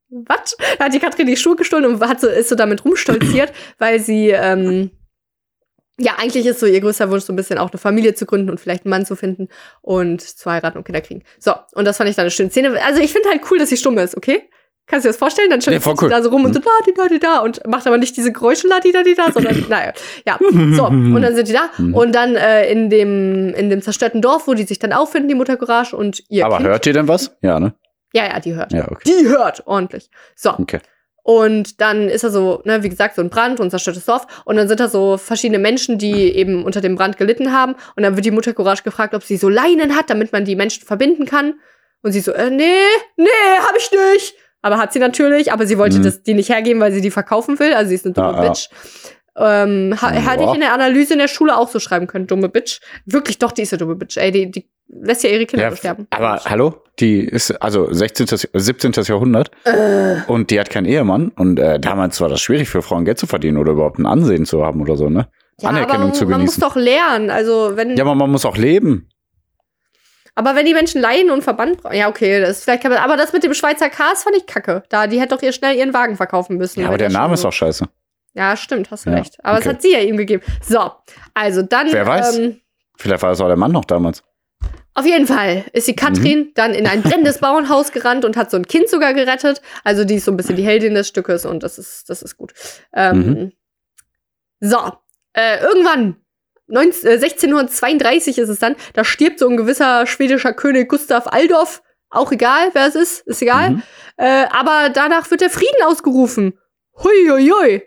was? 0.09 0.57
Da 0.79 0.85
hat 0.85 0.95
die 0.95 0.99
Katrin 0.99 1.27
die 1.27 1.37
Schuhe 1.37 1.57
gestohlen 1.57 1.85
und 1.85 2.01
hat 2.07 2.21
so, 2.21 2.29
ist 2.29 2.49
so 2.49 2.55
damit 2.55 2.85
rumstolziert, 2.85 3.53
weil 3.79 4.01
sie, 4.01 4.31
ähm, 4.31 4.91
ja, 5.99 6.13
eigentlich 6.19 6.47
ist 6.47 6.61
so 6.61 6.67
ihr 6.67 6.81
größter 6.81 7.11
Wunsch, 7.11 7.25
so 7.25 7.33
ein 7.33 7.37
bisschen 7.37 7.59
auch 7.59 7.71
eine 7.71 7.79
Familie 7.79 8.15
zu 8.15 8.27
gründen 8.27 8.51
und 8.51 8.61
vielleicht 8.61 8.85
einen 8.85 8.91
Mann 8.91 9.07
zu 9.07 9.17
finden 9.17 9.49
und 9.81 10.21
zu 10.21 10.51
heiraten 10.51 10.79
und 10.79 10.85
Kinder 10.85 11.01
kriegen. 11.01 11.23
So, 11.39 11.55
und 11.75 11.87
das 11.87 11.97
fand 11.97 12.11
ich 12.11 12.17
dann 12.17 12.25
eine 12.25 12.31
schöne 12.31 12.51
Szene. 12.51 12.81
Also 12.85 13.01
ich 13.01 13.13
finde 13.13 13.31
halt 13.31 13.41
cool, 13.51 13.59
dass 13.59 13.71
sie 13.71 13.77
stumm 13.77 13.99
ist, 13.99 14.17
okay? 14.17 14.49
Kannst 14.89 15.05
du 15.05 15.09
dir 15.09 15.13
das 15.15 15.19
vorstellen? 15.19 15.51
Dann 15.51 15.61
steht 15.61 15.85
ja, 15.85 15.95
cool. 16.01 16.09
da 16.09 16.23
so 16.23 16.29
rum 16.29 16.45
und 16.45 16.55
so 16.55 16.61
da, 16.61 16.71
die, 16.87 16.95
da, 16.95 17.09
die, 17.09 17.19
da 17.19 17.39
und 17.41 17.67
macht 17.67 17.89
aber 17.89 17.99
nicht 17.99 18.17
diese 18.17 18.31
Geräusche 18.31 18.69
da, 18.69 18.79
die, 18.79 18.93
da, 18.93 19.03
die, 19.03 19.15
da, 19.17 19.33
sondern, 19.33 19.65
naja, 19.69 19.93
ja. 20.25 20.39
So, 20.39 20.87
und 20.87 21.23
dann 21.23 21.35
sind 21.35 21.49
die 21.49 21.53
da 21.53 21.71
mhm. 21.77 21.93
und 21.95 22.15
dann 22.15 22.37
äh, 22.37 22.71
in 22.71 22.89
dem 22.89 23.53
in 23.55 23.69
dem 23.69 23.83
zerstörten 23.83 24.23
Dorf, 24.23 24.47
wo 24.47 24.55
die 24.55 24.63
sich 24.63 24.79
dann 24.79 24.93
auffinden, 24.93 25.29
die 25.29 25.35
Mutter 25.35 25.57
Courage 25.57 25.97
und 25.97 26.23
ihr 26.29 26.47
Aber 26.47 26.59
kind. 26.59 26.69
hört 26.69 26.87
ihr 26.87 26.93
denn 26.93 27.09
was? 27.09 27.37
Ja, 27.43 27.59
ne? 27.59 27.75
Ja, 28.13 28.25
ja, 28.27 28.41
die 28.41 28.55
hört. 28.55 28.73
Ja, 28.73 28.91
okay. 28.91 29.03
Die 29.07 29.29
hört 29.29 29.67
ordentlich. 29.67 30.11
So. 30.35 30.51
Okay. 30.59 30.81
Und 31.23 31.81
dann 31.81 32.09
ist 32.09 32.23
da 32.23 32.31
so, 32.31 32.63
ne, 32.65 32.85
wie 32.85 32.89
gesagt, 32.89 33.17
so 33.17 33.23
ein 33.23 33.31
Brand 33.31 33.59
und 33.59 33.71
zerstörtes 33.71 34.05
Dorf. 34.05 34.45
Und 34.45 34.55
dann 34.57 34.69
sind 34.69 34.79
da 34.79 34.87
so 34.87 35.17
verschiedene 35.17 35.59
Menschen, 35.59 35.99
die 35.99 36.37
eben 36.37 36.65
unter 36.65 36.81
dem 36.81 36.95
Brand 36.95 37.17
gelitten 37.17 37.53
haben. 37.53 37.75
Und 37.97 38.05
dann 38.05 38.15
wird 38.15 38.25
die 38.25 38.31
Mutter 38.31 38.55
Courage 38.55 38.85
gefragt, 38.85 39.13
ob 39.13 39.25
sie 39.25 39.37
so 39.37 39.49
Leinen 39.49 39.97
hat, 39.97 40.09
damit 40.09 40.33
man 40.33 40.45
die 40.45 40.55
Menschen 40.55 40.87
verbinden 40.87 41.27
kann. 41.27 41.55
Und 42.03 42.13
sie 42.13 42.21
so, 42.21 42.31
äh, 42.31 42.49
nee, 42.51 42.79
nee, 43.17 43.27
hab 43.59 43.77
ich 43.77 43.91
nicht. 43.91 44.37
Aber 44.63 44.79
hat 44.79 44.93
sie 44.93 45.01
natürlich, 45.01 45.53
aber 45.53 45.67
sie 45.67 45.79
wollte 45.79 45.99
mhm. 45.99 46.05
das, 46.05 46.23
die 46.23 46.35
nicht 46.35 46.49
hergeben, 46.49 46.81
weil 46.81 46.93
sie 46.93 47.01
die 47.01 47.11
verkaufen 47.11 47.59
will. 47.59 47.75
Also 47.75 47.89
sie 47.89 47.97
ist 47.97 48.05
eine 48.05 48.15
dumme 48.15 48.35
ah, 48.35 48.49
Bitch. 48.49 48.69
Ähm, 49.37 49.99
ha, 50.01 50.11
hätte 50.11 50.45
ich 50.45 50.55
in 50.55 50.61
der 50.61 50.73
Analyse 50.73 51.15
in 51.15 51.19
der 51.19 51.29
Schule 51.29 51.57
auch 51.57 51.69
so 51.69 51.81
schreiben 51.81 52.07
können, 52.07 52.29
dumme 52.29 52.49
Bitch. 52.49 52.81
Wirklich, 53.05 53.39
doch, 53.39 53.51
die 53.51 53.63
ist 53.63 53.73
eine 53.73 53.79
dumme 53.79 53.97
Bitch. 53.97 54.17
Ey, 54.17 54.31
die, 54.31 54.51
die 54.51 54.69
lässt 54.89 55.25
ja 55.25 55.31
ihre 55.31 55.47
Kinder 55.47 55.71
ja, 55.71 55.77
sterben. 55.77 56.07
Aber 56.11 56.41
hallo, 56.45 56.83
die 56.99 57.21
ist 57.21 57.51
also 57.63 57.93
16. 57.93 58.49
17. 58.53 58.93
Jahrhundert 59.05 59.51
äh. 59.65 60.17
und 60.27 60.51
die 60.51 60.59
hat 60.59 60.71
keinen 60.71 60.87
Ehemann. 60.87 61.29
Und 61.31 61.59
äh, 61.59 61.79
damals 61.79 62.21
war 62.21 62.29
das 62.29 62.41
schwierig 62.41 62.69
für 62.69 62.83
Frauen 62.83 63.05
Geld 63.05 63.19
zu 63.19 63.27
verdienen 63.27 63.59
oder 63.59 63.73
überhaupt 63.73 63.99
ein 63.99 64.07
Ansehen 64.07 64.47
zu 64.47 64.65
haben 64.65 64.81
oder 64.81 64.97
so, 64.97 65.09
ne? 65.09 65.29
Ja, 65.61 65.71
Anerkennung 65.71 66.13
zu 66.13 66.27
genießen. 66.27 66.31
Man 66.31 66.41
muss 66.43 66.57
doch 66.57 66.77
lernen. 66.77 67.31
Also 67.31 67.73
wenn. 67.75 67.97
Ja, 67.97 68.05
aber 68.05 68.15
man 68.15 68.31
muss 68.31 68.45
auch 68.45 68.57
leben. 68.57 69.09
Aber 70.35 70.55
wenn 70.55 70.67
die 70.67 70.75
Menschen 70.75 71.01
Leiden 71.01 71.31
und 71.31 71.43
Verband 71.43 71.83
brauchen, 71.83 71.97
ja, 71.97 72.11
okay, 72.11 72.41
das 72.41 72.59
ist 72.59 72.65
vielleicht 72.65 72.83
kann 72.83 72.93
man, 72.93 73.01
aber 73.01 73.17
das 73.17 73.33
mit 73.33 73.43
dem 73.43 73.55
Schweizer 73.55 73.89
Cars 73.89 74.23
fand 74.23 74.37
ich 74.37 74.45
kacke. 74.45 74.83
Da, 74.91 75.07
die 75.07 75.19
hätte 75.19 75.35
doch 75.35 75.43
ihr 75.43 75.53
schnell 75.53 75.75
ihren 75.77 75.95
Wagen 75.95 76.17
verkaufen 76.17 76.59
müssen. 76.59 76.81
Ja, 76.81 76.89
aber 76.89 76.99
der 76.99 77.09
Name 77.09 77.33
ist 77.33 77.47
auch 77.47 77.55
scheiße. 77.55 77.87
Ja, 78.35 78.55
stimmt, 78.55 78.91
hast 78.91 79.07
du 79.07 79.11
ja, 79.11 79.17
recht. 79.17 79.39
Aber 79.43 79.57
okay. 79.57 79.65
das 79.65 79.75
hat 79.75 79.83
sie 79.83 79.93
ja 79.93 80.01
ihm 80.01 80.19
gegeben. 80.19 80.43
So, 80.61 80.91
also 81.33 81.63
dann. 81.63 81.91
Wer 81.91 82.07
weiß? 82.07 82.37
Ähm, 82.37 82.61
Vielleicht 82.99 83.23
war 83.23 83.31
das 83.31 83.41
auch 83.41 83.47
der 83.47 83.57
Mann 83.57 83.73
noch 83.73 83.87
damals. 83.87 84.23
Auf 84.99 85.05
jeden 85.05 85.27
Fall 85.27 85.67
ist 85.75 85.87
die 85.89 85.95
Katrin 85.95 86.39
mhm. 86.39 86.53
dann 86.55 86.73
in 86.73 86.87
ein 86.87 87.03
brennendes 87.03 87.37
Bauernhaus 87.41 87.93
gerannt 87.93 88.25
und 88.25 88.35
hat 88.35 88.51
so 88.51 88.57
ein 88.57 88.67
Kind 88.67 88.89
sogar 88.89 89.13
gerettet. 89.13 89.61
Also 89.85 90.05
die 90.05 90.15
ist 90.15 90.25
so 90.25 90.31
ein 90.31 90.39
bisschen 90.39 90.57
die 90.57 90.63
Heldin 90.63 90.95
des 90.95 91.09
Stückes 91.09 91.45
und 91.45 91.63
das 91.63 91.79
ist, 91.79 92.09
das 92.09 92.23
ist 92.23 92.39
gut. 92.39 92.55
Ähm, 92.95 93.19
mhm. 93.19 93.53
So, 94.61 94.79
äh, 95.35 95.61
irgendwann 95.61 96.17
19, 96.69 97.11
äh, 97.11 97.13
1632 97.19 98.39
ist 98.39 98.49
es 98.49 98.59
dann, 98.59 98.75
da 98.95 99.05
stirbt 99.05 99.39
so 99.39 99.47
ein 99.51 99.59
gewisser 99.59 100.07
schwedischer 100.07 100.55
König 100.55 100.89
Gustav 100.89 101.27
Aldorf. 101.27 101.83
Auch 102.09 102.33
egal, 102.33 102.71
wer 102.73 102.87
es 102.87 102.95
ist, 102.95 103.27
ist 103.27 103.43
egal. 103.43 103.73
Mhm. 103.73 103.83
Äh, 104.17 104.47
aber 104.49 104.89
danach 104.89 105.31
wird 105.31 105.43
der 105.43 105.51
Frieden 105.51 105.83
ausgerufen. 105.85 106.59
Hui, 106.95 107.29
hui, 107.29 107.51
hui 107.51 107.83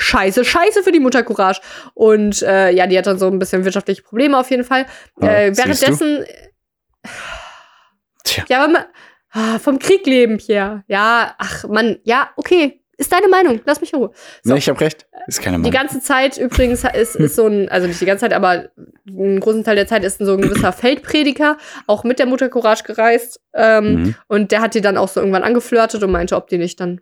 scheiße, 0.00 0.44
scheiße 0.44 0.82
für 0.82 0.92
die 0.92 1.00
Mutter 1.00 1.22
Courage. 1.22 1.60
Und 1.94 2.42
äh, 2.42 2.70
ja, 2.70 2.86
die 2.86 2.98
hat 2.98 3.06
dann 3.06 3.18
so 3.18 3.28
ein 3.28 3.38
bisschen 3.38 3.64
wirtschaftliche 3.64 4.02
Probleme 4.02 4.38
auf 4.38 4.50
jeden 4.50 4.64
Fall. 4.64 4.86
Oh, 5.20 5.26
äh, 5.26 5.56
währenddessen. 5.56 6.24
Tja. 8.24 8.44
Ja, 8.48 8.64
aber 8.64 8.72
man, 8.72 8.84
ah, 9.30 9.58
vom 9.58 9.78
Krieg 9.78 10.06
leben, 10.06 10.38
Pierre. 10.38 10.84
Ja, 10.86 11.34
ach 11.38 11.64
man, 11.68 11.98
ja, 12.04 12.30
okay. 12.36 12.80
Ist 13.00 13.10
deine 13.14 13.28
Meinung. 13.28 13.62
Lass 13.64 13.80
mich 13.80 13.94
in 13.94 13.98
Ruhe. 13.98 14.10
So. 14.42 14.52
Nee, 14.52 14.58
ich 14.58 14.68
hab 14.68 14.78
recht. 14.78 15.06
Ist 15.26 15.40
keine 15.40 15.56
Meinung. 15.56 15.70
Die 15.70 15.76
ganze 15.76 16.00
Zeit 16.00 16.36
übrigens 16.36 16.84
ist, 16.84 17.16
ist 17.16 17.34
so 17.34 17.46
ein, 17.46 17.70
also 17.70 17.86
nicht 17.86 17.98
die 17.98 18.04
ganze 18.04 18.26
Zeit, 18.26 18.34
aber 18.34 18.68
einen 19.08 19.40
großen 19.40 19.64
Teil 19.64 19.76
der 19.76 19.86
Zeit 19.86 20.04
ist 20.04 20.18
so 20.18 20.34
ein 20.34 20.42
gewisser 20.42 20.70
Feldprediger 20.74 21.56
auch 21.86 22.04
mit 22.04 22.18
der 22.18 22.26
Mutter 22.26 22.50
Courage 22.50 22.84
gereist. 22.84 23.40
Ähm, 23.54 23.94
mhm. 23.94 24.14
Und 24.28 24.52
der 24.52 24.60
hat 24.60 24.74
die 24.74 24.82
dann 24.82 24.98
auch 24.98 25.08
so 25.08 25.20
irgendwann 25.20 25.44
angeflirtet 25.44 26.02
und 26.02 26.10
meinte, 26.10 26.36
ob 26.36 26.48
die 26.48 26.58
nicht 26.58 26.78
dann 26.78 27.00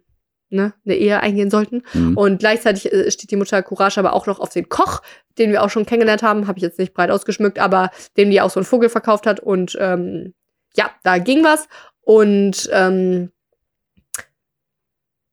ne, 0.51 0.75
eine 0.85 0.97
Ehe 0.97 1.21
eingehen 1.21 1.51
sollten. 1.51 1.83
Mhm. 1.93 2.17
Und 2.17 2.39
gleichzeitig 2.39 2.93
äh, 2.93 3.11
steht 3.11 3.31
die 3.31 3.37
Mutter 3.37 3.63
Courage 3.63 3.99
aber 3.99 4.13
auch 4.13 4.27
noch 4.27 4.41
auf 4.41 4.51
den 4.51 4.69
Koch, 4.69 5.03
den 5.39 5.51
wir 5.51 5.63
auch 5.63 5.71
schon 5.71 5.87
kennengelernt 5.87 6.23
haben, 6.23 6.47
habe 6.47 6.59
ich 6.59 6.63
jetzt 6.63 6.79
nicht 6.79 6.95
breit 6.95 7.11
ausgeschmückt, 7.11 7.59
aber 7.59 7.91
dem 8.17 8.31
die 8.31 8.41
auch 8.41 8.51
so 8.51 8.61
einen 8.61 8.67
Vogel 8.67 8.89
verkauft 8.89 9.27
hat. 9.27 9.41
Und 9.41 9.77
ähm, 9.81 10.35
ja, 10.75 10.91
da 11.03 11.19
ging 11.19 11.45
was. 11.45 11.69
Und 12.01 12.69
ähm, 12.73 13.31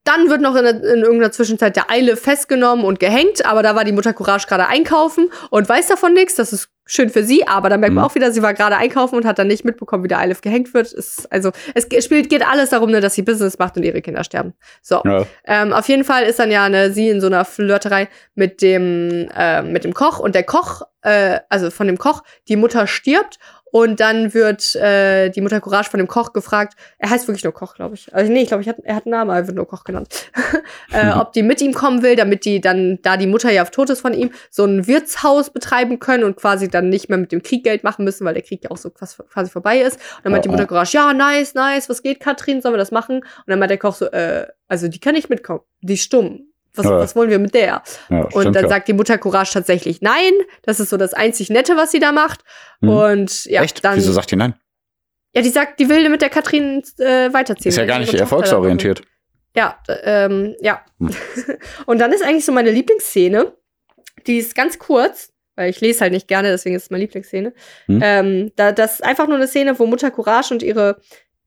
dann 0.03 0.29
wird 0.29 0.41
noch 0.41 0.55
in, 0.55 0.65
in, 0.65 1.01
irgendeiner 1.01 1.31
Zwischenzeit 1.31 1.75
der 1.75 1.89
Eile 1.89 2.15
festgenommen 2.15 2.85
und 2.85 2.99
gehängt, 2.99 3.45
aber 3.45 3.63
da 3.63 3.75
war 3.75 3.83
die 3.83 3.91
Mutter 3.91 4.13
Courage 4.13 4.47
gerade 4.47 4.67
einkaufen 4.67 5.31
und 5.49 5.67
weiß 5.67 5.87
davon 5.87 6.13
nichts. 6.13 6.35
Das 6.35 6.53
ist 6.53 6.69
schön 6.85 7.09
für 7.09 7.23
sie, 7.23 7.47
aber 7.47 7.69
dann 7.69 7.79
merkt 7.79 7.95
man 7.95 8.03
mhm. 8.03 8.09
auch 8.09 8.15
wieder, 8.15 8.31
sie 8.31 8.41
war 8.41 8.53
gerade 8.53 8.77
einkaufen 8.77 9.15
und 9.15 9.25
hat 9.25 9.39
dann 9.39 9.47
nicht 9.47 9.65
mitbekommen, 9.65 10.03
wie 10.03 10.07
der 10.07 10.19
Eilif 10.19 10.41
gehängt 10.41 10.73
wird. 10.73 10.93
Ist, 10.93 11.31
also 11.31 11.51
es 11.73 11.87
spielt, 12.03 12.29
geht 12.29 12.45
alles 12.45 12.69
darum, 12.69 12.91
ne, 12.91 13.01
dass 13.01 13.15
sie 13.15 13.23
Business 13.23 13.57
macht 13.57 13.75
und 13.77 13.83
ihre 13.83 14.01
Kinder 14.01 14.23
sterben. 14.23 14.53
So. 14.81 15.01
Ja. 15.03 15.25
Ähm, 15.45 15.73
auf 15.73 15.87
jeden 15.87 16.03
Fall 16.03 16.23
ist 16.23 16.39
dann 16.39 16.51
ja 16.51 16.69
ne, 16.69 16.91
sie 16.91 17.09
in 17.09 17.21
so 17.21 17.27
einer 17.27 17.43
Flirterei 17.43 18.07
mit 18.35 18.61
dem, 18.61 19.29
äh, 19.35 19.63
mit 19.63 19.83
dem 19.83 19.93
Koch 19.93 20.19
und 20.19 20.35
der 20.35 20.43
Koch, 20.43 20.83
äh, 21.01 21.39
also 21.49 21.71
von 21.71 21.87
dem 21.87 21.97
Koch, 21.97 22.23
die 22.47 22.55
Mutter 22.55 22.85
stirbt 22.85 23.39
Und 23.75 23.99
dann 23.99 24.33
wird 24.33 24.73
äh, 24.77 25.27
die 25.31 25.41
Mutter 25.41 25.59
Courage 25.59 25.89
von 25.89 25.97
dem 25.97 26.07
Koch 26.07 26.31
gefragt, 26.31 26.77
er 26.97 27.09
heißt 27.09 27.27
wirklich 27.27 27.43
nur 27.43 27.51
Koch, 27.51 27.75
glaube 27.75 27.95
ich. 27.95 28.15
Also 28.15 28.31
nee, 28.31 28.43
ich 28.43 28.47
glaube, 28.47 28.63
ich 28.63 28.69
hat, 28.69 28.77
er 28.81 28.95
hat 28.95 29.05
einen 29.05 29.11
Namen, 29.11 29.31
aber 29.31 29.39
er 29.41 29.47
wird 29.47 29.57
nur 29.57 29.67
Koch 29.67 29.83
genannt. 29.83 30.31
äh, 30.93 31.11
ob 31.11 31.33
die 31.33 31.43
mit 31.43 31.59
ihm 31.59 31.73
kommen 31.73 32.01
will, 32.01 32.15
damit 32.15 32.45
die 32.45 32.61
dann, 32.61 32.99
da 33.01 33.17
die 33.17 33.27
Mutter 33.27 33.51
ja 33.51 33.63
auf 33.63 33.71
tot 33.71 33.89
ist 33.89 33.99
von 33.99 34.13
ihm, 34.13 34.31
so 34.49 34.63
ein 34.63 34.87
Wirtshaus 34.87 35.49
betreiben 35.49 35.99
können 35.99 36.23
und 36.23 36.37
quasi 36.37 36.69
dann 36.69 36.87
nicht 36.87 37.09
mehr 37.09 37.17
mit 37.17 37.33
dem 37.33 37.43
Krieg 37.43 37.65
Geld 37.65 37.83
machen 37.83 38.05
müssen, 38.05 38.23
weil 38.23 38.33
der 38.33 38.43
Krieg 38.43 38.63
ja 38.63 38.71
auch 38.71 38.77
so 38.77 38.91
quasi 38.91 39.49
vorbei 39.49 39.81
ist. 39.81 39.95
Und 39.97 40.23
dann 40.23 40.31
meint 40.31 40.45
die 40.45 40.49
Mutter 40.49 40.67
Courage, 40.67 40.95
ja, 40.95 41.11
nice, 41.11 41.53
nice, 41.53 41.89
was 41.89 42.01
geht, 42.01 42.21
Katrin, 42.21 42.61
sollen 42.61 42.75
wir 42.75 42.77
das 42.77 42.91
machen? 42.91 43.17
Und 43.17 43.47
dann 43.47 43.59
meint 43.59 43.71
der 43.71 43.77
Koch 43.77 43.95
so, 43.95 44.05
äh, 44.05 44.47
also 44.69 44.87
die 44.87 45.01
kann 45.01 45.15
nicht 45.15 45.29
mitkommen, 45.29 45.63
die 45.81 45.95
ist 45.95 46.03
stumm. 46.03 46.47
Was, 46.77 46.85
ja. 46.85 46.99
was 46.99 47.15
wollen 47.15 47.29
wir 47.29 47.39
mit 47.39 47.53
der? 47.53 47.83
Ja, 48.09 48.23
und 48.33 48.53
dann 48.55 48.63
ja. 48.63 48.69
sagt 48.69 48.87
die 48.87 48.93
Mutter 48.93 49.17
Courage 49.17 49.51
tatsächlich 49.53 50.01
nein. 50.01 50.33
Das 50.63 50.79
ist 50.79 50.89
so 50.89 50.97
das 50.97 51.13
einzig 51.13 51.49
Nette, 51.49 51.75
was 51.75 51.91
sie 51.91 51.99
da 51.99 52.11
macht. 52.11 52.41
Mhm. 52.81 52.89
Und 52.89 53.45
ja, 53.45 53.63
Echt? 53.63 53.83
dann. 53.83 53.97
Wieso 53.97 54.11
sagt 54.11 54.31
die 54.31 54.35
nein? 54.35 54.55
Ja, 55.33 55.41
die 55.41 55.49
sagt, 55.49 55.79
die 55.79 55.89
will 55.89 56.07
mit 56.09 56.21
der 56.21 56.29
Katrin 56.29 56.81
äh, 56.97 57.33
weiterziehen. 57.33 57.69
Ist 57.69 57.77
ja 57.77 57.85
gar 57.85 57.99
nicht 57.99 58.13
erfolgsorientiert. 58.13 59.01
Ja, 59.55 59.77
ähm, 60.03 60.55
ja. 60.61 60.81
Hm. 60.99 61.11
und 61.85 61.99
dann 61.99 62.11
ist 62.11 62.23
eigentlich 62.23 62.45
so 62.45 62.51
meine 62.51 62.71
Lieblingsszene. 62.71 63.53
Die 64.27 64.37
ist 64.37 64.55
ganz 64.55 64.79
kurz, 64.79 65.33
weil 65.55 65.69
ich 65.69 65.81
lese 65.81 66.01
halt 66.01 66.13
nicht 66.13 66.27
gerne, 66.27 66.49
deswegen 66.49 66.75
ist 66.75 66.83
es 66.83 66.89
meine 66.89 67.03
Lieblingsszene. 67.03 67.53
Hm. 67.87 67.99
Ähm, 68.01 68.51
da, 68.55 68.71
das 68.71 68.95
ist 68.95 69.03
einfach 69.03 69.27
nur 69.27 69.37
eine 69.37 69.47
Szene, 69.47 69.77
wo 69.77 69.85
Mutter 69.85 70.11
Courage 70.11 70.53
und 70.53 70.63
ihre 70.63 71.01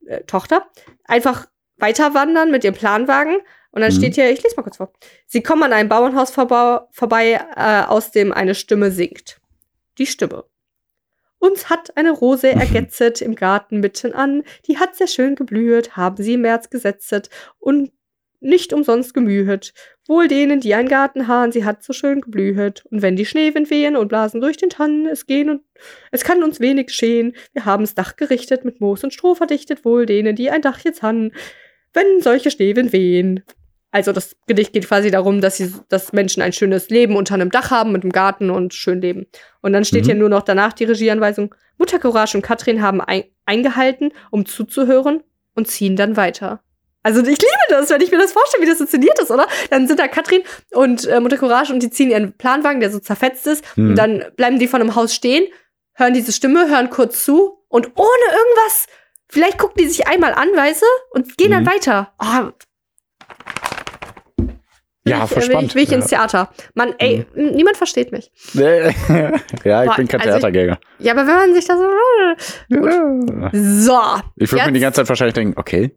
äh, 0.07 0.23
Tochter 0.25 0.67
einfach 1.05 1.47
weiter 1.77 2.15
wandern 2.15 2.51
mit 2.51 2.65
ihrem 2.65 2.75
Planwagen 2.75 3.39
und 3.71 3.83
dann 3.83 3.93
mhm. 3.93 3.97
steht 3.97 4.15
hier, 4.15 4.31
ich 4.31 4.43
lese 4.43 4.57
mal 4.57 4.63
kurz 4.63 4.79
vor. 4.79 4.93
Sie 5.27 5.43
kommen 5.43 5.63
an 5.63 5.73
einem 5.73 5.89
Bauernhaus 5.89 6.31
vorbei, 6.31 6.81
vorbei 6.91 7.41
äh, 7.57 7.83
aus 7.87 8.11
dem 8.11 8.33
eine 8.33 8.55
Stimme 8.55 8.91
singt. 8.91 9.41
Die 9.99 10.07
Stimme. 10.07 10.45
Uns 11.39 11.71
hat 11.71 11.97
eine 11.97 12.11
Rose 12.11 12.49
ergetzet 12.53 13.21
im 13.23 13.35
Garten 13.35 13.81
mitten 13.81 14.13
an, 14.13 14.43
die 14.67 14.79
hat 14.79 14.97
sehr 14.97 15.07
schön 15.07 15.35
geblüht, 15.35 15.97
haben 15.97 16.23
sie 16.23 16.35
im 16.35 16.43
März 16.43 16.71
gesetzet 16.71 17.31
und 17.59 17.93
nicht 18.41 18.73
umsonst 18.73 19.15
gemühet. 19.15 19.75
Wohl 20.07 20.29
denen, 20.29 20.61
die 20.61 20.73
einen 20.75 20.89
Garten 20.89 21.27
haben, 21.27 21.53
sie 21.53 21.65
hat 21.65 21.83
so 21.83 21.93
schön 21.93 22.21
geblühet. 22.21 22.85
Und 22.87 23.03
wenn 23.03 23.17
die 23.17 23.27
Schneewind 23.27 23.69
wehen 23.69 23.97
und 23.97 24.09
blasen 24.09 24.41
durch 24.41 24.57
den 24.57 24.71
Tannen, 24.71 25.07
es 25.07 25.27
gehen 25.27 25.51
und 25.51 25.63
es 26.13 26.23
kann 26.23 26.43
uns 26.43 26.61
wenig 26.61 26.87
geschehen. 26.87 27.35
Wir 27.53 27.65
haben's 27.65 27.95
Dach 27.95 28.17
gerichtet, 28.17 28.65
mit 28.65 28.81
Moos 28.81 29.03
und 29.03 29.13
Stroh 29.13 29.35
verdichtet, 29.35 29.85
wohl 29.85 30.07
denen, 30.07 30.37
die 30.37 30.51
ein 30.51 30.63
Dach 30.63 30.79
jetzt 30.81 31.03
han, 31.03 31.33
wenn 31.93 32.21
solche 32.21 32.51
Schneewind 32.51 32.93
wehen. 32.93 33.45
Also 33.91 34.13
das 34.13 34.37
Gedicht 34.47 34.73
geht 34.73 34.87
quasi 34.87 35.11
darum, 35.11 35.41
dass, 35.41 35.57
sie, 35.57 35.73
dass 35.89 36.13
Menschen 36.13 36.43
ein 36.43 36.53
schönes 36.53 36.91
Leben 36.91 37.17
unter 37.17 37.35
einem 37.35 37.51
Dach 37.51 37.71
haben 37.71 37.93
mit 37.93 38.03
einem 38.03 38.13
Garten 38.13 38.51
und 38.51 38.75
schön 38.75 39.01
leben. 39.01 39.27
Und 39.63 39.73
dann 39.73 39.85
steht 39.85 40.05
mhm. 40.05 40.07
hier 40.07 40.15
nur 40.17 40.29
noch 40.29 40.43
danach 40.43 40.75
die 40.75 40.85
Regieanweisung. 40.85 41.55
Mutter 41.79 41.99
Courage 41.99 42.37
und 42.37 42.43
Katrin 42.43 42.83
haben 42.83 43.01
ein, 43.01 43.25
eingehalten, 43.47 44.13
um 44.31 44.45
zuzuhören 44.45 45.23
und 45.55 45.69
ziehen 45.69 45.97
dann 45.97 46.17
weiter. 46.17 46.61
Also 47.03 47.21
ich 47.21 47.39
liebe 47.39 47.49
das, 47.71 47.89
wenn 47.89 48.03
ich 48.03 48.11
mir 48.11 48.19
das 48.19 48.33
vorstelle, 48.33 48.63
wie 48.63 48.69
das 48.69 48.81
inszeniert 48.81 49.19
ist, 49.19 49.31
oder? 49.31 49.47
Dann 49.71 49.87
sind 49.87 49.99
da 49.99 50.09
Katrin 50.09 50.43
und 50.73 51.07
äh, 51.07 51.21
Mutter 51.21 51.39
Courage 51.39 51.73
und 51.73 51.83
die 51.83 51.91
ziehen 51.91 52.11
ihren 52.11 52.33
Planwagen, 52.37 52.81
der 52.81 52.91
so 52.91 52.99
zerfetzt 52.99 53.47
ist. 53.47 53.65
Mhm. 53.77 53.91
Und 53.91 53.97
dann 53.97 54.25
bleiben 54.37 54.59
die 54.59 54.69
von 54.69 54.83
einem 54.83 54.95
Haus 54.95 55.15
stehen, 55.15 55.47
hören 55.95 56.13
diese 56.13 56.33
Stimme, 56.33 56.69
hören 56.69 56.91
kurz 56.91 57.25
zu 57.25 57.65
und 57.69 57.93
ohne 57.97 58.25
irgendwas, 58.33 58.87
vielleicht 59.29 59.59
gucken 59.59 59.83
die 59.83 59.89
sich 59.89 60.07
einmal 60.07 60.35
an, 60.35 60.49
weißt 60.55 60.83
du, 60.83 60.87
und 61.13 61.39
gehen 61.39 61.49
mhm. 61.49 61.65
dann 61.65 61.67
weiter. 61.67 62.13
Oh, 62.21 62.51
ja, 65.09 65.25
ich, 65.25 65.37
äh, 65.37 65.49
Will 65.49 65.65
ich, 65.65 65.75
will 65.75 65.83
ich 65.83 65.93
ins 65.93 66.07
Theater. 66.07 66.51
Mann, 66.75 66.95
ey, 66.99 67.27
mhm. 67.35 67.51
niemand 67.51 67.77
versteht 67.77 68.13
mich. 68.13 68.31
ja, 68.55 68.91
ich 68.91 69.89
Boah, 69.89 69.97
bin 69.97 70.09
kein 70.09 70.21
also 70.21 70.33
Theatergänger. 70.33 70.79
Ich, 70.99 71.07
ja, 71.07 71.13
aber 71.13 71.27
wenn 71.27 71.35
man 71.35 71.55
sich 71.55 71.67
da 71.67 71.77
so. 71.77 71.85
So. 73.53 74.01
Ich 74.37 74.53
würde 74.53 74.67
mir 74.67 74.73
die 74.73 74.81
ganze 74.81 75.01
Zeit 75.01 75.09
wahrscheinlich 75.09 75.35
denken, 75.35 75.59
okay. 75.59 75.97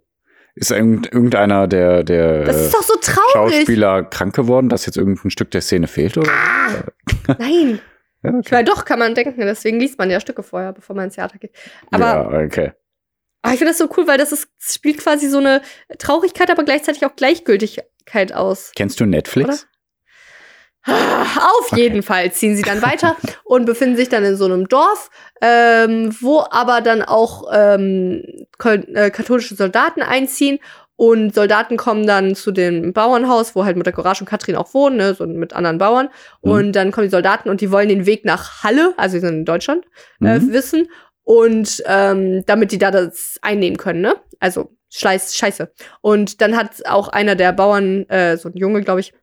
Ist 0.53 0.71
irgendeiner 0.71 1.65
der, 1.67 2.03
der 2.03 2.43
das 2.43 2.65
ist 2.65 2.73
doch 2.73 2.81
so 2.81 2.95
traurig. 3.01 3.55
Schauspieler 3.55 4.03
krank 4.03 4.35
geworden, 4.35 4.67
dass 4.67 4.85
jetzt 4.85 4.97
irgendein 4.97 5.31
Stück 5.31 5.49
der 5.51 5.61
Szene 5.61 5.87
fehlt? 5.87 6.17
Oder? 6.17 6.29
Ah, 6.29 6.83
nein. 7.39 7.79
ja, 8.21 8.31
okay. 8.31 8.51
Weil 8.51 8.65
doch, 8.65 8.83
kann 8.83 8.99
man 8.99 9.15
denken. 9.15 9.39
Deswegen 9.39 9.79
liest 9.79 9.97
man 9.97 10.09
ja 10.09 10.19
Stücke 10.19 10.43
vorher, 10.43 10.73
bevor 10.73 10.93
man 10.93 11.05
ins 11.05 11.15
Theater 11.15 11.37
geht. 11.37 11.51
Aber 11.89 12.05
ja, 12.05 12.45
okay. 12.45 12.71
Aber 13.41 13.53
ich 13.53 13.59
finde 13.59 13.71
das 13.71 13.79
so 13.79 13.89
cool, 13.97 14.07
weil 14.07 14.17
das 14.17 14.31
ist, 14.31 14.47
spielt 14.59 14.99
quasi 14.99 15.27
so 15.27 15.39
eine 15.39 15.61
Traurigkeit, 15.97 16.51
aber 16.51 16.63
gleichzeitig 16.63 17.05
auch 17.05 17.15
Gleichgültigkeit 17.15 18.33
aus. 18.33 18.71
Kennst 18.75 18.99
du 18.99 19.05
Netflix? 19.05 19.49
Oder? 19.49 19.71
Auf 20.87 21.77
jeden 21.77 22.01
Fall 22.01 22.31
ziehen 22.31 22.55
sie 22.55 22.63
dann 22.63 22.81
weiter 22.81 23.15
und 23.43 23.65
befinden 23.65 23.97
sich 23.97 24.09
dann 24.09 24.23
in 24.23 24.35
so 24.35 24.45
einem 24.45 24.67
Dorf, 24.67 25.11
ähm, 25.39 26.15
wo 26.21 26.43
aber 26.49 26.81
dann 26.81 27.03
auch 27.03 27.51
ähm, 27.53 28.23
äh, 28.63 29.11
katholische 29.11 29.53
Soldaten 29.53 30.01
einziehen 30.01 30.57
und 31.01 31.33
Soldaten 31.33 31.77
kommen 31.77 32.05
dann 32.05 32.35
zu 32.35 32.51
dem 32.51 32.93
Bauernhaus, 32.93 33.55
wo 33.55 33.65
halt 33.65 33.75
Mutter 33.75 33.91
Courage 33.91 34.21
und 34.23 34.29
Katrin 34.29 34.55
auch 34.55 34.75
wohnen, 34.75 34.97
ne, 34.97 35.15
so 35.15 35.25
mit 35.25 35.51
anderen 35.51 35.79
Bauern. 35.79 36.09
Mhm. 36.43 36.51
Und 36.51 36.71
dann 36.73 36.91
kommen 36.91 37.07
die 37.07 37.11
Soldaten 37.11 37.49
und 37.49 37.59
die 37.59 37.71
wollen 37.71 37.89
den 37.89 38.05
Weg 38.05 38.23
nach 38.23 38.63
Halle, 38.63 38.93
also 38.97 39.13
sie 39.13 39.21
sind 39.21 39.33
in 39.33 39.45
Deutschland, 39.45 39.83
äh, 40.21 40.37
mhm. 40.37 40.53
wissen. 40.53 40.89
Und 41.23 41.83
ähm, 41.85 42.43
damit 42.45 42.71
die 42.71 42.77
da 42.77 42.91
das 42.91 43.37
einnehmen 43.41 43.77
können, 43.77 44.01
ne? 44.01 44.15
Also 44.39 44.75
Scheiß, 44.89 45.35
Scheiße. 45.35 45.71
Und 46.01 46.41
dann 46.41 46.57
hat 46.57 46.85
auch 46.85 47.07
einer 47.07 47.35
der 47.35 47.53
Bauern, 47.53 48.09
äh, 48.09 48.37
so 48.37 48.49
ein 48.49 48.57
Junge, 48.57 48.81
glaube 48.81 48.99
ich, 48.99 49.13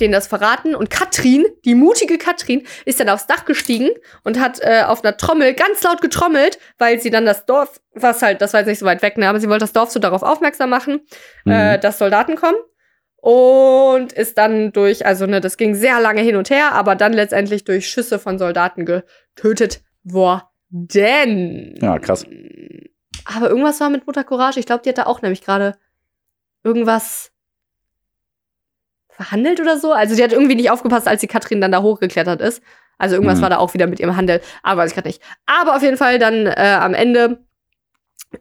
denen 0.00 0.12
das 0.12 0.26
verraten. 0.26 0.74
Und 0.74 0.90
Katrin, 0.90 1.44
die 1.64 1.74
mutige 1.74 2.18
Katrin, 2.18 2.66
ist 2.84 3.00
dann 3.00 3.08
aufs 3.08 3.26
Dach 3.26 3.44
gestiegen 3.44 3.90
und 4.24 4.40
hat 4.40 4.60
äh, 4.62 4.82
auf 4.86 5.04
einer 5.04 5.16
Trommel 5.16 5.54
ganz 5.54 5.82
laut 5.82 6.00
getrommelt, 6.00 6.58
weil 6.78 7.00
sie 7.00 7.10
dann 7.10 7.26
das 7.26 7.44
Dorf, 7.46 7.80
was 7.92 8.22
halt, 8.22 8.40
das 8.40 8.52
war 8.52 8.60
jetzt 8.60 8.68
nicht 8.68 8.78
so 8.78 8.86
weit 8.86 9.02
weg, 9.02 9.18
ne, 9.18 9.28
aber 9.28 9.40
sie 9.40 9.48
wollte 9.48 9.64
das 9.64 9.72
Dorf 9.72 9.90
so 9.90 10.00
darauf 10.00 10.22
aufmerksam 10.22 10.70
machen, 10.70 11.00
mhm. 11.44 11.52
äh, 11.52 11.78
dass 11.78 11.98
Soldaten 11.98 12.36
kommen. 12.36 12.56
Und 13.16 14.12
ist 14.12 14.36
dann 14.36 14.72
durch, 14.72 15.06
also 15.06 15.24
ne, 15.26 15.40
das 15.40 15.56
ging 15.56 15.74
sehr 15.74 15.98
lange 16.00 16.20
hin 16.20 16.36
und 16.36 16.50
her, 16.50 16.72
aber 16.72 16.94
dann 16.94 17.14
letztendlich 17.14 17.64
durch 17.64 17.88
Schüsse 17.88 18.18
von 18.18 18.38
Soldaten 18.38 18.84
getötet 18.84 19.82
worden 20.02 20.42
denn. 20.70 21.78
Ja, 21.80 21.98
krass. 21.98 22.24
Aber 23.24 23.48
irgendwas 23.48 23.80
war 23.80 23.90
mit 23.90 24.06
Mutter 24.06 24.24
Courage. 24.24 24.60
Ich 24.60 24.66
glaube, 24.66 24.82
die 24.82 24.90
hat 24.90 24.98
da 24.98 25.06
auch 25.06 25.22
nämlich 25.22 25.42
gerade 25.42 25.76
irgendwas 26.62 27.32
verhandelt 29.08 29.60
oder 29.60 29.78
so. 29.78 29.92
Also 29.92 30.16
die 30.16 30.22
hat 30.22 30.32
irgendwie 30.32 30.56
nicht 30.56 30.70
aufgepasst, 30.70 31.08
als 31.08 31.20
die 31.20 31.26
Katrin 31.26 31.60
dann 31.60 31.72
da 31.72 31.82
hochgeklettert 31.82 32.40
ist. 32.40 32.62
Also 32.98 33.16
irgendwas 33.16 33.38
mhm. 33.38 33.42
war 33.42 33.50
da 33.50 33.58
auch 33.58 33.74
wieder 33.74 33.86
mit 33.86 34.00
ihrem 34.00 34.16
Handel. 34.16 34.40
Aber 34.62 34.82
weiß 34.82 34.90
ich 34.90 34.94
gerade 34.94 35.08
nicht. 35.08 35.22
Aber 35.46 35.76
auf 35.76 35.82
jeden 35.82 35.96
Fall 35.96 36.18
dann 36.18 36.46
äh, 36.46 36.78
am 36.80 36.94
Ende 36.94 37.44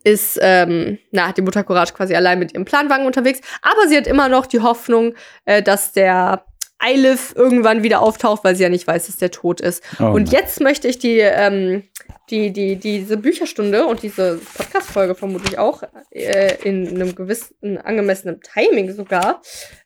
ist 0.04 0.40
ähm, 0.42 0.98
na, 1.12 1.32
die 1.32 1.42
Mutter 1.42 1.64
Courage 1.64 1.94
quasi 1.94 2.16
allein 2.16 2.40
mit 2.40 2.54
ihrem 2.54 2.66
Planwagen 2.66 3.06
unterwegs. 3.06 3.42
Aber 3.62 3.88
sie 3.88 3.98
hat 3.98 4.08
immer 4.08 4.30
noch 4.30 4.46
die 4.46 4.62
Hoffnung, 4.62 5.14
äh, 5.46 5.62
dass 5.62 5.92
der 5.92 6.46
Eilif 6.80 7.34
irgendwann 7.36 7.84
wieder 7.84 8.02
auftaucht, 8.02 8.44
weil 8.44 8.56
sie 8.56 8.64
ja 8.64 8.70
nicht 8.70 8.88
weiß, 8.88 9.08
dass 9.08 9.18
der 9.18 9.32
tot 9.32 9.62
ist. 9.62 9.84
Oh 10.00 10.06
und 10.06 10.32
jetzt 10.32 10.60
möchte 10.60 10.88
ich 10.88 11.00
die 11.00 11.20
ähm, 11.20 11.84
die, 12.30 12.52
die, 12.52 12.78
diese 12.78 13.18
Bücherstunde 13.18 13.86
und 13.86 14.02
diese 14.02 14.40
Podcast-Folge 14.56 15.16
vermutlich 15.16 15.58
auch 15.58 15.84
äh, 16.12 16.56
in 16.64 16.88
einem 16.88 17.16
gewissen 17.16 17.78
angemessenen 17.78 18.40
Timing 18.42 18.94
sogar 18.94 19.42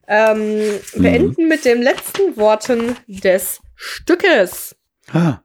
ähm, 0.08 0.72
mhm. 0.96 1.02
beenden 1.02 1.48
mit 1.48 1.66
den 1.66 1.82
letzten 1.82 2.38
Worten 2.38 2.96
des 3.08 3.60
Stückes. 3.76 4.76
Ah. 5.12 5.40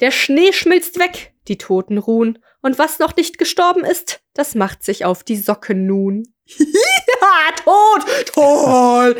Der 0.00 0.10
Schnee 0.10 0.52
schmilzt 0.52 0.98
weg, 0.98 1.32
die 1.48 1.58
Toten 1.58 1.98
ruhen, 1.98 2.38
und 2.66 2.78
was 2.78 2.98
noch 2.98 3.14
nicht 3.14 3.38
gestorben 3.38 3.84
ist, 3.84 4.20
das 4.34 4.56
macht 4.56 4.82
sich 4.82 5.04
auf 5.04 5.22
die 5.22 5.36
Socken 5.36 5.86
nun. 5.86 6.24
ja, 6.58 7.54
tot, 7.64 8.26
toll. 8.34 9.16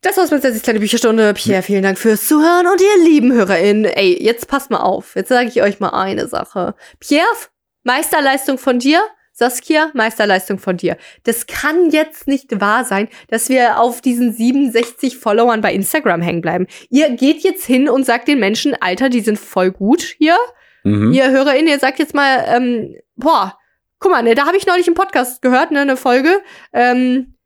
Das 0.00 0.16
war's 0.16 0.30
mit 0.30 0.44
der 0.44 0.52
kleine 0.52 0.78
Bücherstunde. 0.78 1.34
Pierre, 1.34 1.62
vielen 1.62 1.82
Dank 1.82 1.98
fürs 1.98 2.28
Zuhören 2.28 2.68
und 2.68 2.80
ihr 2.80 3.04
lieben 3.04 3.32
HörerInnen. 3.32 3.84
Ey, 3.84 4.16
jetzt 4.22 4.46
passt 4.46 4.70
mal 4.70 4.78
auf. 4.78 5.16
Jetzt 5.16 5.28
sage 5.28 5.48
ich 5.48 5.60
euch 5.60 5.80
mal 5.80 5.88
eine 5.88 6.28
Sache. 6.28 6.76
Pierre, 7.00 7.26
Meisterleistung 7.82 8.58
von 8.58 8.78
dir. 8.78 9.00
Saskia, 9.32 9.90
Meisterleistung 9.94 10.58
von 10.58 10.76
dir. 10.76 10.96
Das 11.22 11.46
kann 11.46 11.90
jetzt 11.90 12.26
nicht 12.26 12.60
wahr 12.60 12.84
sein, 12.84 13.08
dass 13.28 13.48
wir 13.48 13.80
auf 13.80 14.00
diesen 14.00 14.32
67 14.32 15.16
Followern 15.16 15.60
bei 15.60 15.72
Instagram 15.72 16.20
hängen 16.20 16.42
bleiben. 16.42 16.66
Ihr 16.90 17.10
geht 17.10 17.42
jetzt 17.42 17.64
hin 17.64 17.88
und 17.88 18.04
sagt 18.04 18.26
den 18.26 18.40
Menschen, 18.40 18.74
Alter, 18.80 19.08
die 19.08 19.20
sind 19.20 19.38
voll 19.38 19.70
gut 19.70 20.02
hier. 20.02 20.36
Mhm. 20.82 21.12
Ihr 21.12 21.30
HörerInnen, 21.30 21.68
ihr 21.68 21.78
sagt 21.78 22.00
jetzt 22.00 22.14
mal, 22.14 22.44
ähm, 22.48 22.96
boah, 23.14 23.56
guck 24.00 24.10
mal, 24.10 24.22
ne, 24.22 24.34
da 24.34 24.46
habe 24.46 24.56
ich 24.56 24.66
neulich 24.66 24.88
im 24.88 24.94
Podcast 24.94 25.40
gehört, 25.40 25.70
ne, 25.70 25.82
eine 25.82 25.96
Folge. 25.96 26.40
Ähm, 26.72 27.37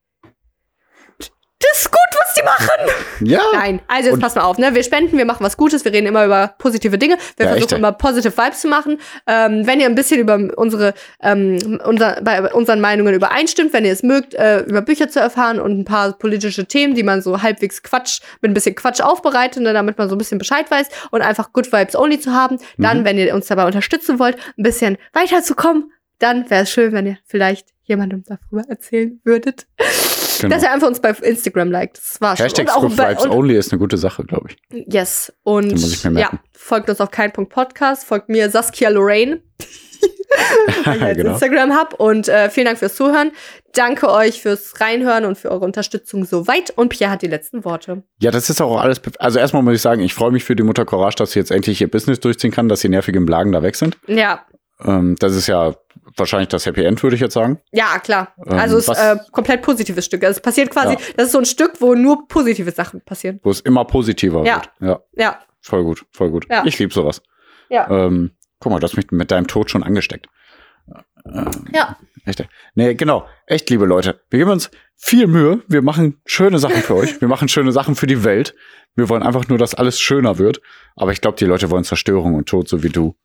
das 1.71 1.79
ist 1.83 1.91
gut, 1.91 1.99
was 2.21 2.35
die 2.35 2.43
machen. 2.43 3.29
Ja. 3.29 3.41
Nein, 3.53 3.81
also 3.89 4.11
jetzt 4.11 4.21
pass 4.21 4.35
mal 4.35 4.43
auf, 4.43 4.59
ne? 4.59 4.75
Wir 4.75 4.83
spenden, 4.83 5.17
wir 5.19 5.25
machen 5.25 5.45
was 5.45 5.57
Gutes, 5.57 5.85
wir 5.85 5.93
reden 5.93 6.07
immer 6.07 6.25
über 6.25 6.55
positive 6.59 6.99
Dinge. 6.99 7.17
Wir 7.37 7.47
Ja, 7.47 7.53
versuchen 7.53 7.71
echt, 7.73 7.79
immer 7.79 7.93
positive 7.93 8.37
Vibes 8.37 8.61
zu 8.61 8.69
machen. 8.69 8.99
Ähm, 9.27 9.67
wenn 9.67 9.81
ihr 9.81 9.87
ein 9.87 9.95
bisschen 9.95 10.19
über 10.21 10.39
unsere, 10.57 10.95
ähm, 11.23 11.81
unser, 11.85 12.21
bei 12.23 12.53
unseren 12.53 12.81
Meinungen 12.81 13.15
übereinstimmt, 13.15 13.73
wenn 13.73 13.85
ihr 13.85 13.93
es 13.93 14.03
mögt, 14.03 14.35
äh, 14.35 14.61
über 14.61 14.83
Bücher 14.83 15.09
zu 15.09 15.21
erfahren 15.21 15.61
und 15.61 15.79
ein 15.79 15.85
paar 15.85 16.13
politische 16.13 16.67
Themen, 16.67 16.95
die 16.95 17.03
man 17.03 17.23
so 17.23 17.43
halbwegs 17.43 17.83
Quatsch, 17.83 18.21
mit 18.41 18.51
ein 18.51 18.55
bisschen 18.55 18.75
Quatsch 18.75 19.01
aufbereitet, 19.01 19.63
ne, 19.63 19.73
damit 19.73 19.99
man 19.99 20.09
so 20.09 20.15
ein 20.15 20.19
bisschen 20.19 20.39
Bescheid 20.39 20.71
weiß 20.71 20.89
und 21.11 21.23
einfach 21.23 21.53
Good 21.53 21.73
Vibes 21.73 21.95
only 21.97 22.19
zu 22.19 22.33
haben, 22.33 22.59
dann, 22.79 23.01
Mhm. 23.01 23.05
wenn 23.05 23.19
ihr 23.19 23.35
uns 23.35 23.47
dabei 23.47 23.67
unterstützen 23.67 24.19
wollt, 24.19 24.37
ein 24.59 24.63
bisschen 24.63 24.99
weiterzukommen, 25.13 25.93
dann 26.19 26.49
wäre 26.51 26.63
es 26.63 26.71
schön, 26.71 26.93
wenn 26.93 27.07
ihr 27.07 27.19
vielleicht 27.27 27.69
jemandem 27.85 28.23
darüber 28.27 28.69
erzählen 28.69 29.21
würdet. 29.25 29.67
Genau. 30.43 30.55
Dass 30.55 30.63
er 30.65 30.73
einfach 30.73 30.89
uns 30.89 31.01
bei 31.01 31.11
Instagram 31.11 31.71
liked. 31.71 31.99
Das 31.99 32.21
war 32.21 32.37
schon. 32.37 32.45
Hashtag 32.45 32.67
Und 32.67 32.73
auch 32.77 32.81
Good 32.83 32.97
bei- 32.97 33.11
Vibes 33.11 33.27
Only 33.27 33.57
ist 33.57 33.73
eine 33.73 33.79
gute 33.79 33.97
Sache, 33.97 34.25
glaube 34.25 34.49
ich. 34.51 34.87
Yes. 34.93 35.33
Und 35.43 35.71
Den 35.71 35.81
muss 35.81 35.93
ich 35.93 36.05
mir 36.05 36.21
ja, 36.21 36.31
folgt 36.53 36.89
uns 36.91 37.01
auf 37.01 37.11
kein 37.11 37.33
Punkt 37.33 37.53
Podcast, 37.53 38.05
folgt 38.05 38.29
mir 38.29 38.51
Saskia 38.51 38.89
Lorraine, 38.91 39.41
weil 40.85 41.13
ich 41.13 41.17
Genau. 41.19 41.33
Instagram 41.33 41.73
hab. 41.73 41.95
Und 42.01 42.29
äh, 42.29 42.51
vielen 42.51 42.67
Dank 42.67 42.79
fürs 42.79 42.95
Zuhören. 42.97 43.33
Danke 43.75 44.11
euch 44.11 44.43
fürs 44.43 44.81
Reinhören 44.81 45.25
und 45.25 45.39
für 45.39 45.51
eure 45.51 45.65
Unterstützung 45.65 46.25
soweit. 46.25 46.71
Und 46.77 46.91
Pierre 46.91 47.11
hat 47.13 47.23
die 47.23 47.27
letzten 47.29 47.65
Worte. 47.65 48.03
Ja, 48.21 48.31
das 48.31 48.51
ist 48.51 48.61
auch 48.61 48.79
alles. 48.81 49.01
Also 49.19 49.39
erstmal 49.39 49.63
muss 49.63 49.75
ich 49.77 49.83
sagen, 49.83 50.03
ich 50.03 50.13
freue 50.15 50.31
mich 50.31 50.45
für 50.45 50.55
die 50.57 50.63
Mutter 50.63 50.85
Courage, 50.85 51.17
dass 51.17 51.33
sie 51.33 51.39
jetzt 51.39 51.51
endlich 51.51 51.81
ihr 51.81 51.91
Business 51.91 52.21
durchziehen 52.21 52.51
kann, 52.51 52.69
dass 52.69 52.81
die 52.81 52.89
nervigen 52.89 53.25
Blagen 53.25 53.53
da 53.53 53.63
weg 53.63 53.77
sind. 53.77 53.97
Ja, 54.07 54.45
Ähm, 54.85 55.17
das 55.19 55.35
ist 55.35 55.47
ja 55.47 55.75
wahrscheinlich 56.17 56.49
das 56.49 56.67
Happy 56.67 56.85
End, 56.85 57.03
würde 57.03 57.15
ich 57.17 57.23
jetzt 57.23 57.35
sagen. 57.35 57.61
ja, 57.73 57.99
klar. 57.99 58.35
Ähm, 58.47 58.59
also 58.59 58.77
es 58.79 58.89
ist 58.89 58.99
äh, 58.99 59.17
komplett 59.31 59.63
positives 59.63 60.05
Stück. 60.05 60.23
Also 60.25 60.37
es 60.39 60.43
passiert 60.43 60.71
quasi, 60.71 60.95
Ja. 60.95 60.99
das 61.17 61.27
ist 61.27 61.33
so 61.33 61.39
ein 61.39 61.45
Stück, 61.47 61.81
wo 61.81 61.95
nur 61.95 62.27
positive 62.29 62.71
Sachen 62.71 63.01
passieren. 63.03 63.41
Wo 63.43 63.51
es 63.51 63.61
immer 63.61 63.85
positiver 63.85 64.45
Ja. 64.45 64.57
wird. 64.57 64.71
Ja, 64.81 65.01
Ja, 65.15 65.39
voll 65.61 65.85
gut, 65.85 66.05
voll 66.13 66.31
gut. 66.31 66.47
Ja. 66.51 66.65
Ich 66.67 66.79
liebe 66.79 66.93
sowas. 66.93 67.23
ja, 67.69 67.89
Ähm, 67.91 68.33
guck 68.61 68.73
mal, 68.73 68.79
du 68.81 68.85
hast 68.85 68.97
mich 68.97 69.11
mit 69.11 69.31
deinem 69.31 69.47
Tod 69.47 69.71
schon 69.71 69.83
angesteckt. 69.83 70.27
Ähm, 71.25 71.51
ja. 71.73 71.97
Echt? 72.25 72.45
Nee, 72.75 72.95
genau. 72.95 73.27
Echt, 73.47 73.69
liebe 73.71 73.85
Leute. 73.85 74.21
Wir 74.31 74.39
geben 74.41 74.51
uns 74.51 74.71
viel 74.97 75.27
Mühe. 75.27 75.63
Wir 75.69 75.83
machen 75.83 76.21
schöne 76.25 76.59
Sachen 76.59 76.83
für 76.83 76.95
euch. 76.95 77.21
Wir 77.21 77.29
machen 77.29 77.49
schöne 77.49 77.73
Sachen 77.73 77.95
für 77.97 78.07
die 78.07 78.23
Welt. 78.25 78.55
Wir 78.95 79.09
wollen 79.09 79.23
einfach 79.23 79.49
nur, 79.49 79.59
dass 79.59 79.75
alles 79.75 79.99
schöner 80.01 80.39
wird. 80.39 80.61
Aber 80.95 81.13
ich 81.13 81.21
glaube, 81.21 81.37
die 81.39 81.45
Leute 81.47 81.71
wollen 81.71 81.85
Zerstörung 81.85 82.35
und 82.35 82.49
Tod, 82.49 82.69
so 82.69 82.83
wie 82.83 82.91
du. 82.91 83.17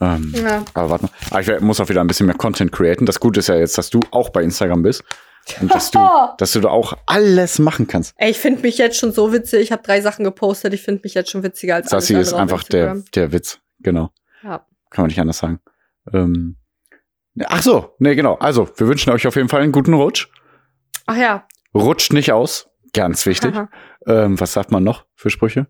Ähm, 0.00 0.32
ja. 0.36 0.64
Aber 0.74 0.90
warte 0.90 1.04
mal. 1.06 1.12
Aber 1.30 1.40
ich 1.40 1.46
werd- 1.46 1.62
muss 1.62 1.80
auch 1.80 1.88
wieder 1.88 2.00
ein 2.00 2.06
bisschen 2.06 2.26
mehr 2.26 2.36
Content 2.36 2.70
createn. 2.72 3.06
Das 3.06 3.20
Gute 3.20 3.40
ist 3.40 3.48
ja 3.48 3.56
jetzt, 3.56 3.76
dass 3.78 3.90
du 3.90 4.00
auch 4.10 4.28
bei 4.30 4.42
Instagram 4.42 4.82
bist. 4.82 5.02
Und 5.60 5.74
dass 5.74 5.90
du, 5.90 5.98
dass 6.38 6.52
du 6.52 6.60
da 6.60 6.68
auch 6.68 6.92
alles 7.06 7.58
machen 7.58 7.86
kannst. 7.88 8.14
Ey, 8.18 8.30
ich 8.30 8.38
finde 8.38 8.62
mich 8.62 8.78
jetzt 8.78 8.98
schon 8.98 9.12
so 9.12 9.32
witzig. 9.32 9.62
Ich 9.62 9.72
habe 9.72 9.82
drei 9.82 10.00
Sachen 10.00 10.24
gepostet. 10.24 10.74
Ich 10.74 10.82
finde 10.82 11.00
mich 11.04 11.14
jetzt 11.14 11.30
schon 11.30 11.42
witziger 11.42 11.76
als 11.76 11.90
Sassi 11.90 12.14
alles 12.14 12.28
ist 12.28 12.34
einfach 12.34 12.62
der, 12.62 13.02
der 13.14 13.32
Witz. 13.32 13.58
Genau. 13.80 14.10
Ja. 14.42 14.66
Kann 14.90 15.02
man 15.04 15.06
nicht 15.08 15.20
anders 15.20 15.38
sagen. 15.38 15.60
Ähm, 16.12 16.56
ach 17.46 17.62
so. 17.62 17.94
Nee, 17.98 18.14
genau. 18.14 18.34
Also, 18.36 18.68
wir 18.76 18.86
wünschen 18.86 19.10
euch 19.12 19.26
auf 19.26 19.36
jeden 19.36 19.48
Fall 19.48 19.62
einen 19.62 19.72
guten 19.72 19.94
Rutsch. 19.94 20.28
Ach 21.06 21.16
ja. 21.16 21.46
Rutscht 21.74 22.12
nicht 22.12 22.32
aus. 22.32 22.68
Ganz 22.92 23.24
wichtig. 23.26 23.54
Ähm, 24.06 24.38
was 24.40 24.52
sagt 24.52 24.70
man 24.72 24.82
noch 24.82 25.04
für 25.14 25.30
Sprüche? 25.30 25.66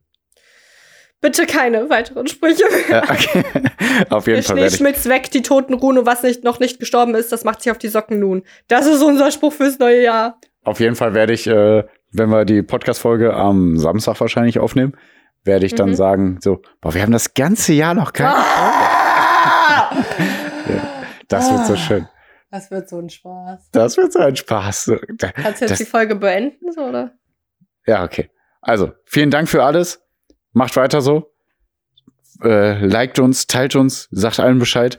Bitte 1.20 1.44
keine 1.46 1.90
weiteren 1.90 2.26
Sprüche. 2.26 2.64
Ja, 2.88 3.02
okay. 3.02 3.42
auf 4.10 4.26
jeden 4.26 4.36
Der 4.40 4.42
Fall 4.42 4.56
Schnee 4.58 4.70
schmilzt 4.70 5.08
weg, 5.08 5.30
die 5.30 5.42
Toten 5.42 5.74
ruhen 5.74 5.98
und 5.98 6.06
was 6.06 6.22
nicht, 6.22 6.44
noch 6.44 6.60
nicht 6.60 6.78
gestorben 6.80 7.14
ist, 7.14 7.30
das 7.30 7.44
macht 7.44 7.62
sich 7.62 7.70
auf 7.70 7.78
die 7.78 7.88
Socken 7.88 8.18
nun. 8.18 8.42
Das 8.68 8.86
ist 8.86 9.02
unser 9.02 9.30
Spruch 9.30 9.52
fürs 9.52 9.78
neue 9.78 10.02
Jahr. 10.02 10.38
Auf 10.64 10.80
jeden 10.80 10.96
Fall 10.96 11.12
werde 11.14 11.32
ich, 11.34 11.46
äh, 11.46 11.84
wenn 12.12 12.30
wir 12.30 12.44
die 12.44 12.62
Podcast-Folge 12.62 13.34
am 13.34 13.76
Samstag 13.76 14.18
wahrscheinlich 14.20 14.58
aufnehmen, 14.58 14.96
werde 15.44 15.66
ich 15.66 15.74
dann 15.74 15.90
Mhm. 15.90 15.94
sagen, 15.94 16.38
so, 16.40 16.60
boah, 16.80 16.94
wir 16.94 17.02
haben 17.02 17.12
das 17.12 17.34
ganze 17.34 17.72
Jahr 17.74 17.94
noch 17.94 18.12
keine. 18.12 18.34
Ah! 18.36 19.90
Das 21.28 21.48
wird 21.50 21.64
so 21.66 21.74
Ah. 21.74 21.76
schön. 21.76 22.08
Das 22.50 22.70
wird 22.72 22.88
so 22.88 22.98
ein 22.98 23.08
Spaß. 23.08 23.68
Das 23.70 23.96
wird 23.96 24.12
so 24.12 24.18
ein 24.18 24.34
Spaß. 24.34 24.90
Kannst 25.18 25.60
du 25.60 25.64
jetzt 25.64 25.70
Das- 25.70 25.78
die 25.78 25.84
Folge 25.84 26.16
beenden, 26.16 26.72
so, 26.72 26.80
oder? 26.82 27.12
Ja, 27.86 28.02
okay. 28.02 28.30
Also, 28.60 28.90
vielen 29.04 29.30
Dank 29.30 29.48
für 29.48 29.62
alles. 29.62 30.02
Macht 30.52 30.76
weiter 30.76 31.00
so. 31.00 31.30
Äh, 32.42 32.84
liked 32.84 33.18
uns, 33.18 33.46
teilt 33.46 33.76
uns, 33.76 34.08
sagt 34.10 34.40
allen 34.40 34.58
Bescheid. 34.58 34.98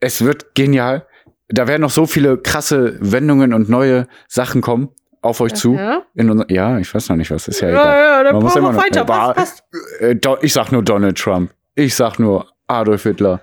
Es 0.00 0.24
wird 0.24 0.54
genial. 0.54 1.06
Da 1.48 1.68
werden 1.68 1.82
noch 1.82 1.90
so 1.90 2.06
viele 2.06 2.38
krasse 2.38 2.96
Wendungen 3.00 3.52
und 3.54 3.68
neue 3.68 4.08
Sachen 4.28 4.60
kommen 4.60 4.88
auf 5.20 5.40
euch 5.40 5.54
zu. 5.54 5.74
Ja, 5.74 6.02
In 6.14 6.44
ja, 6.48 6.78
ich 6.78 6.92
weiß 6.92 7.08
noch 7.10 7.16
nicht 7.16 7.30
was, 7.30 7.46
ist 7.46 7.60
ja 7.60 7.68
ja, 7.68 7.74
egal. 7.74 7.98
ja 7.98 8.22
dann 8.24 8.32
Man 8.34 8.42
muss 8.42 8.56
immer 8.56 8.72
noch- 8.72 8.82
weiter. 8.82 9.00
Ja, 9.00 9.04
passt, 9.04 9.36
passt. 9.36 10.00
Äh, 10.00 10.16
ich 10.40 10.52
sag 10.52 10.72
nur 10.72 10.82
Donald 10.82 11.16
Trump. 11.18 11.52
Ich 11.76 11.94
sag 11.94 12.18
nur 12.18 12.48
Adolf 12.66 13.04
Hitler. 13.04 13.40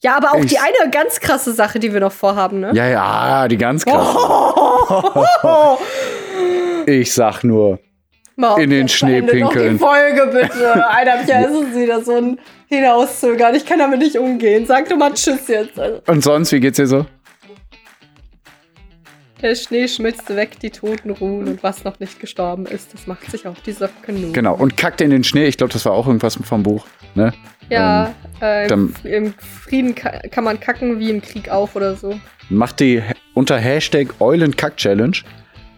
Ja, 0.00 0.16
aber 0.16 0.30
auch 0.32 0.38
Ich- 0.38 0.46
die 0.46 0.58
eine 0.58 0.90
ganz 0.90 1.20
krasse 1.20 1.52
Sache, 1.52 1.78
die 1.80 1.92
wir 1.92 2.00
noch 2.00 2.12
vorhaben, 2.12 2.60
ne? 2.60 2.70
Ja, 2.72 2.86
ja, 2.86 3.48
die 3.48 3.58
ganz 3.58 3.84
krass. 3.84 4.16
Ich 6.86 7.12
sag 7.12 7.44
nur. 7.44 7.78
Mal, 8.38 8.60
In 8.62 8.70
den 8.70 8.88
Schnee 8.88 9.20
pinkeln. 9.20 9.72
Die 9.74 9.78
Folge 9.78 10.30
bitte. 10.32 10.86
Alter, 10.88 11.24
Pierre, 11.24 11.44
ist 11.46 11.70
es 11.70 11.76
wieder 11.76 12.00
so 12.02 12.16
ein 12.16 12.38
Hinauszögern. 12.68 13.52
Ich 13.56 13.66
kann 13.66 13.80
damit 13.80 13.98
nicht 13.98 14.16
umgehen. 14.16 14.64
Sag 14.64 14.88
doch 14.88 14.96
mal 14.96 15.12
Tschüss 15.12 15.48
jetzt. 15.48 15.76
Also, 15.78 16.00
Und 16.06 16.22
sonst, 16.22 16.52
wie 16.52 16.60
geht's 16.60 16.76
dir 16.76 16.86
so? 16.86 17.04
der 19.42 19.54
Schnee 19.54 19.86
schmilzt 19.86 20.34
weg, 20.34 20.58
die 20.60 20.70
Toten 20.70 21.10
ruhen 21.10 21.46
und 21.46 21.62
was 21.62 21.84
noch 21.84 22.00
nicht 22.00 22.18
gestorben 22.18 22.66
ist, 22.66 22.92
das 22.92 23.06
macht 23.06 23.30
sich 23.30 23.46
auf 23.46 23.60
die 23.60 23.70
Socken 23.70 24.20
nun. 24.20 24.32
Genau. 24.32 24.54
Und 24.56 24.76
kackt 24.76 25.00
in 25.00 25.10
den 25.10 25.22
Schnee. 25.22 25.46
Ich 25.46 25.56
glaube, 25.56 25.72
das 25.72 25.84
war 25.84 25.92
auch 25.92 26.06
irgendwas 26.08 26.36
vom 26.42 26.64
Buch. 26.64 26.86
Ne? 27.14 27.32
Ja, 27.70 28.14
äh, 28.40 28.66
dann- 28.66 28.94
im 29.04 29.34
Frieden 29.34 29.94
ka 29.94 30.10
kann 30.30 30.42
man 30.44 30.58
kacken 30.58 30.98
wie 30.98 31.10
im 31.10 31.22
Krieg 31.22 31.50
auch 31.50 31.74
oder 31.76 31.94
so. 31.94 32.18
Macht 32.50 32.80
die 32.80 33.00
unter 33.34 33.58
Hashtag 33.58 34.08
Eulenkack-Challenge 34.20 35.18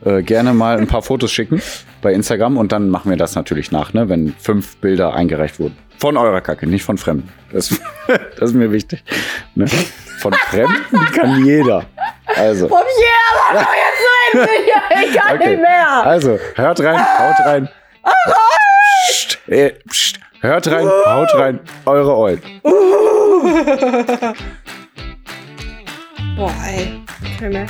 äh, 0.05 0.23
gerne 0.23 0.53
mal 0.55 0.79
ein 0.79 0.87
paar 0.87 1.03
Fotos 1.03 1.31
schicken 1.33 1.61
bei 2.03 2.13
Instagram 2.13 2.57
und 2.57 2.73
dann 2.73 2.89
machen 2.89 3.11
wir 3.11 3.17
das 3.17 3.35
natürlich 3.35 3.71
nach, 3.71 3.93
ne, 3.93 4.09
wenn 4.09 4.35
fünf 4.39 4.77
Bilder 4.77 5.15
eingereicht 5.15 5.61
wurden. 5.61 5.77
Von 5.99 6.17
eurer 6.17 6.41
Kacke, 6.41 6.67
nicht 6.67 6.83
von 6.85 6.97
Fremden. 6.97 7.29
Das, 7.53 7.69
das 8.07 8.51
ist 8.51 8.55
mir 8.55 8.73
wichtig. 8.73 9.05
Ne? 9.55 9.67
Von 10.21 10.33
Fremden 10.33 10.85
kann 11.15 11.45
jeder. 11.45 11.85
Also, 12.37 12.69
mach 12.69 12.79
doch 12.79 13.61
jetzt 13.61 14.01
hier. 14.33 14.47
Ich 15.03 15.15
kann 15.17 15.37
Okay. 15.37 15.51
nicht 15.51 15.61
mehr. 15.63 15.89
also, 16.07 16.39
hört 16.55 16.81
rein, 16.81 16.99
haut 16.99 17.47
rein. 17.47 17.69
Psst, 19.09 19.39
äh, 19.49 19.71
psst, 19.89 20.21
hört 20.41 20.71
rein, 20.71 20.89
haut 21.07 21.35
rein, 21.35 21.61
eure 21.87 22.17
Eulen. 22.17 22.43
Boah, 26.37 26.53
ey. 26.67 27.01
Keine 27.39 27.67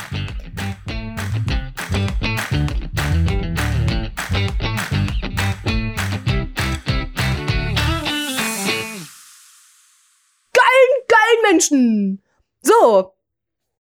Menschen. 11.42 12.22
So, 12.62 13.14